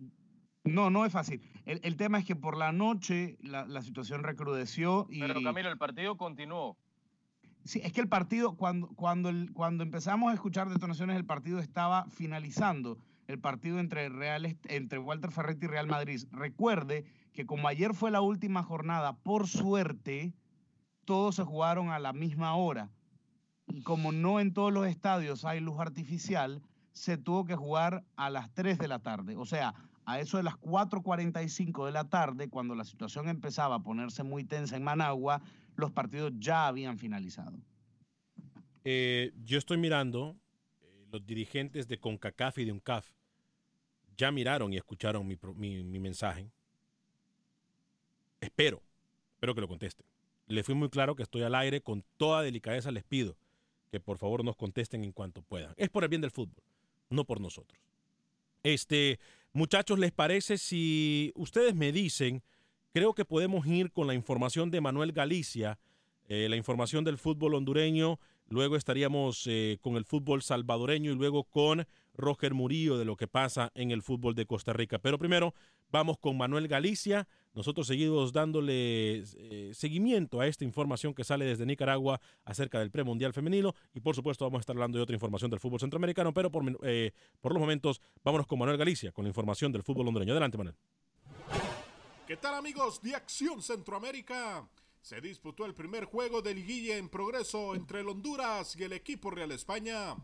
no, 0.65 0.89
no 0.89 1.05
es 1.05 1.11
fácil. 1.13 1.41
El, 1.65 1.79
el 1.83 1.95
tema 1.95 2.19
es 2.19 2.25
que 2.25 2.35
por 2.35 2.57
la 2.57 2.71
noche 2.71 3.37
la, 3.41 3.65
la 3.65 3.81
situación 3.81 4.23
recrudeció 4.23 5.07
y... 5.09 5.21
Pero 5.21 5.41
Camilo, 5.41 5.69
el 5.69 5.77
partido 5.77 6.17
continuó. 6.17 6.77
Sí, 7.63 7.81
es 7.83 7.93
que 7.93 8.01
el 8.01 8.09
partido, 8.09 8.55
cuando, 8.55 8.87
cuando, 8.89 9.29
el- 9.29 9.51
cuando 9.53 9.83
empezamos 9.83 10.31
a 10.31 10.33
escuchar 10.33 10.69
detonaciones, 10.69 11.15
el 11.15 11.25
partido 11.25 11.59
estaba 11.59 12.05
finalizando. 12.09 12.97
El 13.29 13.37
partido 13.37 13.79
entre, 13.79 14.09
Real, 14.09 14.57
entre 14.63 14.97
Walter 14.97 15.29
Ferretti 15.29 15.67
y 15.67 15.69
Real 15.69 15.85
Madrid. 15.85 16.19
Recuerde 16.31 17.05
que 17.31 17.45
como 17.45 17.67
ayer 17.67 17.93
fue 17.93 18.09
la 18.09 18.21
última 18.21 18.63
jornada, 18.63 19.17
por 19.17 19.47
suerte, 19.47 20.33
todos 21.05 21.35
se 21.35 21.43
jugaron 21.43 21.89
a 21.89 21.99
la 21.99 22.11
misma 22.11 22.55
hora. 22.55 22.89
Y 23.67 23.83
como 23.83 24.11
no 24.11 24.39
en 24.39 24.51
todos 24.51 24.73
los 24.73 24.87
estadios 24.87 25.45
hay 25.45 25.59
luz 25.59 25.79
artificial, 25.79 26.63
se 26.91 27.19
tuvo 27.19 27.45
que 27.45 27.55
jugar 27.55 28.03
a 28.15 28.31
las 28.31 28.51
3 28.55 28.79
de 28.79 28.87
la 28.87 28.97
tarde. 28.97 29.35
O 29.37 29.45
sea, 29.45 29.75
a 30.05 30.19
eso 30.19 30.37
de 30.37 30.43
las 30.43 30.55
4.45 30.55 31.85
de 31.85 31.91
la 31.91 32.09
tarde, 32.09 32.49
cuando 32.49 32.73
la 32.73 32.83
situación 32.83 33.29
empezaba 33.29 33.75
a 33.75 33.83
ponerse 33.83 34.23
muy 34.23 34.43
tensa 34.43 34.75
en 34.75 34.83
Managua, 34.83 35.43
los 35.75 35.91
partidos 35.91 36.33
ya 36.39 36.65
habían 36.65 36.97
finalizado. 36.97 37.59
Eh, 38.83 39.33
yo 39.43 39.59
estoy 39.59 39.77
mirando, 39.77 40.35
eh, 40.81 41.05
los 41.11 41.23
dirigentes 41.27 41.87
de 41.87 41.99
CONCACAF 41.99 42.57
y 42.57 42.65
de 42.65 42.71
UNCAF 42.71 43.18
ya 44.19 44.31
miraron 44.31 44.73
y 44.73 44.77
escucharon 44.77 45.25
mi, 45.25 45.37
mi 45.83 45.99
mensaje. 45.99 46.51
Espero, 48.41 48.81
espero 49.33 49.55
que 49.55 49.61
lo 49.61 49.67
contesten. 49.67 50.05
Le 50.47 50.63
fui 50.63 50.75
muy 50.75 50.89
claro 50.89 51.15
que 51.15 51.23
estoy 51.23 51.43
al 51.43 51.55
aire, 51.55 51.81
con 51.81 52.03
toda 52.17 52.41
delicadeza 52.41 52.91
les 52.91 53.03
pido 53.03 53.37
que 53.89 53.99
por 53.99 54.17
favor 54.17 54.43
nos 54.43 54.55
contesten 54.55 55.03
en 55.03 55.13
cuanto 55.13 55.41
puedan. 55.41 55.73
Es 55.77 55.89
por 55.89 56.03
el 56.03 56.09
bien 56.09 56.21
del 56.21 56.31
fútbol, 56.31 56.63
no 57.09 57.23
por 57.23 57.41
nosotros. 57.41 57.79
Este, 58.61 59.19
muchachos, 59.53 59.97
¿les 59.97 60.11
parece 60.11 60.57
si 60.57 61.31
ustedes 61.35 61.75
me 61.75 61.91
dicen, 61.91 62.43
creo 62.93 63.13
que 63.13 63.25
podemos 63.25 63.65
ir 63.65 63.91
con 63.91 64.05
la 64.05 64.13
información 64.13 64.69
de 64.69 64.81
Manuel 64.81 65.13
Galicia, 65.13 65.79
eh, 66.27 66.47
la 66.49 66.57
información 66.57 67.03
del 67.03 67.17
fútbol 67.17 67.55
hondureño, 67.55 68.19
luego 68.49 68.75
estaríamos 68.75 69.43
eh, 69.47 69.77
con 69.81 69.95
el 69.95 70.05
fútbol 70.05 70.41
salvadoreño 70.41 71.11
y 71.11 71.15
luego 71.15 71.43
con 71.43 71.85
Roger 72.13 72.53
Murillo 72.53 72.97
de 72.97 73.05
lo 73.05 73.15
que 73.15 73.27
pasa 73.27 73.71
en 73.75 73.91
el 73.91 74.01
fútbol 74.01 74.35
de 74.35 74.45
Costa 74.45 74.73
Rica. 74.73 74.99
Pero 74.99 75.17
primero 75.17 75.53
vamos 75.89 76.17
con 76.19 76.37
Manuel 76.37 76.67
Galicia, 76.67 77.27
nosotros 77.53 77.87
seguimos 77.87 78.31
dándole 78.33 79.23
eh, 79.23 79.71
seguimiento 79.73 80.39
a 80.39 80.47
esta 80.47 80.63
información 80.63 81.13
que 81.13 81.23
sale 81.23 81.45
desde 81.45 81.65
Nicaragua 81.65 82.19
acerca 82.45 82.79
del 82.79 82.91
premundial 82.91 83.33
femenino 83.33 83.73
y 83.93 84.01
por 84.01 84.15
supuesto 84.15 84.45
vamos 84.45 84.59
a 84.59 84.61
estar 84.61 84.75
hablando 84.75 84.97
de 84.97 85.03
otra 85.03 85.15
información 85.15 85.49
del 85.49 85.59
fútbol 85.59 85.79
centroamericano, 85.79 86.33
pero 86.33 86.51
por, 86.51 86.63
eh, 86.83 87.11
por 87.41 87.53
los 87.53 87.59
momentos 87.59 88.01
vámonos 88.23 88.47
con 88.47 88.59
Manuel 88.59 88.77
Galicia 88.77 89.11
con 89.11 89.23
la 89.23 89.29
información 89.29 89.71
del 89.71 89.83
fútbol 89.83 90.07
hondureño. 90.07 90.33
Adelante, 90.33 90.57
Manuel. 90.57 90.75
¿Qué 92.27 92.37
tal 92.37 92.53
amigos 92.53 93.01
de 93.01 93.15
Acción 93.15 93.61
Centroamérica? 93.61 94.69
Se 95.01 95.21
disputó 95.21 95.65
el 95.65 95.73
primer 95.73 96.05
juego 96.05 96.41
de 96.41 96.53
liguilla 96.53 96.97
en 96.97 97.09
progreso 97.09 97.73
entre 97.73 98.01
el 98.01 98.09
Honduras 98.09 98.75
y 98.75 98.83
el 98.83 98.93
equipo 98.93 99.31
Real 99.31 99.51
España. 99.51 100.15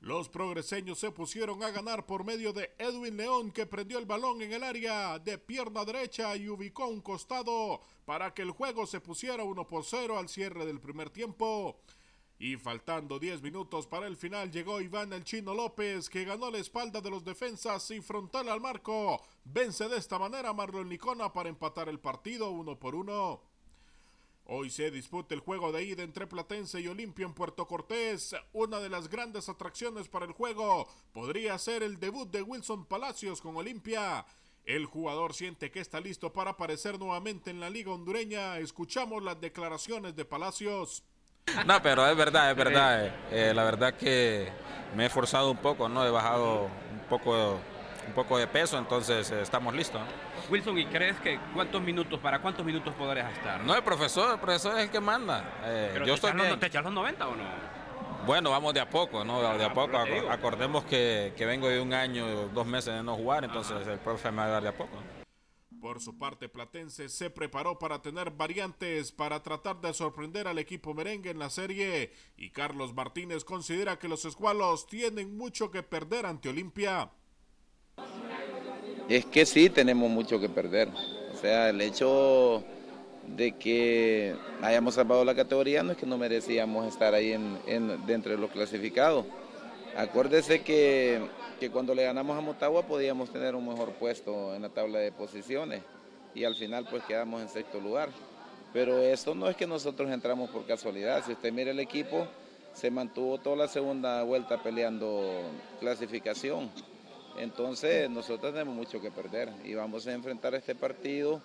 Los 0.00 0.28
progreseños 0.28 0.98
se 0.98 1.12
pusieron 1.12 1.62
a 1.62 1.70
ganar 1.70 2.04
por 2.04 2.24
medio 2.24 2.52
de 2.52 2.74
Edwin 2.76 3.16
León 3.16 3.50
que 3.52 3.64
prendió 3.64 3.98
el 3.98 4.04
balón 4.04 4.42
en 4.42 4.52
el 4.52 4.62
área 4.62 5.18
de 5.18 5.38
pierna 5.38 5.82
derecha 5.84 6.36
y 6.36 6.48
ubicó 6.48 6.88
un 6.88 7.00
costado 7.00 7.80
para 8.04 8.34
que 8.34 8.42
el 8.42 8.50
juego 8.50 8.86
se 8.86 9.00
pusiera 9.00 9.44
1 9.44 9.66
por 9.66 9.84
0 9.84 10.18
al 10.18 10.28
cierre 10.28 10.66
del 10.66 10.78
primer 10.78 11.08
tiempo. 11.08 11.80
Y 12.38 12.56
faltando 12.56 13.18
10 13.18 13.40
minutos 13.40 13.86
para 13.86 14.06
el 14.06 14.16
final 14.16 14.50
llegó 14.50 14.80
Iván 14.82 15.12
el 15.14 15.24
Chino 15.24 15.54
López 15.54 16.10
que 16.10 16.24
ganó 16.24 16.50
la 16.50 16.58
espalda 16.58 17.00
de 17.00 17.08
los 17.08 17.24
defensas 17.24 17.90
y 17.92 18.02
frontal 18.02 18.50
al 18.50 18.60
marco. 18.60 19.22
Vence 19.44 19.88
de 19.88 19.96
esta 19.96 20.18
manera 20.18 20.52
Marlon 20.52 20.88
Licona 20.88 21.32
para 21.32 21.48
empatar 21.48 21.88
el 21.88 22.00
partido 22.00 22.50
uno 22.50 22.78
por 22.78 22.94
uno. 22.94 23.53
Hoy 24.46 24.68
se 24.68 24.90
disputa 24.90 25.34
el 25.34 25.40
juego 25.40 25.72
de 25.72 25.84
ida 25.84 26.02
entre 26.02 26.26
Platense 26.26 26.78
y 26.78 26.86
Olimpia 26.86 27.24
en 27.24 27.32
Puerto 27.32 27.66
Cortés. 27.66 28.36
Una 28.52 28.78
de 28.78 28.90
las 28.90 29.08
grandes 29.08 29.48
atracciones 29.48 30.08
para 30.08 30.26
el 30.26 30.32
juego 30.32 30.86
podría 31.12 31.56
ser 31.56 31.82
el 31.82 31.98
debut 31.98 32.30
de 32.30 32.42
Wilson 32.42 32.84
Palacios 32.84 33.40
con 33.40 33.56
Olimpia. 33.56 34.26
El 34.66 34.84
jugador 34.84 35.32
siente 35.32 35.70
que 35.70 35.80
está 35.80 35.98
listo 35.98 36.32
para 36.32 36.52
aparecer 36.52 36.98
nuevamente 36.98 37.50
en 37.50 37.58
la 37.58 37.70
liga 37.70 37.92
hondureña. 37.92 38.58
Escuchamos 38.58 39.22
las 39.22 39.40
declaraciones 39.40 40.14
de 40.14 40.26
Palacios. 40.26 41.02
No, 41.66 41.82
pero 41.82 42.06
es 42.06 42.16
verdad, 42.16 42.50
es 42.50 42.56
verdad. 42.56 43.14
eh, 43.30 43.52
la 43.54 43.64
verdad 43.64 43.94
que 43.96 44.50
me 44.94 45.04
he 45.04 45.06
esforzado 45.06 45.50
un 45.50 45.58
poco, 45.58 45.88
¿no? 45.88 46.06
He 46.06 46.10
bajado 46.10 46.64
un 46.64 47.08
poco, 47.08 47.58
un 48.06 48.12
poco 48.14 48.36
de 48.38 48.46
peso, 48.46 48.78
entonces 48.78 49.30
eh, 49.30 49.40
estamos 49.40 49.74
listos. 49.74 50.02
Wilson, 50.50 50.78
¿y 50.78 50.86
crees 50.86 51.18
que 51.20 51.38
cuántos 51.52 51.82
minutos, 51.82 52.18
para 52.20 52.40
cuántos 52.40 52.64
minutos 52.64 52.94
podrías 52.94 53.32
estar? 53.32 53.62
No, 53.64 53.74
el 53.74 53.82
profesor, 53.82 54.34
el 54.34 54.40
profesor 54.40 54.76
es 54.78 54.84
el 54.84 54.90
que 54.90 55.00
manda. 55.00 55.60
Eh, 55.64 55.90
Pero 55.92 56.06
yo 56.06 56.12
te 56.14 56.26
estoy 56.26 56.30
echas 56.30 56.48
los-. 56.50 56.60
¿Te 56.60 56.66
echas 56.66 56.84
los 56.84 56.92
90 56.92 57.28
o 57.28 57.36
no? 57.36 57.44
Bueno, 58.26 58.50
vamos 58.50 58.72
de 58.72 58.80
a 58.80 58.88
poco, 58.88 59.22
¿no? 59.24 59.40
De 59.40 59.64
a 59.64 59.66
Ah, 59.68 59.74
poco. 59.74 59.98
Acordemos 60.30 60.84
que, 60.84 61.34
que 61.36 61.44
vengo 61.44 61.68
de 61.68 61.80
un 61.80 61.92
año, 61.92 62.48
dos 62.48 62.66
meses 62.66 62.94
de 62.94 63.02
no 63.02 63.16
jugar, 63.16 63.44
entonces 63.44 63.86
el 63.86 63.98
profe 63.98 64.30
me 64.30 64.38
va 64.38 64.44
a 64.44 64.48
dar 64.48 64.62
de 64.62 64.68
a 64.70 64.76
poco. 64.76 64.96
Por 65.80 66.00
su 66.00 66.16
parte, 66.16 66.48
Platense 66.48 67.10
se 67.10 67.28
preparó 67.28 67.78
para 67.78 68.00
tener 68.00 68.30
variantes 68.30 69.12
para 69.12 69.42
tratar 69.42 69.82
de 69.82 69.92
sorprender 69.92 70.48
al 70.48 70.58
equipo 70.58 70.94
merengue 70.94 71.28
en 71.30 71.38
la 71.38 71.50
serie 71.50 72.14
y 72.38 72.48
Carlos 72.50 72.94
Martínez 72.94 73.44
considera 73.44 73.98
que 73.98 74.08
los 74.08 74.24
escualos 74.24 74.86
tienen 74.86 75.36
mucho 75.36 75.70
que 75.70 75.82
perder 75.82 76.24
ante 76.24 76.48
Olimpia. 76.48 77.10
Es 79.08 79.26
que 79.26 79.44
sí 79.46 79.68
tenemos 79.70 80.10
mucho 80.10 80.40
que 80.40 80.48
perder. 80.48 80.88
O 81.32 81.36
sea, 81.40 81.68
el 81.68 81.80
hecho 81.80 82.62
de 83.36 83.52
que 83.52 84.34
hayamos 84.62 84.94
salvado 84.94 85.24
la 85.24 85.34
categoría 85.34 85.82
no 85.82 85.92
es 85.92 85.98
que 85.98 86.06
no 86.06 86.18
merecíamos 86.18 86.86
estar 86.86 87.14
ahí 87.14 87.32
en, 87.32 87.58
en- 87.66 88.06
dentro 88.06 88.32
de 88.32 88.38
los 88.38 88.50
clasificados. 88.50 89.24
Acuérdese 89.96 90.62
que, 90.62 91.20
que 91.60 91.70
cuando 91.70 91.94
le 91.94 92.04
ganamos 92.04 92.36
a 92.36 92.40
Motagua 92.40 92.82
podíamos 92.86 93.30
tener 93.30 93.54
un 93.54 93.68
mejor 93.68 93.92
puesto 93.92 94.54
en 94.54 94.62
la 94.62 94.68
tabla 94.68 94.98
de 94.98 95.12
posiciones 95.12 95.82
y 96.34 96.44
al 96.44 96.56
final 96.56 96.86
pues 96.90 97.02
quedamos 97.04 97.42
en 97.42 97.48
sexto 97.48 97.80
lugar. 97.80 98.08
Pero 98.72 98.98
eso 99.02 99.34
no 99.34 99.48
es 99.48 99.56
que 99.56 99.66
nosotros 99.66 100.10
entramos 100.10 100.50
por 100.50 100.66
casualidad. 100.66 101.24
Si 101.24 101.32
usted 101.32 101.52
mira 101.52 101.70
el 101.70 101.78
equipo, 101.78 102.26
se 102.74 102.90
mantuvo 102.90 103.38
toda 103.38 103.54
la 103.54 103.68
segunda 103.68 104.22
vuelta 104.24 104.60
peleando 104.62 105.42
clasificación. 105.78 106.70
Entonces 107.36 108.08
nosotros 108.08 108.52
tenemos 108.52 108.74
mucho 108.74 109.00
que 109.00 109.10
perder 109.10 109.52
y 109.64 109.74
vamos 109.74 110.06
a 110.06 110.12
enfrentar 110.12 110.54
este 110.54 110.74
partido 110.74 111.42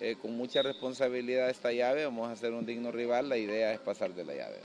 eh, 0.00 0.16
con 0.20 0.36
mucha 0.36 0.62
responsabilidad 0.62 1.50
esta 1.50 1.72
llave. 1.72 2.04
Vamos 2.04 2.28
a 2.28 2.36
ser 2.36 2.52
un 2.52 2.64
digno 2.64 2.90
rival. 2.90 3.28
La 3.28 3.36
idea 3.36 3.72
es 3.72 3.80
pasar 3.80 4.14
de 4.14 4.24
la 4.24 4.34
llave. 4.34 4.62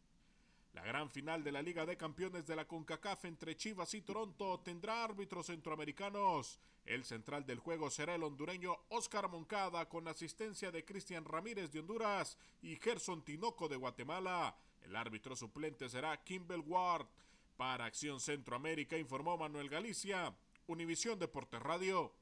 La 0.73 0.83
gran 0.83 1.09
final 1.09 1.43
de 1.43 1.51
la 1.51 1.61
Liga 1.61 1.85
de 1.85 1.95
Campeones 1.95 2.47
de 2.47 2.55
la 2.55 2.65
CONCACAF 2.65 3.25
entre 3.25 3.55
Chivas 3.55 3.93
y 3.93 4.01
Toronto 4.01 4.59
tendrá 4.61 5.03
árbitros 5.03 5.45
centroamericanos. 5.47 6.59
El 6.85 7.05
central 7.05 7.45
del 7.45 7.59
juego 7.59 7.89
será 7.89 8.15
el 8.15 8.23
hondureño 8.23 8.75
Oscar 8.89 9.29
Moncada 9.29 9.87
con 9.87 10.07
asistencia 10.07 10.71
de 10.71 10.83
Cristian 10.83 11.25
Ramírez 11.25 11.71
de 11.71 11.81
Honduras 11.81 12.37
y 12.61 12.77
Gerson 12.77 13.23
Tinoco 13.23 13.67
de 13.67 13.75
Guatemala. 13.75 14.55
El 14.81 14.95
árbitro 14.95 15.35
suplente 15.35 15.87
será 15.89 16.17
Kimball 16.23 16.63
Ward. 16.65 17.05
Para 17.55 17.85
Acción 17.85 18.19
Centroamérica 18.19 18.97
informó 18.97 19.37
Manuel 19.37 19.69
Galicia, 19.69 20.33
Univisión 20.71 21.19
Deportes 21.19 21.61
Radio. 21.61 22.13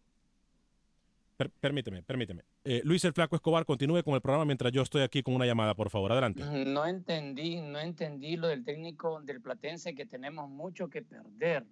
Per- 1.38 1.52
permíteme, 1.52 2.02
permíteme. 2.04 2.44
Eh, 2.66 2.82
Luis 2.84 3.06
el 3.06 3.14
Flaco 3.14 3.36
Escobar, 3.36 3.64
continúe 3.66 4.04
con 4.04 4.16
el 4.16 4.22
programa 4.22 4.44
mientras 4.46 4.74
yo 4.74 4.82
estoy 4.82 5.04
aquí 5.04 5.24
con 5.24 5.36
una 5.36 5.46
llamada, 5.46 5.74
por 5.76 5.90
favor. 5.90 6.12
Adelante. 6.12 6.44
No 6.66 6.86
entendí, 6.86 7.62
no 7.62 7.80
entendí 7.80 8.36
lo 8.36 8.48
del 8.48 8.66
técnico 8.66 9.22
del 9.22 9.40
Platense 9.42 9.94
que 9.96 10.06
tenemos 10.06 10.50
mucho 10.50 10.90
que 10.90 11.02
perder. 11.02 11.66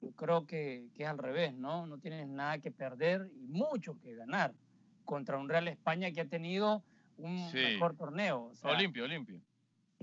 Yo 0.00 0.10
creo 0.12 0.46
que, 0.46 0.88
que 0.94 1.04
es 1.04 1.08
al 1.08 1.18
revés, 1.18 1.54
¿no? 1.54 1.86
No 1.86 1.98
tienes 1.98 2.28
nada 2.28 2.58
que 2.58 2.70
perder 2.70 3.30
y 3.34 3.46
mucho 3.46 3.98
que 4.00 4.14
ganar 4.14 4.52
contra 5.04 5.38
un 5.38 5.48
Real 5.48 5.66
España 5.68 6.10
que 6.12 6.20
ha 6.20 6.26
tenido 6.26 6.84
un 7.16 7.38
Sí. 7.50 7.56
mejor 7.56 7.96
torneo. 7.96 8.44
O 8.52 8.54
sea, 8.54 8.70
Olimpia, 8.72 9.04
Olimpia. 9.04 9.40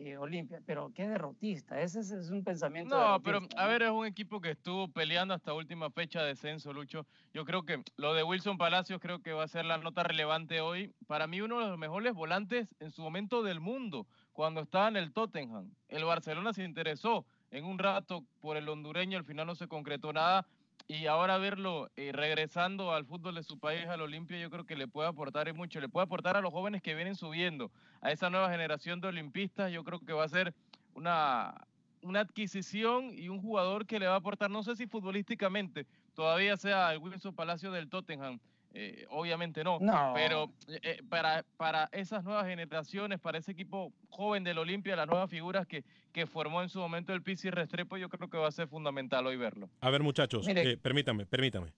Eh, 0.05 0.17
Olimpia, 0.17 0.61
pero 0.65 0.91
qué 0.93 1.07
derrotista, 1.07 1.81
ese 1.81 1.99
es, 1.99 2.11
es 2.11 2.29
un 2.29 2.43
pensamiento. 2.43 2.97
No, 2.97 3.21
pero 3.21 3.41
a 3.57 3.67
ver, 3.67 3.83
es 3.83 3.91
un 3.91 4.05
equipo 4.05 4.41
que 4.41 4.51
estuvo 4.51 4.87
peleando 4.87 5.33
hasta 5.33 5.53
última 5.53 5.89
fecha 5.91 6.21
de 6.21 6.29
descenso, 6.29 6.73
Lucho. 6.73 7.05
Yo 7.33 7.45
creo 7.45 7.63
que 7.63 7.83
lo 7.97 8.13
de 8.13 8.23
Wilson 8.23 8.57
Palacios 8.57 8.99
creo 9.01 9.21
que 9.21 9.33
va 9.33 9.43
a 9.43 9.47
ser 9.47 9.65
la 9.65 9.77
nota 9.77 10.03
relevante 10.03 10.61
hoy. 10.61 10.93
Para 11.07 11.27
mí 11.27 11.41
uno 11.41 11.59
de 11.59 11.67
los 11.67 11.77
mejores 11.77 12.13
volantes 12.13 12.73
en 12.79 12.91
su 12.91 13.01
momento 13.01 13.43
del 13.43 13.59
mundo, 13.59 14.07
cuando 14.31 14.61
estaba 14.61 14.87
en 14.87 14.97
el 14.97 15.11
Tottenham. 15.11 15.71
El 15.87 16.05
Barcelona 16.05 16.53
se 16.53 16.63
interesó 16.63 17.25
en 17.51 17.65
un 17.65 17.79
rato 17.79 18.23
por 18.39 18.57
el 18.57 18.69
hondureño, 18.69 19.17
al 19.17 19.25
final 19.25 19.47
no 19.47 19.55
se 19.55 19.67
concretó 19.67 20.13
nada. 20.13 20.45
Y 20.91 21.05
ahora 21.05 21.37
verlo 21.37 21.91
eh, 21.97 22.11
regresando 22.11 22.95
al 22.95 23.05
fútbol 23.05 23.35
de 23.35 23.43
su 23.43 23.59
país, 23.59 23.85
al 23.85 24.01
Olimpia, 24.01 24.39
yo 24.39 24.49
creo 24.49 24.65
que 24.65 24.75
le 24.75 24.87
puede 24.87 25.07
aportar 25.07 25.53
mucho. 25.53 25.79
Le 25.79 25.87
puede 25.87 26.05
aportar 26.05 26.35
a 26.35 26.41
los 26.41 26.51
jóvenes 26.51 26.81
que 26.81 26.95
vienen 26.95 27.15
subiendo, 27.15 27.69
a 28.01 28.11
esa 28.11 28.31
nueva 28.31 28.49
generación 28.49 28.99
de 28.99 29.09
olimpistas. 29.09 29.71
Yo 29.71 29.83
creo 29.83 29.99
que 29.99 30.13
va 30.13 30.23
a 30.23 30.29
ser 30.29 30.51
una, 30.95 31.53
una 32.01 32.21
adquisición 32.21 33.13
y 33.15 33.29
un 33.29 33.39
jugador 33.39 33.85
que 33.85 33.99
le 33.99 34.07
va 34.07 34.15
a 34.15 34.17
aportar, 34.17 34.49
no 34.49 34.63
sé 34.63 34.75
si 34.75 34.87
futbolísticamente 34.87 35.85
todavía 36.15 36.57
sea 36.57 36.91
el 36.91 36.97
Wilson 36.97 37.35
Palacio 37.35 37.71
del 37.71 37.87
Tottenham, 37.87 38.39
eh, 38.73 39.05
obviamente 39.09 39.63
no, 39.63 39.79
No. 39.79 40.11
pero 40.13 40.51
eh, 40.67 41.01
para, 41.09 41.43
para 41.57 41.89
esas 41.91 42.23
nuevas 42.23 42.45
generaciones, 42.45 43.19
para 43.19 43.37
ese 43.39 43.51
equipo 43.51 43.91
joven 44.09 44.43
del 44.43 44.57
Olimpia, 44.59 44.95
las 44.95 45.07
nuevas 45.07 45.29
figuras 45.29 45.65
que, 45.67 45.83
que 46.11 46.27
formó 46.27 46.61
en 46.61 46.69
su 46.69 46.79
momento 46.79 47.13
el 47.13 47.23
Pizzi 47.23 47.49
Restrepo, 47.49 47.97
yo 47.97 48.09
creo 48.09 48.29
que 48.29 48.37
va 48.37 48.47
a 48.47 48.51
ser 48.51 48.67
fundamental 48.67 49.25
hoy 49.25 49.37
verlo. 49.37 49.69
A 49.81 49.89
ver, 49.89 50.03
muchachos, 50.03 50.47
eh, 50.47 50.77
permítame, 50.81 51.25
permítame. 51.25 51.73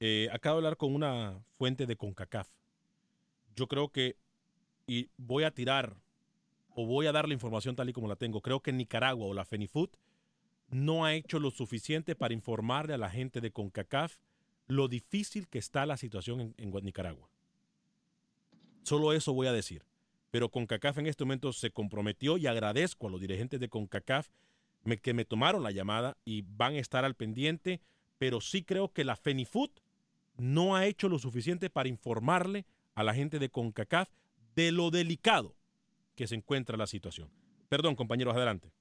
Eh, 0.00 0.28
acabo 0.32 0.56
de 0.56 0.66
hablar 0.66 0.76
con 0.76 0.94
una 0.94 1.38
fuente 1.50 1.86
de 1.86 1.96
CONCACAF. 1.96 2.48
Yo 3.54 3.68
creo 3.68 3.88
que, 3.90 4.16
y 4.86 5.10
voy 5.16 5.44
a 5.44 5.50
tirar, 5.52 5.94
o 6.74 6.86
voy 6.86 7.06
a 7.06 7.12
dar 7.12 7.28
la 7.28 7.34
información 7.34 7.76
tal 7.76 7.88
y 7.88 7.92
como 7.92 8.08
la 8.08 8.16
tengo, 8.16 8.40
creo 8.40 8.60
que 8.60 8.72
Nicaragua 8.72 9.26
o 9.26 9.34
la 9.34 9.44
FENIFUT 9.44 9.94
no 10.70 11.04
ha 11.04 11.12
hecho 11.14 11.38
lo 11.38 11.50
suficiente 11.50 12.16
para 12.16 12.32
informarle 12.32 12.94
a 12.94 12.98
la 12.98 13.10
gente 13.10 13.40
de 13.42 13.52
CONCACAF 13.52 14.16
lo 14.66 14.88
difícil 14.88 15.48
que 15.48 15.58
está 15.58 15.86
la 15.86 15.96
situación 15.96 16.54
en, 16.56 16.70
Nicaragua. 16.82 17.28
Solo 18.82 19.12
eso 19.12 19.32
voy 19.32 19.46
a 19.46 19.52
decir. 19.52 19.84
Pero 20.30 20.48
CONCACAF 20.48 20.98
en 20.98 21.06
este 21.06 21.24
momento 21.24 21.52
se 21.52 21.70
comprometió 21.70 22.38
y 22.38 22.46
agradezco 22.46 23.06
a 23.06 23.10
los 23.10 23.20
dirigentes 23.20 23.60
de 23.60 23.68
CONCACAF 23.68 24.28
que 25.02 25.14
me 25.14 25.24
tomaron 25.24 25.62
la 25.62 25.70
llamada 25.70 26.16
y 26.24 26.42
van 26.42 26.74
a 26.74 26.78
estar 26.78 27.04
al 27.04 27.14
pendiente, 27.14 27.80
pero 28.18 28.40
sí 28.40 28.64
creo 28.64 28.92
que 28.92 29.04
la 29.04 29.16
FENIFUT 29.16 29.80
no 30.38 30.74
ha 30.74 30.86
hecho 30.86 31.08
lo 31.08 31.18
suficiente 31.18 31.70
para 31.70 31.88
informarle 31.88 32.64
a 32.94 33.04
la 33.04 33.14
gente 33.14 33.38
de 33.38 33.50
CONCACAF 33.50 34.08
de 34.56 34.72
lo 34.72 34.90
delicado 34.90 35.54
que 36.14 36.26
se 36.26 36.34
encuentra 36.34 36.76
la 36.76 36.86
situación. 36.86 37.30
Perdón, 37.68 37.94
compañeros, 37.94 38.34
adelante. 38.34 38.72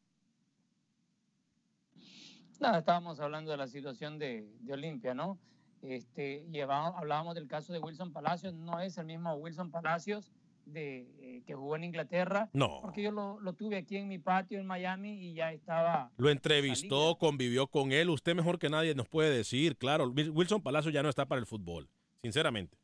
Nada, 2.59 2.79
estábamos 2.79 3.19
hablando 3.19 3.51
de 3.51 3.57
la 3.57 3.67
situación 3.67 4.19
de 4.19 4.47
Olimpia, 4.69 5.13
¿no? 5.13 5.39
Este, 5.81 6.45
hablábamos 6.63 7.35
del 7.35 7.47
caso 7.47 7.73
de 7.73 7.79
Wilson 7.79 8.11
Palacios, 8.11 8.53
no 8.53 8.79
es 8.79 8.97
el 8.97 9.05
mismo 9.05 9.33
Wilson 9.35 9.71
Palacios 9.71 10.31
de, 10.65 11.07
eh, 11.19 11.43
que 11.45 11.55
jugó 11.55 11.75
en 11.75 11.83
Inglaterra, 11.85 12.49
No. 12.53 12.79
porque 12.81 13.01
yo 13.01 13.11
lo, 13.11 13.39
lo 13.39 13.53
tuve 13.53 13.77
aquí 13.77 13.97
en 13.97 14.07
mi 14.07 14.19
patio 14.19 14.59
en 14.59 14.67
Miami 14.67 15.13
y 15.13 15.33
ya 15.33 15.51
estaba 15.51 16.11
Lo 16.17 16.29
entrevistó, 16.29 17.17
convivió 17.17 17.67
con 17.67 17.91
él. 17.91 18.09
Usted 18.09 18.35
mejor 18.35 18.59
que 18.59 18.69
nadie 18.69 18.93
nos 18.93 19.07
puede 19.07 19.35
decir. 19.35 19.75
Claro, 19.75 20.09
Wilson 20.09 20.61
Palacio 20.61 20.91
ya 20.91 21.01
no 21.01 21.09
está 21.09 21.25
para 21.25 21.39
el 21.39 21.47
fútbol, 21.47 21.89
sinceramente. 22.21 22.77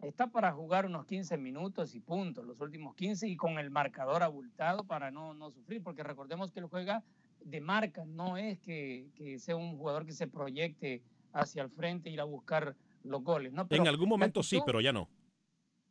Está 0.00 0.28
para 0.28 0.52
jugar 0.52 0.86
unos 0.86 1.06
15 1.06 1.36
minutos 1.38 1.94
y 1.94 2.00
punto, 2.00 2.42
los 2.42 2.60
últimos 2.60 2.94
15 2.96 3.28
y 3.28 3.36
con 3.36 3.58
el 3.58 3.70
marcador 3.70 4.22
abultado 4.22 4.84
para 4.84 5.10
no, 5.12 5.32
no 5.34 5.50
sufrir, 5.50 5.82
porque 5.82 6.02
recordemos 6.02 6.50
que 6.50 6.60
él 6.60 6.66
juega 6.66 7.04
de 7.44 7.60
marca, 7.60 8.04
no 8.04 8.36
es 8.36 8.58
que, 8.60 9.10
que 9.14 9.38
sea 9.38 9.54
un 9.56 9.76
jugador 9.76 10.04
que 10.04 10.12
se 10.12 10.26
proyecte 10.26 11.02
hacia 11.32 11.62
el 11.62 11.70
frente 11.70 12.10
y 12.10 12.14
ir 12.14 12.20
a 12.20 12.24
buscar 12.24 12.74
los 13.04 13.22
goles. 13.22 13.52
¿no? 13.52 13.66
Pero 13.66 13.82
en 13.82 13.88
algún 13.88 14.08
momento 14.08 14.42
sí, 14.42 14.60
pero 14.64 14.80
ya 14.80 14.92
no. 14.92 15.08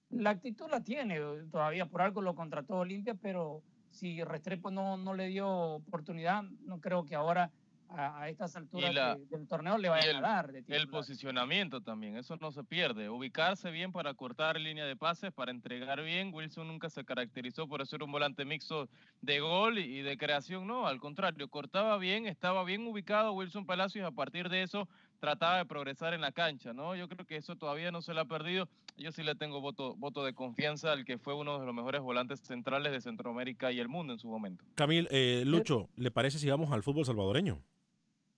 La 0.09 0.31
actitud 0.31 0.69
la 0.69 0.83
tiene, 0.83 1.19
todavía 1.51 1.85
por 1.85 2.01
algo 2.01 2.21
lo 2.21 2.35
contrató 2.35 2.75
Olimpia, 2.79 3.15
pero 3.15 3.63
si 3.91 4.21
Restrepo 4.23 4.69
no, 4.69 4.97
no 4.97 5.13
le 5.13 5.27
dio 5.27 5.47
oportunidad, 5.49 6.43
no 6.43 6.79
creo 6.81 7.05
que 7.05 7.15
ahora 7.15 7.49
a, 7.87 8.21
a 8.21 8.29
estas 8.29 8.55
alturas 8.55 8.93
la- 8.93 9.15
de- 9.15 9.25
del 9.25 9.47
torneo 9.47 9.77
le 9.77 9.87
el- 9.89 10.15
a 10.17 10.21
dar. 10.21 10.51
de 10.51 10.63
El 10.67 10.87
posicionamiento 10.89 11.81
también, 11.81 12.15
eso 12.17 12.37
no 12.37 12.51
se 12.53 12.63
pierde. 12.63 13.09
Ubicarse 13.09 13.69
bien 13.71 13.91
para 13.91 14.13
cortar 14.13 14.57
línea 14.59 14.85
de 14.85 14.95
pases, 14.95 15.33
para 15.33 15.51
entregar 15.51 16.01
bien. 16.01 16.33
Wilson 16.33 16.67
nunca 16.67 16.89
se 16.89 17.03
caracterizó 17.03 17.67
por 17.67 17.85
ser 17.85 18.01
un 18.03 18.11
volante 18.11 18.45
mixto 18.45 18.87
de 19.21 19.39
gol 19.41 19.77
y 19.77 20.01
de 20.01 20.17
creación, 20.17 20.67
no, 20.67 20.87
al 20.87 20.99
contrario, 21.01 21.49
cortaba 21.49 21.97
bien, 21.97 22.27
estaba 22.27 22.63
bien 22.63 22.87
ubicado 22.87 23.33
Wilson 23.33 23.65
Palacios 23.65 24.05
a 24.07 24.11
partir 24.11 24.47
de 24.47 24.63
eso 24.63 24.87
trataba 25.21 25.59
de 25.59 25.65
progresar 25.65 26.15
en 26.15 26.21
la 26.21 26.31
cancha, 26.31 26.73
¿no? 26.73 26.95
Yo 26.95 27.07
creo 27.07 27.25
que 27.25 27.37
eso 27.37 27.55
todavía 27.55 27.91
no 27.91 28.01
se 28.01 28.13
le 28.13 28.21
ha 28.21 28.25
perdido. 28.25 28.67
Yo 28.97 29.11
sí 29.11 29.21
le 29.21 29.35
tengo 29.35 29.61
voto, 29.61 29.95
voto 29.95 30.25
de 30.25 30.33
confianza 30.33 30.91
al 30.91 31.05
que 31.05 31.19
fue 31.19 31.35
uno 31.35 31.59
de 31.59 31.65
los 31.65 31.75
mejores 31.75 32.01
volantes 32.01 32.39
centrales 32.41 32.91
de 32.91 33.01
Centroamérica 33.01 33.71
y 33.71 33.79
el 33.79 33.87
mundo 33.87 34.13
en 34.13 34.19
su 34.19 34.27
momento. 34.27 34.65
Camil, 34.73 35.07
eh, 35.11 35.43
Lucho, 35.45 35.89
¿le 35.95 36.09
parece 36.09 36.39
si 36.39 36.49
vamos 36.49 36.71
al 36.71 36.81
fútbol 36.81 37.05
salvadoreño? 37.05 37.61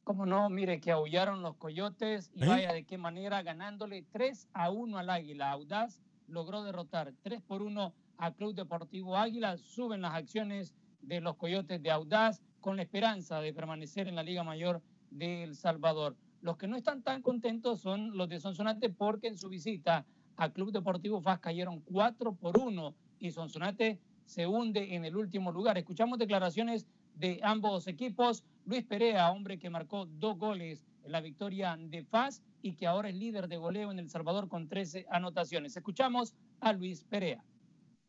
Como 0.03 0.25
no, 0.25 0.49
mire 0.49 0.81
que 0.81 0.91
aullaron 0.91 1.41
los 1.41 1.55
coyotes 1.55 2.29
y 2.35 2.43
¿Eh? 2.43 2.47
vaya 2.47 2.73
de 2.73 2.83
qué 2.83 2.97
manera 2.97 3.41
ganándole 3.43 4.03
3 4.11 4.49
a 4.53 4.69
1 4.69 4.97
al 4.97 5.09
Águila. 5.09 5.51
Audaz 5.51 6.01
logró 6.27 6.63
derrotar 6.63 7.13
3 7.21 7.41
por 7.41 7.61
1 7.61 7.93
a 8.17 8.31
Club 8.33 8.53
Deportivo 8.53 9.15
Águila. 9.15 9.57
Suben 9.57 10.01
las 10.01 10.15
acciones 10.15 10.75
de 11.01 11.21
los 11.21 11.37
coyotes 11.37 11.81
de 11.81 11.91
Audaz 11.91 12.41
con 12.59 12.75
la 12.75 12.83
esperanza 12.83 13.39
de 13.39 13.53
permanecer 13.53 14.09
en 14.09 14.15
la 14.15 14.23
Liga 14.23 14.43
Mayor 14.43 14.81
de 15.11 15.43
El 15.43 15.55
Salvador. 15.55 16.17
Los 16.43 16.57
que 16.57 16.67
no 16.67 16.75
están 16.75 17.01
tan 17.03 17.21
contentos 17.21 17.79
son 17.79 18.17
los 18.17 18.27
de 18.27 18.37
Sonsonate 18.37 18.89
porque 18.89 19.27
en 19.27 19.37
su 19.37 19.47
visita 19.47 20.05
a 20.35 20.49
Club 20.49 20.73
Deportivo 20.73 21.21
FAS 21.21 21.39
cayeron 21.39 21.79
4 21.79 22.35
por 22.35 22.59
1 22.59 22.93
y 23.19 23.31
Sonsonate 23.31 23.97
se 24.25 24.45
hunde 24.45 24.93
en 24.93 25.05
el 25.05 25.15
último 25.15 25.53
lugar. 25.53 25.77
Escuchamos 25.77 26.19
declaraciones 26.19 26.85
de 27.15 27.39
ambos 27.43 27.87
equipos. 27.87 28.43
Luis 28.65 28.83
Perea, 28.83 29.31
hombre 29.31 29.57
que 29.57 29.69
marcó 29.69 30.05
dos 30.05 30.37
goles 30.37 30.83
en 31.05 31.13
la 31.13 31.21
victoria 31.21 31.77
de 31.79 32.03
FAS 32.03 32.43
y 32.61 32.73
que 32.73 32.87
ahora 32.87 33.07
es 33.07 33.15
líder 33.15 33.47
de 33.47 33.55
goleo 33.55 33.89
en 33.93 33.99
El 33.99 34.09
Salvador 34.09 34.49
con 34.49 34.67
13 34.67 35.05
anotaciones. 35.09 35.77
Escuchamos 35.77 36.33
a 36.59 36.73
Luis 36.73 37.05
Perea. 37.05 37.41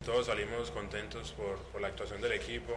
Todos 0.04 0.26
salimos 0.26 0.72
contentos 0.72 1.32
por, 1.34 1.80
la 1.80 1.86
actuación 1.86 2.20
del 2.20 2.32
equipo. 2.32 2.72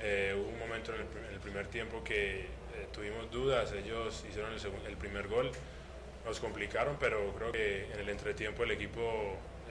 Eh, 0.00 0.34
hubo 0.34 0.48
un 0.48 0.58
momento 0.58 0.94
en 0.94 1.02
el 1.34 1.38
primer 1.38 1.66
tiempo 1.66 2.02
que 2.02 2.59
eh, 2.80 2.88
tuvimos 2.92 3.30
dudas, 3.30 3.72
ellos 3.72 4.24
hicieron 4.28 4.52
el, 4.86 4.96
primer 4.96 5.28
gol, 5.28 5.50
nos 6.24 6.40
complicaron, 6.40 6.96
pero 6.98 7.32
creo 7.34 7.52
que 7.52 7.92
en 7.92 8.00
el 8.00 8.08
entretiempo 8.08 8.62
el 8.64 8.70
equipo 8.72 9.00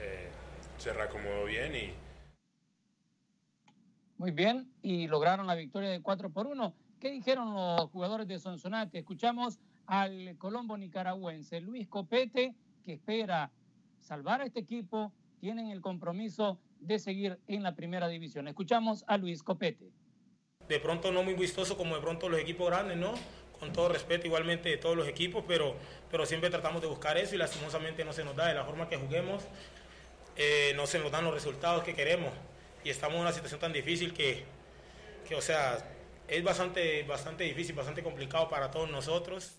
eh, 0.00 0.28
se 0.78 0.92
reacomodó 0.92 1.44
bien 1.44 1.74
y, 1.74 1.92
Muy 4.18 4.30
bien, 4.30 4.70
y 4.82 5.08
lograron 5.08 5.46
la 5.46 5.54
victoria 5.54 5.90
de 5.90 6.00
4 6.00 6.30
por 6.30 6.46
1. 6.46 6.74
¿Qué 7.00 7.10
dijeron 7.10 7.54
los 7.54 7.90
jugadores 7.90 8.28
de 8.28 8.38
Sonsonate? 8.38 8.98
Escuchamos 8.98 9.58
al 9.86 10.36
colombo 10.38 10.76
nicaragüense 10.76 11.60
Luis 11.60 11.88
Copete, 11.88 12.54
que 12.84 12.92
espera 12.92 13.50
salvar 14.00 14.42
a 14.42 14.44
este 14.44 14.60
equipo. 14.60 15.12
Tienen 15.40 15.68
el 15.68 15.80
compromiso 15.80 16.60
de 16.80 16.98
seguir 16.98 17.40
en 17.48 17.62
la 17.62 17.74
primera 17.74 18.08
división. 18.08 18.46
Escuchamos 18.46 19.04
a 19.06 19.16
Luis 19.16 19.42
Copete. 19.42 19.90
De 20.70 20.78
pronto 20.78 21.10
no 21.10 21.24
muy 21.24 21.34
vistoso 21.34 21.76
como 21.76 21.96
de 21.96 22.00
pronto 22.00 22.28
los 22.28 22.40
equipos 22.40 22.68
grandes, 22.68 22.96
¿no? 22.96 23.12
Con 23.58 23.72
todo 23.72 23.88
respeto 23.88 24.28
igualmente 24.28 24.68
de 24.68 24.76
todos 24.76 24.96
los 24.96 25.08
equipos, 25.08 25.44
pero, 25.46 25.74
pero 26.10 26.24
siempre 26.24 26.48
tratamos 26.48 26.80
de 26.80 26.86
buscar 26.86 27.18
eso 27.18 27.34
y 27.34 27.38
lastimosamente 27.38 28.04
no 28.04 28.12
se 28.12 28.24
nos 28.24 28.36
da 28.36 28.46
de 28.46 28.54
la 28.54 28.64
forma 28.64 28.88
que 28.88 28.96
juguemos, 28.96 29.42
eh, 30.36 30.72
no 30.76 30.86
se 30.86 31.00
nos 31.00 31.10
dan 31.10 31.24
los 31.24 31.34
resultados 31.34 31.82
que 31.82 31.94
queremos 31.94 32.30
y 32.84 32.90
estamos 32.90 33.16
en 33.16 33.22
una 33.22 33.32
situación 33.32 33.58
tan 33.58 33.72
difícil 33.72 34.14
que, 34.14 34.44
que 35.28 35.34
o 35.34 35.42
sea, 35.42 35.76
es 36.28 36.44
bastante, 36.44 37.02
bastante 37.02 37.42
difícil, 37.42 37.74
bastante 37.74 38.04
complicado 38.04 38.48
para 38.48 38.70
todos 38.70 38.88
nosotros. 38.88 39.58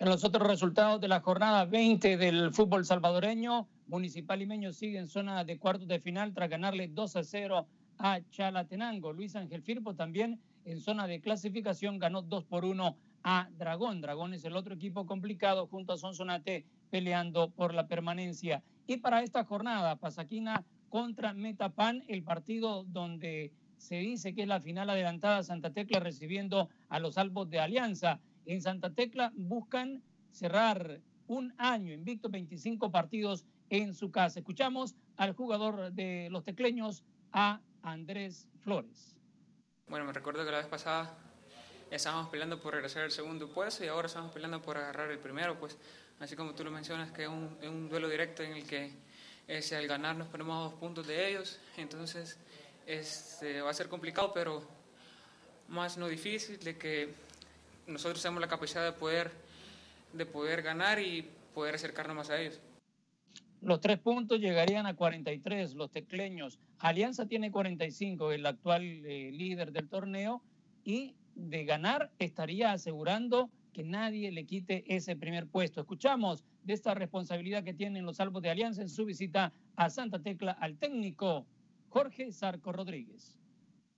En 0.00 0.08
los 0.08 0.24
otros 0.24 0.48
resultados 0.48 1.00
de 1.00 1.06
la 1.06 1.20
jornada 1.20 1.64
20 1.64 2.16
del 2.16 2.52
fútbol 2.52 2.84
salvadoreño, 2.84 3.68
Municipal 3.86 4.40
Limeño 4.40 4.72
sigue 4.72 4.98
en 4.98 5.06
zona 5.06 5.44
de 5.44 5.58
cuartos 5.60 5.86
de 5.86 6.00
final 6.00 6.34
tras 6.34 6.50
ganarle 6.50 6.88
2 6.88 7.16
a 7.16 7.22
0 7.22 7.68
a 7.98 8.20
Chalatenango. 8.30 9.12
Luis 9.12 9.36
Ángel 9.36 9.62
Firpo 9.62 9.94
también 9.94 10.40
en 10.64 10.80
zona 10.80 11.06
de 11.06 11.20
clasificación 11.20 11.98
ganó 11.98 12.22
2 12.22 12.44
por 12.44 12.64
1 12.64 12.96
a 13.22 13.48
Dragón. 13.56 14.00
Dragón 14.00 14.34
es 14.34 14.44
el 14.44 14.56
otro 14.56 14.74
equipo 14.74 15.06
complicado 15.06 15.66
junto 15.66 15.92
a 15.92 15.98
Sonsonate 15.98 16.64
peleando 16.90 17.50
por 17.50 17.74
la 17.74 17.86
permanencia. 17.86 18.62
Y 18.86 18.98
para 18.98 19.22
esta 19.22 19.44
jornada, 19.44 19.96
Pasaquina 19.96 20.64
contra 20.88 21.32
Metapan, 21.32 22.04
el 22.08 22.22
partido 22.22 22.84
donde 22.84 23.52
se 23.76 23.96
dice 23.96 24.34
que 24.34 24.42
es 24.42 24.48
la 24.48 24.60
final 24.60 24.88
adelantada 24.90 25.42
Santa 25.42 25.72
Tecla 25.72 26.00
recibiendo 26.00 26.68
a 26.88 26.98
los 27.00 27.18
albos 27.18 27.50
de 27.50 27.60
Alianza. 27.60 28.20
En 28.44 28.62
Santa 28.62 28.90
Tecla 28.90 29.32
buscan 29.34 30.02
cerrar 30.30 31.00
un 31.26 31.52
año 31.58 31.92
invicto, 31.92 32.28
25 32.28 32.90
partidos 32.90 33.44
en 33.70 33.94
su 33.94 34.10
casa. 34.10 34.38
Escuchamos 34.38 34.94
al 35.16 35.34
jugador 35.34 35.92
de 35.92 36.28
los 36.30 36.44
tecleños, 36.44 37.02
a 37.32 37.60
Andrés 37.86 38.48
Flores. 38.62 39.14
Bueno, 39.86 40.04
me 40.04 40.12
recuerdo 40.12 40.44
que 40.44 40.50
la 40.50 40.58
vez 40.58 40.66
pasada 40.66 41.16
estábamos 41.88 42.28
peleando 42.30 42.60
por 42.60 42.74
regresar 42.74 43.04
al 43.04 43.12
segundo 43.12 43.48
puesto 43.48 43.84
y 43.84 43.86
ahora 43.86 44.08
estamos 44.08 44.32
peleando 44.32 44.60
por 44.60 44.76
agarrar 44.76 45.08
el 45.12 45.20
primero, 45.20 45.56
pues 45.58 45.78
así 46.18 46.34
como 46.34 46.52
tú 46.52 46.64
lo 46.64 46.72
mencionas, 46.72 47.12
que 47.12 47.22
es 47.22 47.28
un, 47.28 47.56
es 47.62 47.90
duelo 47.90 48.08
directo 48.08 48.42
en 48.42 48.54
el 48.54 48.66
que 48.66 48.90
ese, 49.46 49.76
al 49.76 49.86
ganar 49.86 50.16
nos 50.16 50.26
ponemos 50.26 50.72
dos 50.72 50.80
puntos 50.80 51.06
de 51.06 51.28
ellos, 51.28 51.60
entonces 51.76 52.36
este, 52.86 53.60
va 53.60 53.70
a 53.70 53.74
ser 53.74 53.88
complicado, 53.88 54.32
pero 54.34 54.64
más 55.68 55.96
no 55.96 56.08
difícil, 56.08 56.58
de 56.58 56.76
que 56.76 57.14
nosotros 57.86 58.20
tenemos 58.20 58.40
la 58.40 58.48
capacidad 58.48 58.84
de 58.84 58.98
poder, 58.98 59.30
de 60.12 60.26
poder 60.26 60.62
ganar 60.62 60.98
y 60.98 61.30
poder 61.54 61.76
acercarnos 61.76 62.16
más 62.16 62.30
a 62.30 62.40
ellos. 62.40 62.58
Los 63.66 63.80
tres 63.80 63.98
puntos 63.98 64.38
llegarían 64.38 64.86
a 64.86 64.94
43, 64.94 65.74
los 65.74 65.90
tecleños. 65.90 66.60
Alianza 66.78 67.26
tiene 67.26 67.50
45, 67.50 68.30
el 68.30 68.46
actual 68.46 68.84
eh, 68.84 69.32
líder 69.32 69.72
del 69.72 69.88
torneo, 69.88 70.40
y 70.84 71.16
de 71.34 71.64
ganar 71.64 72.12
estaría 72.20 72.70
asegurando 72.70 73.50
que 73.72 73.82
nadie 73.82 74.30
le 74.30 74.46
quite 74.46 74.84
ese 74.86 75.16
primer 75.16 75.48
puesto. 75.48 75.80
Escuchamos 75.80 76.44
de 76.62 76.74
esta 76.74 76.94
responsabilidad 76.94 77.64
que 77.64 77.74
tienen 77.74 78.06
los 78.06 78.18
salvos 78.18 78.40
de 78.40 78.50
Alianza 78.50 78.82
en 78.82 78.88
su 78.88 79.04
visita 79.04 79.52
a 79.74 79.90
Santa 79.90 80.20
Tecla 80.20 80.52
al 80.52 80.78
técnico 80.78 81.44
Jorge 81.88 82.30
Zarco 82.30 82.70
Rodríguez. 82.70 83.36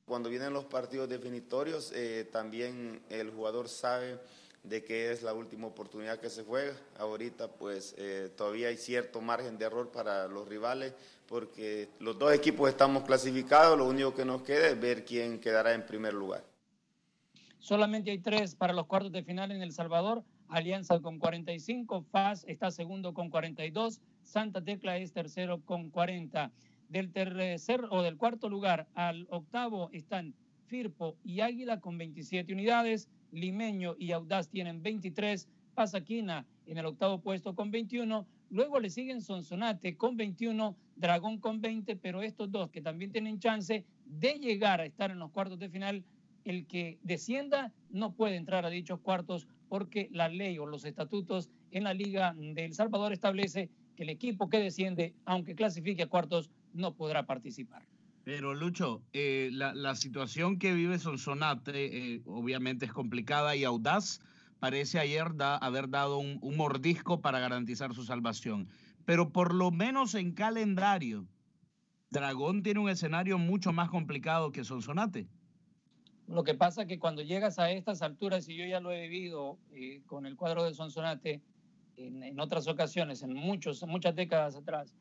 Cuando 0.06 0.30
vienen 0.30 0.54
los 0.54 0.64
partidos 0.64 1.10
definitorios, 1.10 1.92
eh, 1.94 2.26
también 2.32 3.02
el 3.10 3.30
jugador 3.32 3.68
sabe 3.68 4.18
de 4.62 4.84
que 4.84 5.12
es 5.12 5.22
la 5.22 5.32
última 5.32 5.66
oportunidad 5.66 6.18
que 6.18 6.30
se 6.30 6.44
juega. 6.44 6.74
Ahorita 6.98 7.48
pues 7.48 7.94
eh, 7.98 8.30
todavía 8.36 8.68
hay 8.68 8.76
cierto 8.76 9.20
margen 9.20 9.58
de 9.58 9.66
error 9.66 9.90
para 9.90 10.28
los 10.28 10.48
rivales 10.48 10.94
porque 11.26 11.88
los 12.00 12.18
dos 12.18 12.32
equipos 12.32 12.68
estamos 12.68 13.04
clasificados, 13.04 13.78
lo 13.78 13.86
único 13.86 14.14
que 14.14 14.24
nos 14.24 14.42
queda 14.42 14.68
es 14.68 14.80
ver 14.80 15.04
quién 15.04 15.38
quedará 15.38 15.74
en 15.74 15.84
primer 15.84 16.14
lugar. 16.14 16.42
Solamente 17.58 18.10
hay 18.10 18.18
tres 18.18 18.54
para 18.54 18.72
los 18.72 18.86
cuartos 18.86 19.12
de 19.12 19.22
final 19.22 19.50
en 19.52 19.60
El 19.62 19.72
Salvador. 19.72 20.24
Alianza 20.48 21.00
con 21.00 21.18
45, 21.18 22.02
FAS 22.10 22.44
está 22.48 22.70
segundo 22.70 23.12
con 23.12 23.28
42, 23.28 24.00
Santa 24.22 24.62
Tecla 24.62 24.96
es 24.96 25.12
tercero 25.12 25.60
con 25.60 25.90
40. 25.90 26.50
Del 26.88 27.12
tercer 27.12 27.84
o 27.90 28.02
del 28.02 28.16
cuarto 28.16 28.48
lugar 28.48 28.86
al 28.94 29.26
octavo 29.28 29.90
están 29.92 30.34
Firpo 30.66 31.16
y 31.22 31.40
Águila 31.40 31.80
con 31.80 31.98
27 31.98 32.52
unidades, 32.54 33.08
Limeño 33.32 33.96
y 33.98 34.12
Audaz 34.12 34.48
tienen 34.48 34.82
23, 34.82 35.48
Pasaquina 35.74 36.46
en 36.66 36.78
el 36.78 36.86
octavo 36.86 37.20
puesto 37.20 37.54
con 37.54 37.70
21, 37.70 38.26
luego 38.50 38.80
le 38.80 38.90
siguen 38.90 39.22
Sonsonate 39.22 39.96
con 39.96 40.16
21, 40.16 40.76
Dragón 40.96 41.38
con 41.38 41.60
20, 41.60 41.96
pero 41.96 42.22
estos 42.22 42.50
dos 42.50 42.70
que 42.70 42.80
también 42.80 43.12
tienen 43.12 43.38
chance 43.38 43.84
de 44.04 44.32
llegar 44.34 44.80
a 44.80 44.86
estar 44.86 45.10
en 45.10 45.18
los 45.18 45.30
cuartos 45.30 45.58
de 45.58 45.68
final, 45.68 46.04
el 46.44 46.66
que 46.66 46.98
descienda 47.02 47.72
no 47.90 48.12
puede 48.12 48.36
entrar 48.36 48.64
a 48.64 48.70
dichos 48.70 49.00
cuartos 49.00 49.46
porque 49.68 50.08
la 50.12 50.28
ley 50.28 50.58
o 50.58 50.66
los 50.66 50.84
estatutos 50.84 51.50
en 51.70 51.84
la 51.84 51.94
Liga 51.94 52.34
de 52.36 52.64
El 52.64 52.74
Salvador 52.74 53.12
establece 53.12 53.70
que 53.96 54.04
el 54.04 54.08
equipo 54.08 54.48
que 54.48 54.58
desciende, 54.58 55.14
aunque 55.24 55.54
clasifique 55.54 56.04
a 56.04 56.06
cuartos, 56.08 56.50
no 56.72 56.94
podrá 56.94 57.26
participar. 57.26 57.82
Pero 58.28 58.52
Lucho, 58.52 59.00
eh, 59.14 59.48
la, 59.52 59.94
situación 59.94 60.58
que 60.58 60.74
vive 60.74 60.98
Sonsonate 60.98 62.16
eh, 62.16 62.22
obviamente 62.26 62.84
es 62.84 62.92
complicada 62.92 63.56
y 63.56 63.64
Audaz 63.64 64.20
parece 64.58 64.98
ayer 64.98 65.28
haber 65.40 65.88
dado 65.88 66.18
un, 66.18 66.36
un, 66.42 66.58
mordisco 66.58 67.22
para 67.22 67.40
garantizar 67.40 67.94
su 67.94 68.04
salvación. 68.04 68.68
Pero 69.06 69.32
por 69.32 69.54
lo 69.54 69.70
menos 69.70 70.14
en 70.14 70.34
calendario, 70.34 71.26
Dragón 72.10 72.62
tiene 72.62 72.80
un 72.80 72.90
escenario 72.90 73.38
mucho 73.38 73.72
más 73.72 73.88
complicado 73.88 74.52
que 74.52 74.62
Sonsonate. 74.62 75.26
Lo 76.26 76.44
que 76.44 76.52
pasa 76.52 76.82
es 76.82 76.88
que 76.88 76.98
cuando 76.98 77.22
llegas 77.22 77.58
a 77.58 77.70
estas 77.70 78.02
alturas, 78.02 78.46
y 78.50 78.56
yo 78.56 78.66
ya 78.66 78.80
lo 78.80 78.92
he 78.92 79.08
vivido 79.08 79.58
eh, 79.72 80.02
con 80.04 80.26
el 80.26 80.36
cuadro 80.36 80.64
de 80.64 80.74
Sonsonate 80.74 81.40
en, 81.96 82.22
en, 82.22 82.38
otras 82.40 82.68
ocasiones, 82.68 83.22
en 83.22 83.32
muchos, 83.32 83.82
muchas 83.86 84.14
décadas 84.14 84.54
atrás, 84.54 84.94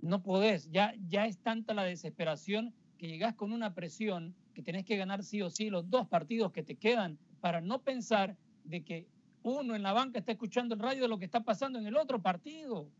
no 0.00 0.22
podés, 0.22 0.70
ya, 0.70 0.94
ya 1.08 1.26
es 1.26 1.38
tanta 1.38 1.74
la 1.74 1.84
desesperación 1.84 2.74
que 2.98 3.08
llegás 3.08 3.34
con 3.34 3.52
una 3.52 3.74
presión 3.74 4.34
que 4.54 4.62
tenés 4.62 4.84
que 4.84 4.96
ganar 4.96 5.22
sí 5.22 5.42
o 5.42 5.50
sí 5.50 5.70
los 5.70 5.88
dos 5.90 6.08
partidos 6.08 6.52
que 6.52 6.62
te 6.62 6.76
quedan 6.76 7.18
para 7.40 7.60
no 7.60 7.82
pensar 7.82 8.36
de 8.64 8.82
que 8.82 9.06
uno 9.42 9.76
en 9.76 9.82
la 9.82 9.92
banca 9.92 10.18
está 10.18 10.32
escuchando 10.32 10.74
el 10.74 10.80
radio 10.80 11.02
de 11.02 11.08
lo 11.08 11.18
que 11.18 11.24
está 11.24 11.40
pasando 11.40 11.78
en 11.78 11.86
el 11.86 11.96
otro 11.96 12.20
partido. 12.20 12.90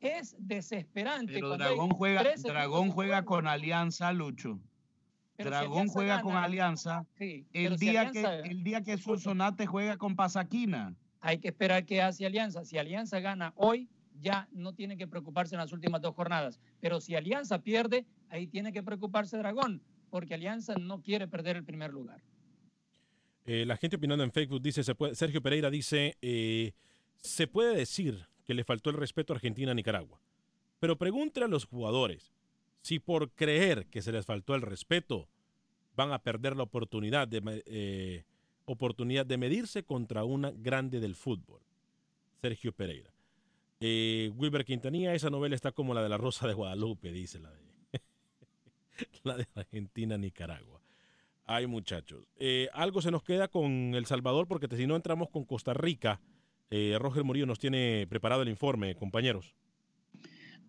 Es 0.00 0.36
desesperante. 0.38 1.32
Pero 1.32 1.56
Dragón 1.56 1.90
juega, 1.90 2.22
Dragón 2.36 2.90
juega 2.90 3.24
con 3.24 3.48
Alianza, 3.48 4.12
Lucho. 4.12 4.60
Dragón 5.36 5.88
juega 5.88 6.20
con 6.22 6.36
Alianza. 6.36 7.04
el, 7.18 7.76
día 7.78 8.10
que, 8.12 8.22
el 8.44 8.62
día 8.62 8.82
que 8.82 8.96
Sonsonate 8.96 9.66
juega 9.66 9.96
con 9.96 10.14
Pasaquina. 10.14 10.94
Hay 11.20 11.38
que 11.38 11.48
esperar 11.48 11.84
que 11.84 12.00
hace 12.00 12.26
Alianza. 12.26 12.64
Si 12.64 12.78
Alianza 12.78 13.18
gana 13.18 13.52
hoy, 13.56 13.88
ya 14.20 14.48
no 14.52 14.74
tiene 14.74 14.96
que 14.96 15.06
preocuparse 15.06 15.54
en 15.54 15.60
las 15.60 15.72
últimas 15.72 16.00
dos 16.00 16.14
jornadas. 16.14 16.60
Pero 16.80 17.00
si 17.00 17.14
Alianza 17.14 17.62
pierde, 17.62 18.06
ahí 18.28 18.46
tiene 18.46 18.72
que 18.72 18.82
preocuparse 18.82 19.38
Dragón, 19.38 19.82
porque 20.10 20.34
Alianza 20.34 20.74
no 20.74 21.02
quiere 21.02 21.28
perder 21.28 21.56
el 21.56 21.64
primer 21.64 21.92
lugar. 21.92 22.22
Eh, 23.44 23.64
la 23.64 23.76
gente 23.76 23.96
opinando 23.96 24.24
en 24.24 24.32
Facebook 24.32 24.60
dice, 24.60 24.82
Sergio 25.14 25.42
Pereira 25.42 25.70
dice, 25.70 26.16
eh, 26.20 26.72
se 27.16 27.46
puede 27.46 27.74
decir 27.74 28.26
que 28.44 28.54
le 28.54 28.64
faltó 28.64 28.90
el 28.90 28.96
respeto 28.96 29.32
a 29.32 29.36
Argentina 29.36 29.72
a 29.72 29.74
Nicaragua. 29.74 30.20
Pero 30.80 30.96
pregúntele 30.96 31.46
a 31.46 31.48
los 31.48 31.64
jugadores, 31.64 32.32
si 32.82 32.98
por 32.98 33.30
creer 33.30 33.86
que 33.86 34.02
se 34.02 34.12
les 34.12 34.26
faltó 34.26 34.54
el 34.54 34.62
respeto 34.62 35.28
van 35.96 36.12
a 36.12 36.20
perder 36.20 36.56
la 36.56 36.62
oportunidad 36.62 37.26
de, 37.26 37.62
eh, 37.66 38.24
oportunidad 38.66 39.26
de 39.26 39.36
medirse 39.36 39.82
contra 39.82 40.24
una 40.24 40.52
grande 40.52 41.00
del 41.00 41.16
fútbol. 41.16 41.60
Sergio 42.40 42.72
Pereira. 42.72 43.12
Eh, 43.80 44.32
Wilber 44.36 44.64
Quintanilla, 44.64 45.14
esa 45.14 45.30
novela 45.30 45.54
está 45.54 45.72
como 45.72 45.94
la 45.94 46.02
de 46.02 46.08
la 46.08 46.16
Rosa 46.16 46.46
de 46.48 46.54
Guadalupe, 46.54 47.12
dice 47.12 47.38
la 47.38 47.50
de, 47.50 47.60
la 49.24 49.36
de 49.36 49.46
Argentina-Nicaragua. 49.54 50.80
Ay, 51.44 51.66
muchachos. 51.66 52.26
Eh, 52.36 52.68
algo 52.72 53.00
se 53.00 53.10
nos 53.10 53.22
queda 53.22 53.48
con 53.48 53.94
El 53.94 54.06
Salvador 54.06 54.48
porque 54.48 54.68
si 54.76 54.86
no 54.86 54.96
entramos 54.96 55.30
con 55.30 55.44
Costa 55.44 55.74
Rica. 55.74 56.20
Roger 56.70 57.24
Murillo 57.24 57.46
nos 57.46 57.58
tiene 57.58 58.06
preparado 58.10 58.42
el 58.42 58.48
informe, 58.50 58.94
compañeros. 58.94 59.54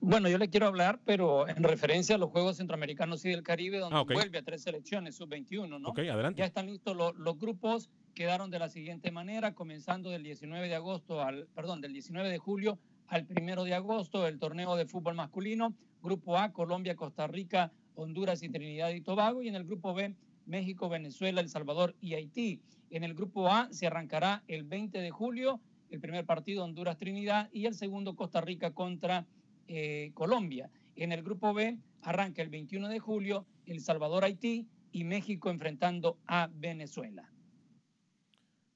Bueno, 0.01 0.29
yo 0.29 0.37
le 0.37 0.49
quiero 0.49 0.67
hablar, 0.67 1.01
pero 1.03 1.45
en 1.49 1.61
referencia 1.61 2.15
a 2.15 2.17
los 2.17 2.29
Juegos 2.29 2.55
Centroamericanos 2.55 3.25
y 3.25 3.29
del 3.29 3.43
Caribe, 3.43 3.79
donde 3.79 3.97
Ah, 3.97 4.03
vuelve 4.03 4.37
a 4.37 4.41
tres 4.41 4.63
selecciones, 4.63 5.15
sub-21, 5.17 5.77
¿no? 5.77 5.89
Ok, 5.89 5.99
adelante. 5.99 6.39
Ya 6.39 6.45
están 6.45 6.67
listos 6.67 6.95
los, 6.95 7.13
los 7.17 7.37
grupos, 7.37 7.89
quedaron 8.15 8.49
de 8.49 8.59
la 8.59 8.69
siguiente 8.69 9.11
manera, 9.11 9.55
comenzando 9.55 10.09
del 10.09 10.23
19 10.23 10.69
de 10.69 10.75
agosto 10.75 11.21
al, 11.21 11.47
perdón, 11.47 11.81
del 11.81 11.91
19 11.91 12.29
de 12.29 12.37
julio 12.37 12.79
al 13.09 13.27
1 13.29 13.63
de 13.63 13.73
agosto, 13.73 14.27
el 14.27 14.39
torneo 14.39 14.75
de 14.75 14.85
fútbol 14.85 15.15
masculino, 15.15 15.75
grupo 16.01 16.37
A, 16.37 16.53
Colombia, 16.53 16.95
Costa 16.95 17.27
Rica, 17.27 17.71
Honduras 17.95 18.43
y 18.43 18.49
Trinidad 18.49 18.91
y 18.91 19.01
Tobago, 19.01 19.41
y 19.41 19.47
en 19.47 19.55
el 19.55 19.65
grupo 19.65 19.93
B, 19.93 20.15
México, 20.45 20.89
Venezuela, 20.89 21.41
El 21.41 21.49
Salvador 21.49 21.95
y 21.99 22.13
Haití. 22.13 22.61
En 22.89 23.03
el 23.03 23.13
grupo 23.13 23.49
A 23.49 23.67
se 23.71 23.87
arrancará 23.87 24.43
el 24.47 24.63
20 24.63 24.99
de 24.99 25.11
julio, 25.11 25.59
el 25.89 25.99
primer 25.99 26.25
partido 26.25 26.63
Honduras-Trinidad 26.63 27.49
y 27.51 27.65
el 27.65 27.73
segundo 27.73 28.15
Costa 28.15 28.41
Rica 28.41 28.71
contra 28.71 29.25
eh, 29.67 30.11
Colombia. 30.13 30.69
En 30.95 31.11
el 31.11 31.23
grupo 31.23 31.53
B 31.53 31.77
arranca 32.01 32.41
el 32.41 32.49
21 32.49 32.87
de 32.89 32.99
julio 32.99 33.45
El 33.65 33.81
Salvador, 33.81 34.23
Haití 34.23 34.67
y 34.91 35.03
México 35.03 35.49
enfrentando 35.49 36.17
a 36.25 36.49
Venezuela. 36.51 37.31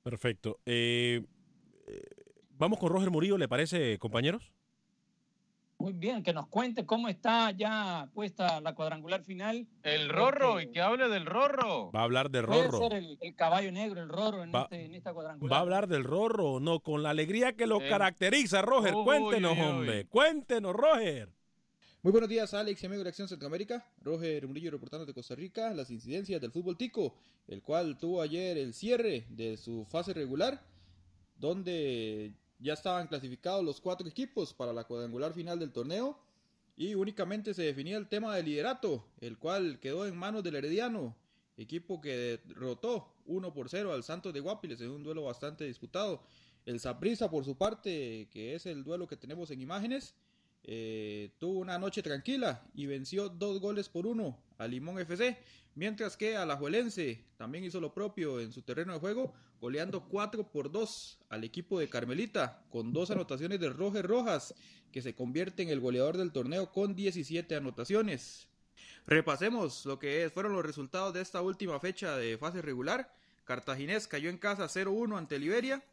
Perfecto. 0.03 0.59
Eh, 0.65 1.21
eh, 1.87 2.22
vamos 2.63 2.79
con 2.79 2.89
Roger 2.89 3.11
Murillo, 3.11 3.37
¿le 3.37 3.47
parece, 3.47 3.97
compañeros? 3.99 4.51
Muy 5.77 5.91
bien, 5.91 6.23
que 6.23 6.31
nos 6.31 6.47
cuente 6.47 6.85
cómo 6.85 7.09
está 7.09 7.51
ya 7.51 8.09
puesta 8.13 8.61
la 8.61 8.73
cuadrangular 8.73 9.21
final. 9.23 9.67
El 9.81 10.07
Rorro, 10.07 10.61
y 10.61 10.71
que 10.71 10.79
hable 10.79 11.09
del 11.09 11.25
Rorro. 11.25 11.91
Va 11.91 12.01
a 12.01 12.03
hablar 12.03 12.29
de 12.31 12.41
Puede 12.41 12.67
Rorro. 12.67 12.77
ser 12.79 12.93
el, 12.93 13.17
el 13.19 13.35
caballo 13.35 13.69
negro, 13.69 14.01
el 14.01 14.07
Rorro 14.07 14.43
en, 14.43 14.53
Va- 14.55 14.61
este- 14.63 14.85
en 14.85 14.95
esta 14.95 15.13
cuadrangular. 15.13 15.51
¿Va 15.51 15.57
a 15.57 15.61
hablar 15.61 15.87
del 15.89 16.05
Rorro 16.05 16.61
no? 16.61 16.79
Con 16.79 17.03
la 17.03 17.09
alegría 17.09 17.53
que 17.53 17.67
lo 17.67 17.81
Eh. 17.81 17.89
caracteriza, 17.89 18.61
Roger. 18.61 18.95
Uy, 18.95 19.03
Cuéntenos, 19.03 19.53
uy, 19.57 19.59
uy. 19.61 19.65
hombre. 19.67 20.05
Cuéntenos, 20.05 20.73
Roger. 20.73 21.29
Muy 22.01 22.11
buenos 22.11 22.29
días, 22.29 22.53
Alex 22.53 22.81
y 22.81 22.85
amigos 22.85 23.03
de 23.03 23.09
Acción 23.09 23.27
Centroamérica. 23.27 23.85
Roger 24.01 24.47
Murillo 24.47 24.71
reportando 24.71 25.05
de 25.05 25.13
Costa 25.13 25.35
Rica 25.35 25.73
las 25.73 25.89
incidencias 25.91 26.39
del 26.39 26.51
fútbol 26.51 26.77
tico, 26.77 27.15
el 27.47 27.61
cual 27.61 27.97
tuvo 27.97 28.21
ayer 28.21 28.57
el 28.57 28.73
cierre 28.73 29.25
de 29.29 29.57
su 29.57 29.85
fase 29.85 30.13
regular, 30.13 30.61
donde 31.37 32.31
ya 32.63 32.73
estaban 32.73 33.07
clasificados 33.07 33.63
los 33.63 33.81
cuatro 33.81 34.07
equipos 34.07 34.53
para 34.53 34.73
la 34.73 34.85
cuadrangular 34.85 35.33
final 35.33 35.59
del 35.59 35.71
torneo 35.71 36.17
y 36.75 36.95
únicamente 36.95 37.53
se 37.53 37.63
definía 37.63 37.97
el 37.97 38.07
tema 38.07 38.35
del 38.35 38.45
liderato, 38.45 39.05
el 39.19 39.37
cual 39.37 39.79
quedó 39.79 40.07
en 40.07 40.15
manos 40.15 40.43
del 40.43 40.55
Herediano, 40.55 41.15
equipo 41.57 42.01
que 42.01 42.41
derrotó 42.45 43.13
1 43.25 43.53
por 43.53 43.69
0 43.69 43.93
al 43.93 44.03
Santos 44.03 44.33
de 44.33 44.39
Guapiles 44.39 44.81
en 44.81 44.89
un 44.89 45.03
duelo 45.03 45.23
bastante 45.23 45.65
disputado. 45.65 46.23
El 46.65 46.79
Saprissa, 46.79 47.29
por 47.29 47.43
su 47.43 47.57
parte, 47.57 48.29
que 48.31 48.55
es 48.55 48.65
el 48.65 48.83
duelo 48.83 49.07
que 49.07 49.17
tenemos 49.17 49.51
en 49.51 49.61
imágenes, 49.61 50.15
eh, 50.63 51.31
tuvo 51.39 51.59
una 51.59 51.77
noche 51.77 52.01
tranquila 52.01 52.65
y 52.73 52.85
venció 52.85 53.29
dos 53.29 53.59
goles 53.59 53.89
por 53.89 54.07
uno 54.07 54.39
a 54.57 54.67
Limón 54.67 54.99
FC, 54.99 55.37
mientras 55.75 56.15
que 56.15 56.37
Alajuelense 56.37 57.25
también 57.37 57.65
hizo 57.65 57.81
lo 57.81 57.93
propio 57.93 58.39
en 58.39 58.51
su 58.51 58.61
terreno 58.61 58.93
de 58.93 58.99
juego, 58.99 59.33
goleando 59.59 60.07
4 60.07 60.51
por 60.51 60.71
2 60.71 61.19
al 61.29 61.43
equipo 61.43 61.79
de 61.79 61.89
Carmelita, 61.89 62.63
con 62.69 62.93
dos 62.93 63.11
anotaciones 63.11 63.59
de 63.59 63.69
Roger 63.69 64.05
Rojas, 64.05 64.55
que 64.91 65.01
se 65.01 65.15
convierte 65.15 65.63
en 65.63 65.69
el 65.69 65.79
goleador 65.79 66.17
del 66.17 66.31
torneo 66.31 66.71
con 66.71 66.95
17 66.95 67.55
anotaciones. 67.55 68.47
Repasemos 69.05 69.85
lo 69.85 69.99
que 69.99 70.29
fueron 70.33 70.53
los 70.53 70.65
resultados 70.65 71.13
de 71.13 71.21
esta 71.21 71.41
última 71.41 71.79
fecha 71.79 72.15
de 72.15 72.37
fase 72.37 72.61
regular. 72.61 73.13
Cartaginés 73.43 74.07
cayó 74.07 74.29
en 74.29 74.37
casa 74.37 74.65
0-1 74.65 75.17
ante 75.17 75.39
Liberia. 75.39 75.83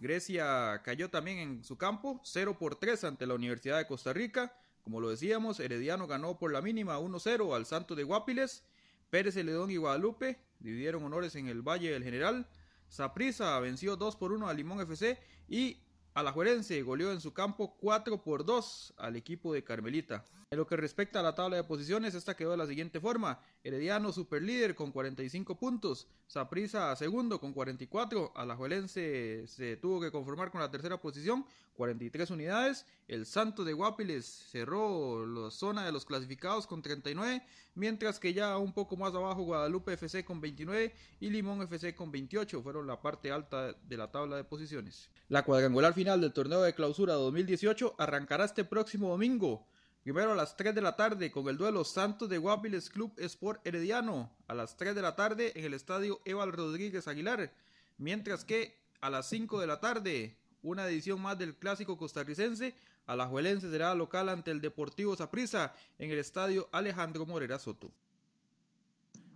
Grecia 0.00 0.80
cayó 0.82 1.10
también 1.10 1.38
en 1.38 1.62
su 1.62 1.76
campo 1.76 2.22
0 2.24 2.56
por 2.58 2.76
3 2.76 3.04
ante 3.04 3.26
la 3.26 3.34
Universidad 3.34 3.76
de 3.76 3.86
Costa 3.86 4.14
Rica. 4.14 4.56
Como 4.82 4.98
lo 4.98 5.10
decíamos, 5.10 5.60
Herediano 5.60 6.06
ganó 6.06 6.38
por 6.38 6.50
la 6.50 6.62
mínima 6.62 6.98
1-0 6.98 7.54
al 7.54 7.66
Santos 7.66 7.98
de 7.98 8.04
Guapiles. 8.04 8.64
Pérez 9.10 9.34
Celedón 9.34 9.70
y 9.70 9.76
Guadalupe 9.76 10.40
dividieron 10.58 11.04
honores 11.04 11.34
en 11.34 11.48
el 11.48 11.60
Valle 11.60 11.90
del 11.90 12.02
General. 12.02 12.48
Saprissa 12.88 13.60
venció 13.60 13.96
2 13.96 14.16
por 14.16 14.32
1 14.32 14.48
al 14.48 14.56
Limón 14.56 14.80
FC 14.80 15.18
y 15.48 15.76
Alajuelense 16.14 16.80
goleó 16.80 17.12
en 17.12 17.20
su 17.20 17.34
campo 17.34 17.76
4 17.78 18.22
por 18.22 18.46
2 18.46 18.94
al 18.96 19.16
equipo 19.16 19.52
de 19.52 19.62
Carmelita. 19.62 20.24
En 20.52 20.58
lo 20.58 20.66
que 20.66 20.76
respecta 20.76 21.20
a 21.20 21.22
la 21.22 21.36
tabla 21.36 21.58
de 21.58 21.62
posiciones, 21.62 22.16
esta 22.16 22.34
quedó 22.34 22.50
de 22.50 22.56
la 22.56 22.66
siguiente 22.66 22.98
forma. 22.98 23.38
Herediano 23.62 24.10
superlíder 24.10 24.74
con 24.74 24.90
45 24.90 25.56
puntos, 25.56 26.08
Saprissa 26.26 26.96
segundo 26.96 27.38
con 27.38 27.52
44, 27.52 28.32
Alajuelense 28.34 29.46
se 29.46 29.76
tuvo 29.76 30.00
que 30.00 30.10
conformar 30.10 30.50
con 30.50 30.60
la 30.60 30.68
tercera 30.68 31.00
posición, 31.00 31.46
43 31.74 32.32
unidades, 32.32 32.84
el 33.06 33.26
Santo 33.26 33.62
de 33.62 33.74
Guapiles 33.74 34.26
cerró 34.26 35.24
la 35.24 35.52
zona 35.52 35.86
de 35.86 35.92
los 35.92 36.04
clasificados 36.04 36.66
con 36.66 36.82
39, 36.82 37.44
mientras 37.76 38.18
que 38.18 38.34
ya 38.34 38.58
un 38.58 38.72
poco 38.72 38.96
más 38.96 39.14
abajo 39.14 39.44
Guadalupe 39.44 39.92
FC 39.92 40.24
con 40.24 40.40
29 40.40 40.92
y 41.20 41.30
Limón 41.30 41.62
FC 41.62 41.94
con 41.94 42.10
28 42.10 42.60
fueron 42.60 42.88
la 42.88 43.00
parte 43.00 43.30
alta 43.30 43.72
de 43.72 43.96
la 43.96 44.10
tabla 44.10 44.34
de 44.34 44.42
posiciones. 44.42 45.10
La 45.28 45.44
cuadrangular 45.44 45.94
final 45.94 46.20
del 46.20 46.32
torneo 46.32 46.60
de 46.62 46.74
clausura 46.74 47.14
2018 47.14 47.94
arrancará 47.98 48.46
este 48.46 48.64
próximo 48.64 49.10
domingo 49.10 49.64
Primero 50.02 50.32
a 50.32 50.36
las 50.36 50.56
3 50.56 50.74
de 50.74 50.80
la 50.80 50.96
tarde 50.96 51.30
con 51.30 51.48
el 51.48 51.58
duelo 51.58 51.84
Santos 51.84 52.28
de 52.28 52.38
Guapiles 52.38 52.88
Club 52.90 53.12
Sport 53.18 53.66
Herediano. 53.66 54.30
A 54.48 54.54
las 54.54 54.76
3 54.76 54.94
de 54.94 55.02
la 55.02 55.14
tarde 55.14 55.52
en 55.54 55.64
el 55.64 55.74
estadio 55.74 56.20
Eval 56.24 56.52
Rodríguez 56.52 57.06
Aguilar. 57.06 57.52
Mientras 57.98 58.44
que 58.44 58.78
a 59.00 59.10
las 59.10 59.28
5 59.28 59.60
de 59.60 59.66
la 59.66 59.80
tarde 59.80 60.36
una 60.62 60.86
edición 60.86 61.20
más 61.20 61.38
del 61.38 61.54
clásico 61.54 61.96
costarricense. 61.96 62.74
Alajuelense 63.06 63.70
será 63.70 63.94
local 63.94 64.28
ante 64.28 64.50
el 64.50 64.60
Deportivo 64.60 65.16
Saprissa 65.16 65.74
en 65.98 66.10
el 66.10 66.18
estadio 66.18 66.68
Alejandro 66.72 67.26
Morera 67.26 67.58
Soto. 67.58 67.90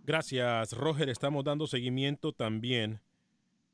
Gracias, 0.03 0.71
Roger. 0.73 1.09
Estamos 1.09 1.43
dando 1.43 1.67
seguimiento 1.67 2.31
también. 2.31 3.01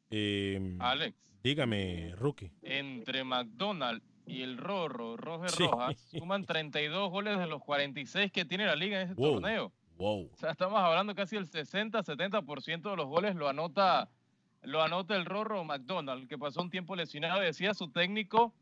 Eh, 0.10 0.78
Alex. 0.80 1.16
Dígame, 1.44 2.14
Rookie. 2.16 2.52
Entre 2.62 3.24
McDonald's 3.24 4.06
y 4.32 4.44
el 4.44 4.58
Rorro, 4.58 5.18
Roger 5.18 5.52
Rojas, 5.60 6.00
suman 6.10 6.46
32 6.46 7.12
goles 7.12 7.38
de 7.38 7.48
los 7.48 7.62
46 7.62 8.32
que 8.32 8.46
tiene 8.46 8.66
la 8.66 8.76
liga 8.76 9.02
en 9.02 9.10
este 9.10 9.22
torneo. 9.22 9.74
Wow. 9.98 10.30
O 10.34 10.38
sea, 10.38 10.52
estamos 10.52 10.80
hablando 10.80 11.14
casi 11.14 11.36
el 11.36 11.50
60-70% 11.50 12.90
de 12.90 12.96
los 12.96 13.08
goles 13.08 13.36
lo 13.36 13.50
anota, 13.50 14.10
lo 14.64 14.82
anota 14.82 15.16
el 15.16 15.26
Rorro 15.26 15.64
McDonald, 15.66 16.28
que 16.28 16.38
pasó 16.38 16.62
un 16.62 16.70
tiempo 16.70 16.96
lesionado. 16.96 17.42
Decía 17.42 17.74
su 17.74 17.90
técnico, 17.90 18.54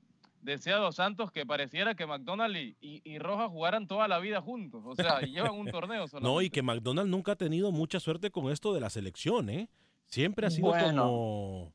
decía 0.42 0.78
Dos 0.78 0.96
Santos, 0.96 1.32
que 1.32 1.46
pareciera 1.46 1.94
que 1.94 2.08
McDonald 2.08 2.58
y, 2.58 2.76
y, 2.82 3.20
Rojas 3.20 3.50
jugaran 3.50 3.88
toda 3.88 4.08
la 4.08 4.20
vida 4.20 4.42
juntos. 4.42 4.84
O 4.86 4.96
sea, 4.96 5.26
y 5.26 5.32
llevan 5.32 5.54
un 5.54 5.68
torneo 5.72 6.08
solamente. 6.08 6.34
No, 6.34 6.42
y 6.42 6.50
que 6.50 6.64
McDonald 6.64 7.10
nunca 7.10 7.34
ha 7.34 7.38
tenido 7.38 7.72
mucha 7.72 8.00
suerte 8.00 8.32
con 8.32 8.52
esto 8.52 8.74
de 8.74 8.82
la 8.82 8.90
selección, 8.90 9.50
¿eh? 9.50 9.70
Siempre 10.08 10.48
ha 10.48 10.50
sido 10.50 10.72
como 10.72 11.72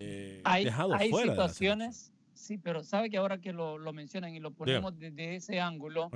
eh, 0.00 0.40
hay, 0.44 0.64
dejado 0.64 0.94
hay 0.94 1.10
fuera. 1.10 1.32
situaciones 1.32 2.14
Sí, 2.38 2.56
pero 2.56 2.84
sabe 2.84 3.10
que 3.10 3.16
ahora 3.16 3.40
que 3.40 3.52
lo, 3.52 3.78
lo 3.78 3.92
mencionan 3.92 4.32
y 4.32 4.38
lo 4.38 4.52
ponemos 4.52 4.96
desde 4.96 5.34
ese 5.34 5.60
ángulo, 5.60 6.08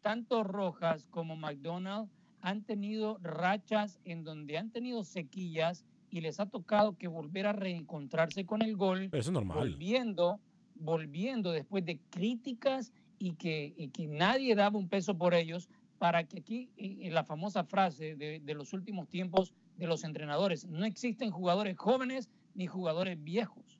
tanto 0.00 0.44
Rojas 0.44 1.06
como 1.10 1.34
McDonald 1.36 2.08
han 2.40 2.62
tenido 2.62 3.18
rachas 3.20 3.98
en 4.04 4.22
donde 4.22 4.58
han 4.58 4.70
tenido 4.70 5.02
sequillas 5.02 5.84
y 6.08 6.20
les 6.20 6.38
ha 6.38 6.46
tocado 6.46 6.96
que 6.96 7.08
volver 7.08 7.48
a 7.48 7.52
reencontrarse 7.52 8.46
con 8.46 8.62
el 8.62 8.76
gol. 8.76 9.06
Eso 9.06 9.18
es 9.18 9.32
normal. 9.32 9.58
Volviendo, 9.58 10.38
volviendo 10.76 11.50
después 11.50 11.84
de 11.84 11.98
críticas 12.10 12.92
y 13.18 13.32
que, 13.32 13.74
y 13.76 13.88
que 13.88 14.06
nadie 14.06 14.54
daba 14.54 14.78
un 14.78 14.88
peso 14.88 15.18
por 15.18 15.34
ellos, 15.34 15.68
para 15.98 16.24
que 16.24 16.38
aquí, 16.38 16.70
en 16.76 17.12
la 17.12 17.24
famosa 17.24 17.64
frase 17.64 18.14
de, 18.14 18.38
de 18.38 18.54
los 18.54 18.72
últimos 18.72 19.08
tiempos 19.08 19.52
de 19.76 19.88
los 19.88 20.04
entrenadores, 20.04 20.64
no 20.64 20.84
existen 20.84 21.32
jugadores 21.32 21.76
jóvenes 21.76 22.30
ni 22.54 22.68
jugadores 22.68 23.22
viejos 23.22 23.75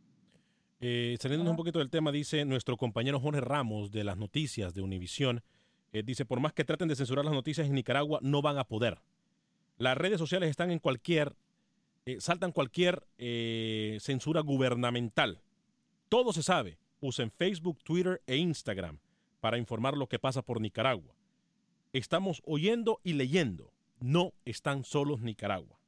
eh, 0.80 1.16
saliendo 1.20 1.50
un 1.50 1.56
poquito 1.56 1.78
del 1.78 1.90
tema, 1.90 2.12
dice 2.12 2.44
nuestro 2.44 2.76
compañero 2.76 3.18
Jorge 3.18 3.40
Ramos 3.40 3.90
de 3.90 4.04
las 4.04 4.16
noticias 4.16 4.74
de 4.74 4.82
Univisión, 4.82 5.42
eh, 5.92 6.02
dice, 6.04 6.26
por 6.26 6.40
más 6.40 6.52
que 6.52 6.64
traten 6.64 6.88
de 6.88 6.96
censurar 6.96 7.24
las 7.24 7.34
noticias 7.34 7.66
en 7.66 7.74
Nicaragua, 7.74 8.18
no 8.22 8.42
van 8.42 8.58
a 8.58 8.64
poder. 8.64 9.00
Las 9.78 9.96
redes 9.96 10.18
sociales 10.18 10.50
están 10.50 10.70
en 10.70 10.78
cualquier, 10.78 11.34
eh, 12.04 12.18
saltan 12.20 12.52
cualquier 12.52 13.06
censura 14.00 14.40
gubernamental. 14.40 15.40
Todo 16.08 16.32
se 16.32 16.42
sabe. 16.42 16.78
Usen 17.00 17.30
Facebook, 17.30 17.82
Twitter 17.82 18.22
e 18.26 18.36
Instagram 18.36 18.98
para 19.40 19.58
informar 19.58 19.96
lo 19.96 20.08
que 20.08 20.18
pasa 20.18 20.42
por 20.42 20.60
Nicaragua. 20.60 21.14
Estamos 21.92 22.42
oyendo 22.44 23.00
y 23.02 23.14
leyendo. 23.14 23.72
No 24.00 24.32
están 24.44 24.84
solos 24.84 25.20
Nicaragua. 25.20 25.78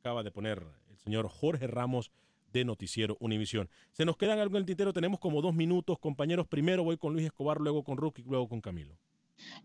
Acaba 0.00 0.22
de 0.22 0.30
poner 0.30 0.66
el 0.90 0.98
señor 0.98 1.28
Jorge 1.28 1.66
Ramos 1.66 2.10
de 2.54 2.64
Noticiero 2.64 3.16
Univisión. 3.20 3.68
Se 3.92 4.04
nos 4.04 4.16
quedan 4.16 4.38
algo 4.38 4.56
en 4.56 4.60
el 4.60 4.66
tintero, 4.66 4.92
tenemos 4.92 5.18
como 5.18 5.42
dos 5.42 5.54
minutos, 5.54 5.98
compañeros. 5.98 6.46
Primero 6.46 6.84
voy 6.84 6.96
con 6.96 7.12
Luis 7.12 7.26
Escobar, 7.26 7.60
luego 7.60 7.82
con 7.82 7.98
Rookie, 7.98 8.22
luego 8.22 8.48
con 8.48 8.60
Camilo. 8.60 8.96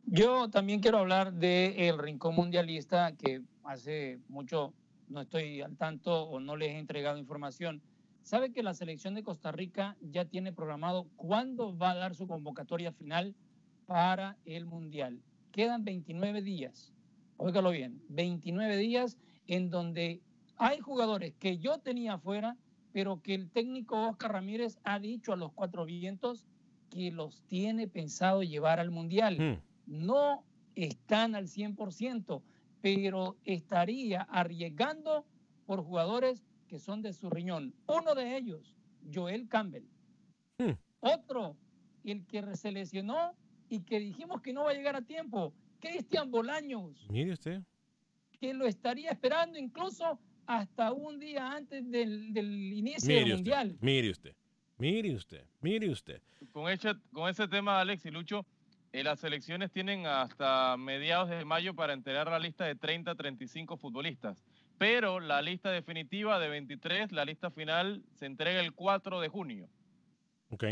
Yo 0.04 0.50
también 0.50 0.80
quiero 0.80 0.98
hablar 0.98 1.32
del 1.32 2.00
Rincón 2.00 2.36
Mundialista, 2.36 3.16
que 3.16 3.42
hace 3.64 4.20
mucho 4.28 4.74
no 5.08 5.22
estoy 5.22 5.62
al 5.62 5.78
tanto 5.78 6.24
o 6.24 6.40
no 6.40 6.58
les 6.58 6.70
he 6.70 6.80
entregado 6.80 7.18
información. 7.20 7.82
¿Sabe 8.24 8.52
que 8.52 8.64
la 8.64 8.74
selección 8.74 9.14
de 9.14 9.24
Costa 9.24 9.52
Rica 9.52 9.96
ya 10.02 10.26
tiene 10.26 10.52
programado 10.52 11.08
cuándo 11.16 11.78
va 11.78 11.92
a 11.92 11.96
dar 11.96 12.16
su 12.16 12.28
convocatoria 12.28 12.92
final 12.92 13.36
para 13.86 14.38
el 14.46 14.66
Mundial? 14.66 15.22
Quedan 15.52 15.84
29 15.84 16.42
días, 16.42 16.94
óigalo 17.38 17.70
bien, 17.70 18.02
29 18.10 18.78
días 18.78 19.18
en 19.48 19.70
donde 19.70 20.22
hay 20.58 20.80
jugadores 20.80 21.34
que 21.40 21.58
yo 21.58 21.78
tenía 21.80 22.14
afuera 22.14 22.58
pero 22.92 23.22
que 23.22 23.36
el 23.36 23.50
técnico 23.50 24.10
Oscar 24.10 24.34
Ramírez 24.34 24.80
ha 24.84 25.00
dicho 25.00 25.34
a 25.34 25.38
los 25.38 25.52
cuatro 25.54 25.86
vientos 25.86 26.46
que 26.90 27.12
los 27.12 27.42
tiene 27.44 27.88
pensado 27.88 28.44
llevar 28.44 28.80
al 28.80 28.92
Mundial. 28.92 29.38
Hmm. 29.38 29.62
No 29.86 30.44
están 30.76 31.36
al 31.36 31.48
100%, 31.48 32.42
pero 32.82 33.38
estaría 33.46 34.22
arriesgando 34.24 35.26
por 35.66 35.84
jugadores 35.84 36.44
que 36.68 36.80
son 36.80 37.02
de 37.02 37.14
su 37.14 37.30
riñón. 37.30 37.74
Uno 37.88 38.16
de 38.16 38.38
ellos, 38.38 38.76
Joel 39.14 39.48
Campbell. 39.48 39.86
Hmm. 40.58 40.74
Otro, 41.00 41.56
el 42.04 42.26
que 42.26 42.56
se 42.56 42.72
lesionó 42.72 43.34
y 43.70 43.82
que 43.82 44.00
dijimos 44.00 44.42
que 44.42 44.54
no 44.54 44.64
va 44.64 44.72
a 44.72 44.74
llegar 44.74 44.96
a 44.96 45.02
tiempo, 45.02 45.54
Cristian 45.80 46.32
Bolaños. 46.32 47.08
Mire 47.10 47.34
usted. 47.34 47.62
Que 48.40 48.54
lo 48.54 48.66
estaría 48.66 49.12
esperando 49.12 49.58
incluso 49.58 50.20
hasta 50.50 50.92
un 50.92 51.20
día 51.20 51.52
antes 51.52 51.90
del, 51.92 52.36
inicio 52.74 53.14
del 53.14 53.36
Mundial. 53.36 53.78
Mire 53.82 54.10
usted, 54.10 54.36
mire 54.80 55.14
usted, 55.14 55.46
mire 55.62 55.88
usted. 55.92 56.24
Con, 56.52 56.72
ese, 56.72 56.96
con 57.14 57.30
ese 57.30 57.48
tema, 57.48 57.80
Alex 57.80 58.04
y 58.08 58.10
Lucho, 58.10 58.48
eh, 58.92 59.04
las 59.04 59.20
selecciones 59.20 59.72
tienen 59.72 60.08
hasta 60.08 60.76
mediados 60.76 61.30
de 61.30 61.46
mayo 61.46 61.76
para 61.76 61.94
enterar 61.94 62.32
la 62.32 62.40
lista 62.40 62.66
de 62.66 62.74
30 62.74 63.14
35 63.14 63.78
futbolistas. 63.78 64.44
Pero 64.80 65.20
la 65.20 65.44
lista 65.44 65.70
definitiva 65.70 66.40
de 66.40 66.50
23, 66.50 67.12
la 67.12 67.26
lista 67.26 67.52
final, 67.52 68.02
se 68.16 68.26
entrega 68.26 68.60
el 68.60 68.74
4 68.74 69.22
de 69.22 69.28
junio. 69.28 69.70
Ok, 70.50 70.64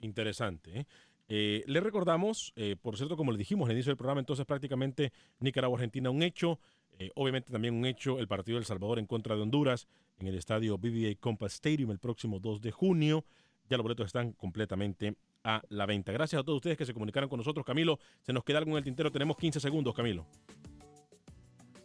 interesante. 0.00 0.78
¿eh? 0.78 0.86
Eh, 1.26 1.64
le 1.66 1.80
recordamos, 1.80 2.54
por 2.82 2.96
cierto, 2.96 3.16
como 3.16 3.32
le 3.32 3.38
dijimos 3.38 3.68
al 3.68 3.74
inicio 3.74 3.90
del 3.90 3.96
programa, 3.96 4.20
entonces 4.20 4.46
prácticamente 4.46 5.12
Nicaragua-Argentina 5.40 6.08
un 6.10 6.22
hecho. 6.22 6.60
Eh, 6.98 7.10
obviamente 7.14 7.52
también 7.52 7.74
un 7.74 7.86
hecho 7.86 8.18
el 8.18 8.28
partido 8.28 8.56
del 8.56 8.64
Salvador 8.64 8.98
en 8.98 9.06
contra 9.06 9.34
de 9.34 9.42
Honduras 9.42 9.88
en 10.18 10.28
el 10.28 10.36
estadio 10.36 10.78
BBA 10.78 11.16
Compass 11.18 11.54
Stadium 11.54 11.90
el 11.90 11.98
próximo 11.98 12.38
2 12.38 12.60
de 12.60 12.70
junio. 12.70 13.24
Ya 13.68 13.76
los 13.76 13.82
boletos 13.82 14.06
están 14.06 14.32
completamente 14.32 15.16
a 15.42 15.62
la 15.68 15.86
venta. 15.86 16.12
Gracias 16.12 16.40
a 16.40 16.44
todos 16.44 16.56
ustedes 16.56 16.76
que 16.76 16.86
se 16.86 16.92
comunicaron 16.92 17.28
con 17.28 17.38
nosotros. 17.38 17.64
Camilo, 17.64 17.98
se 18.22 18.32
nos 18.32 18.44
queda 18.44 18.58
algo 18.58 18.72
en 18.72 18.78
el 18.78 18.84
tintero. 18.84 19.10
Tenemos 19.10 19.36
15 19.36 19.60
segundos, 19.60 19.94
Camilo. 19.94 20.26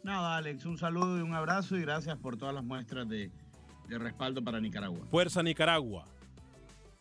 Nada, 0.04 0.38
Alex, 0.38 0.66
un 0.66 0.78
saludo 0.78 1.18
y 1.18 1.22
un 1.22 1.34
abrazo 1.34 1.78
y 1.78 1.82
gracias 1.82 2.18
por 2.18 2.38
todas 2.38 2.56
las 2.56 2.64
muestras 2.64 3.08
de, 3.10 3.32
de 3.88 3.98
respaldo 3.98 4.42
para 4.44 4.60
Nicaragua. 4.60 5.06
Fuerza 5.10 5.44
Nicaragua. 5.44 6.06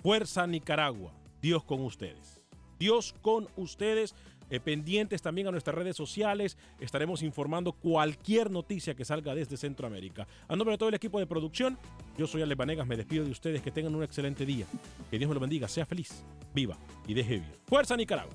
Fuerza 0.00 0.46
Nicaragua. 0.46 1.12
Dios 1.40 1.62
con 1.62 1.80
ustedes. 1.82 2.42
Dios 2.78 3.14
con 3.22 3.48
ustedes. 3.56 4.14
Eh, 4.50 4.60
pendientes 4.60 5.22
también 5.22 5.46
a 5.48 5.50
nuestras 5.50 5.76
redes 5.76 5.96
sociales. 5.96 6.56
Estaremos 6.80 7.22
informando 7.22 7.72
cualquier 7.72 8.50
noticia 8.50 8.94
que 8.94 9.04
salga 9.04 9.34
desde 9.34 9.56
Centroamérica. 9.56 10.26
A 10.48 10.56
nombre 10.56 10.72
de 10.72 10.78
todo 10.78 10.88
el 10.88 10.94
equipo 10.94 11.18
de 11.18 11.26
producción, 11.26 11.78
yo 12.16 12.26
soy 12.26 12.42
Ale 12.42 12.54
Vanegas. 12.54 12.86
Me 12.86 12.96
despido 12.96 13.24
de 13.24 13.30
ustedes. 13.30 13.62
Que 13.62 13.70
tengan 13.70 13.94
un 13.94 14.02
excelente 14.02 14.46
día. 14.46 14.66
Que 15.10 15.18
Dios 15.18 15.28
me 15.28 15.34
lo 15.34 15.40
bendiga. 15.40 15.68
Sea 15.68 15.84
feliz, 15.84 16.24
viva 16.54 16.76
y 17.06 17.14
deje 17.14 17.34
vivir. 17.34 17.58
Fuerza 17.66 17.96
Nicaragua. 17.96 18.34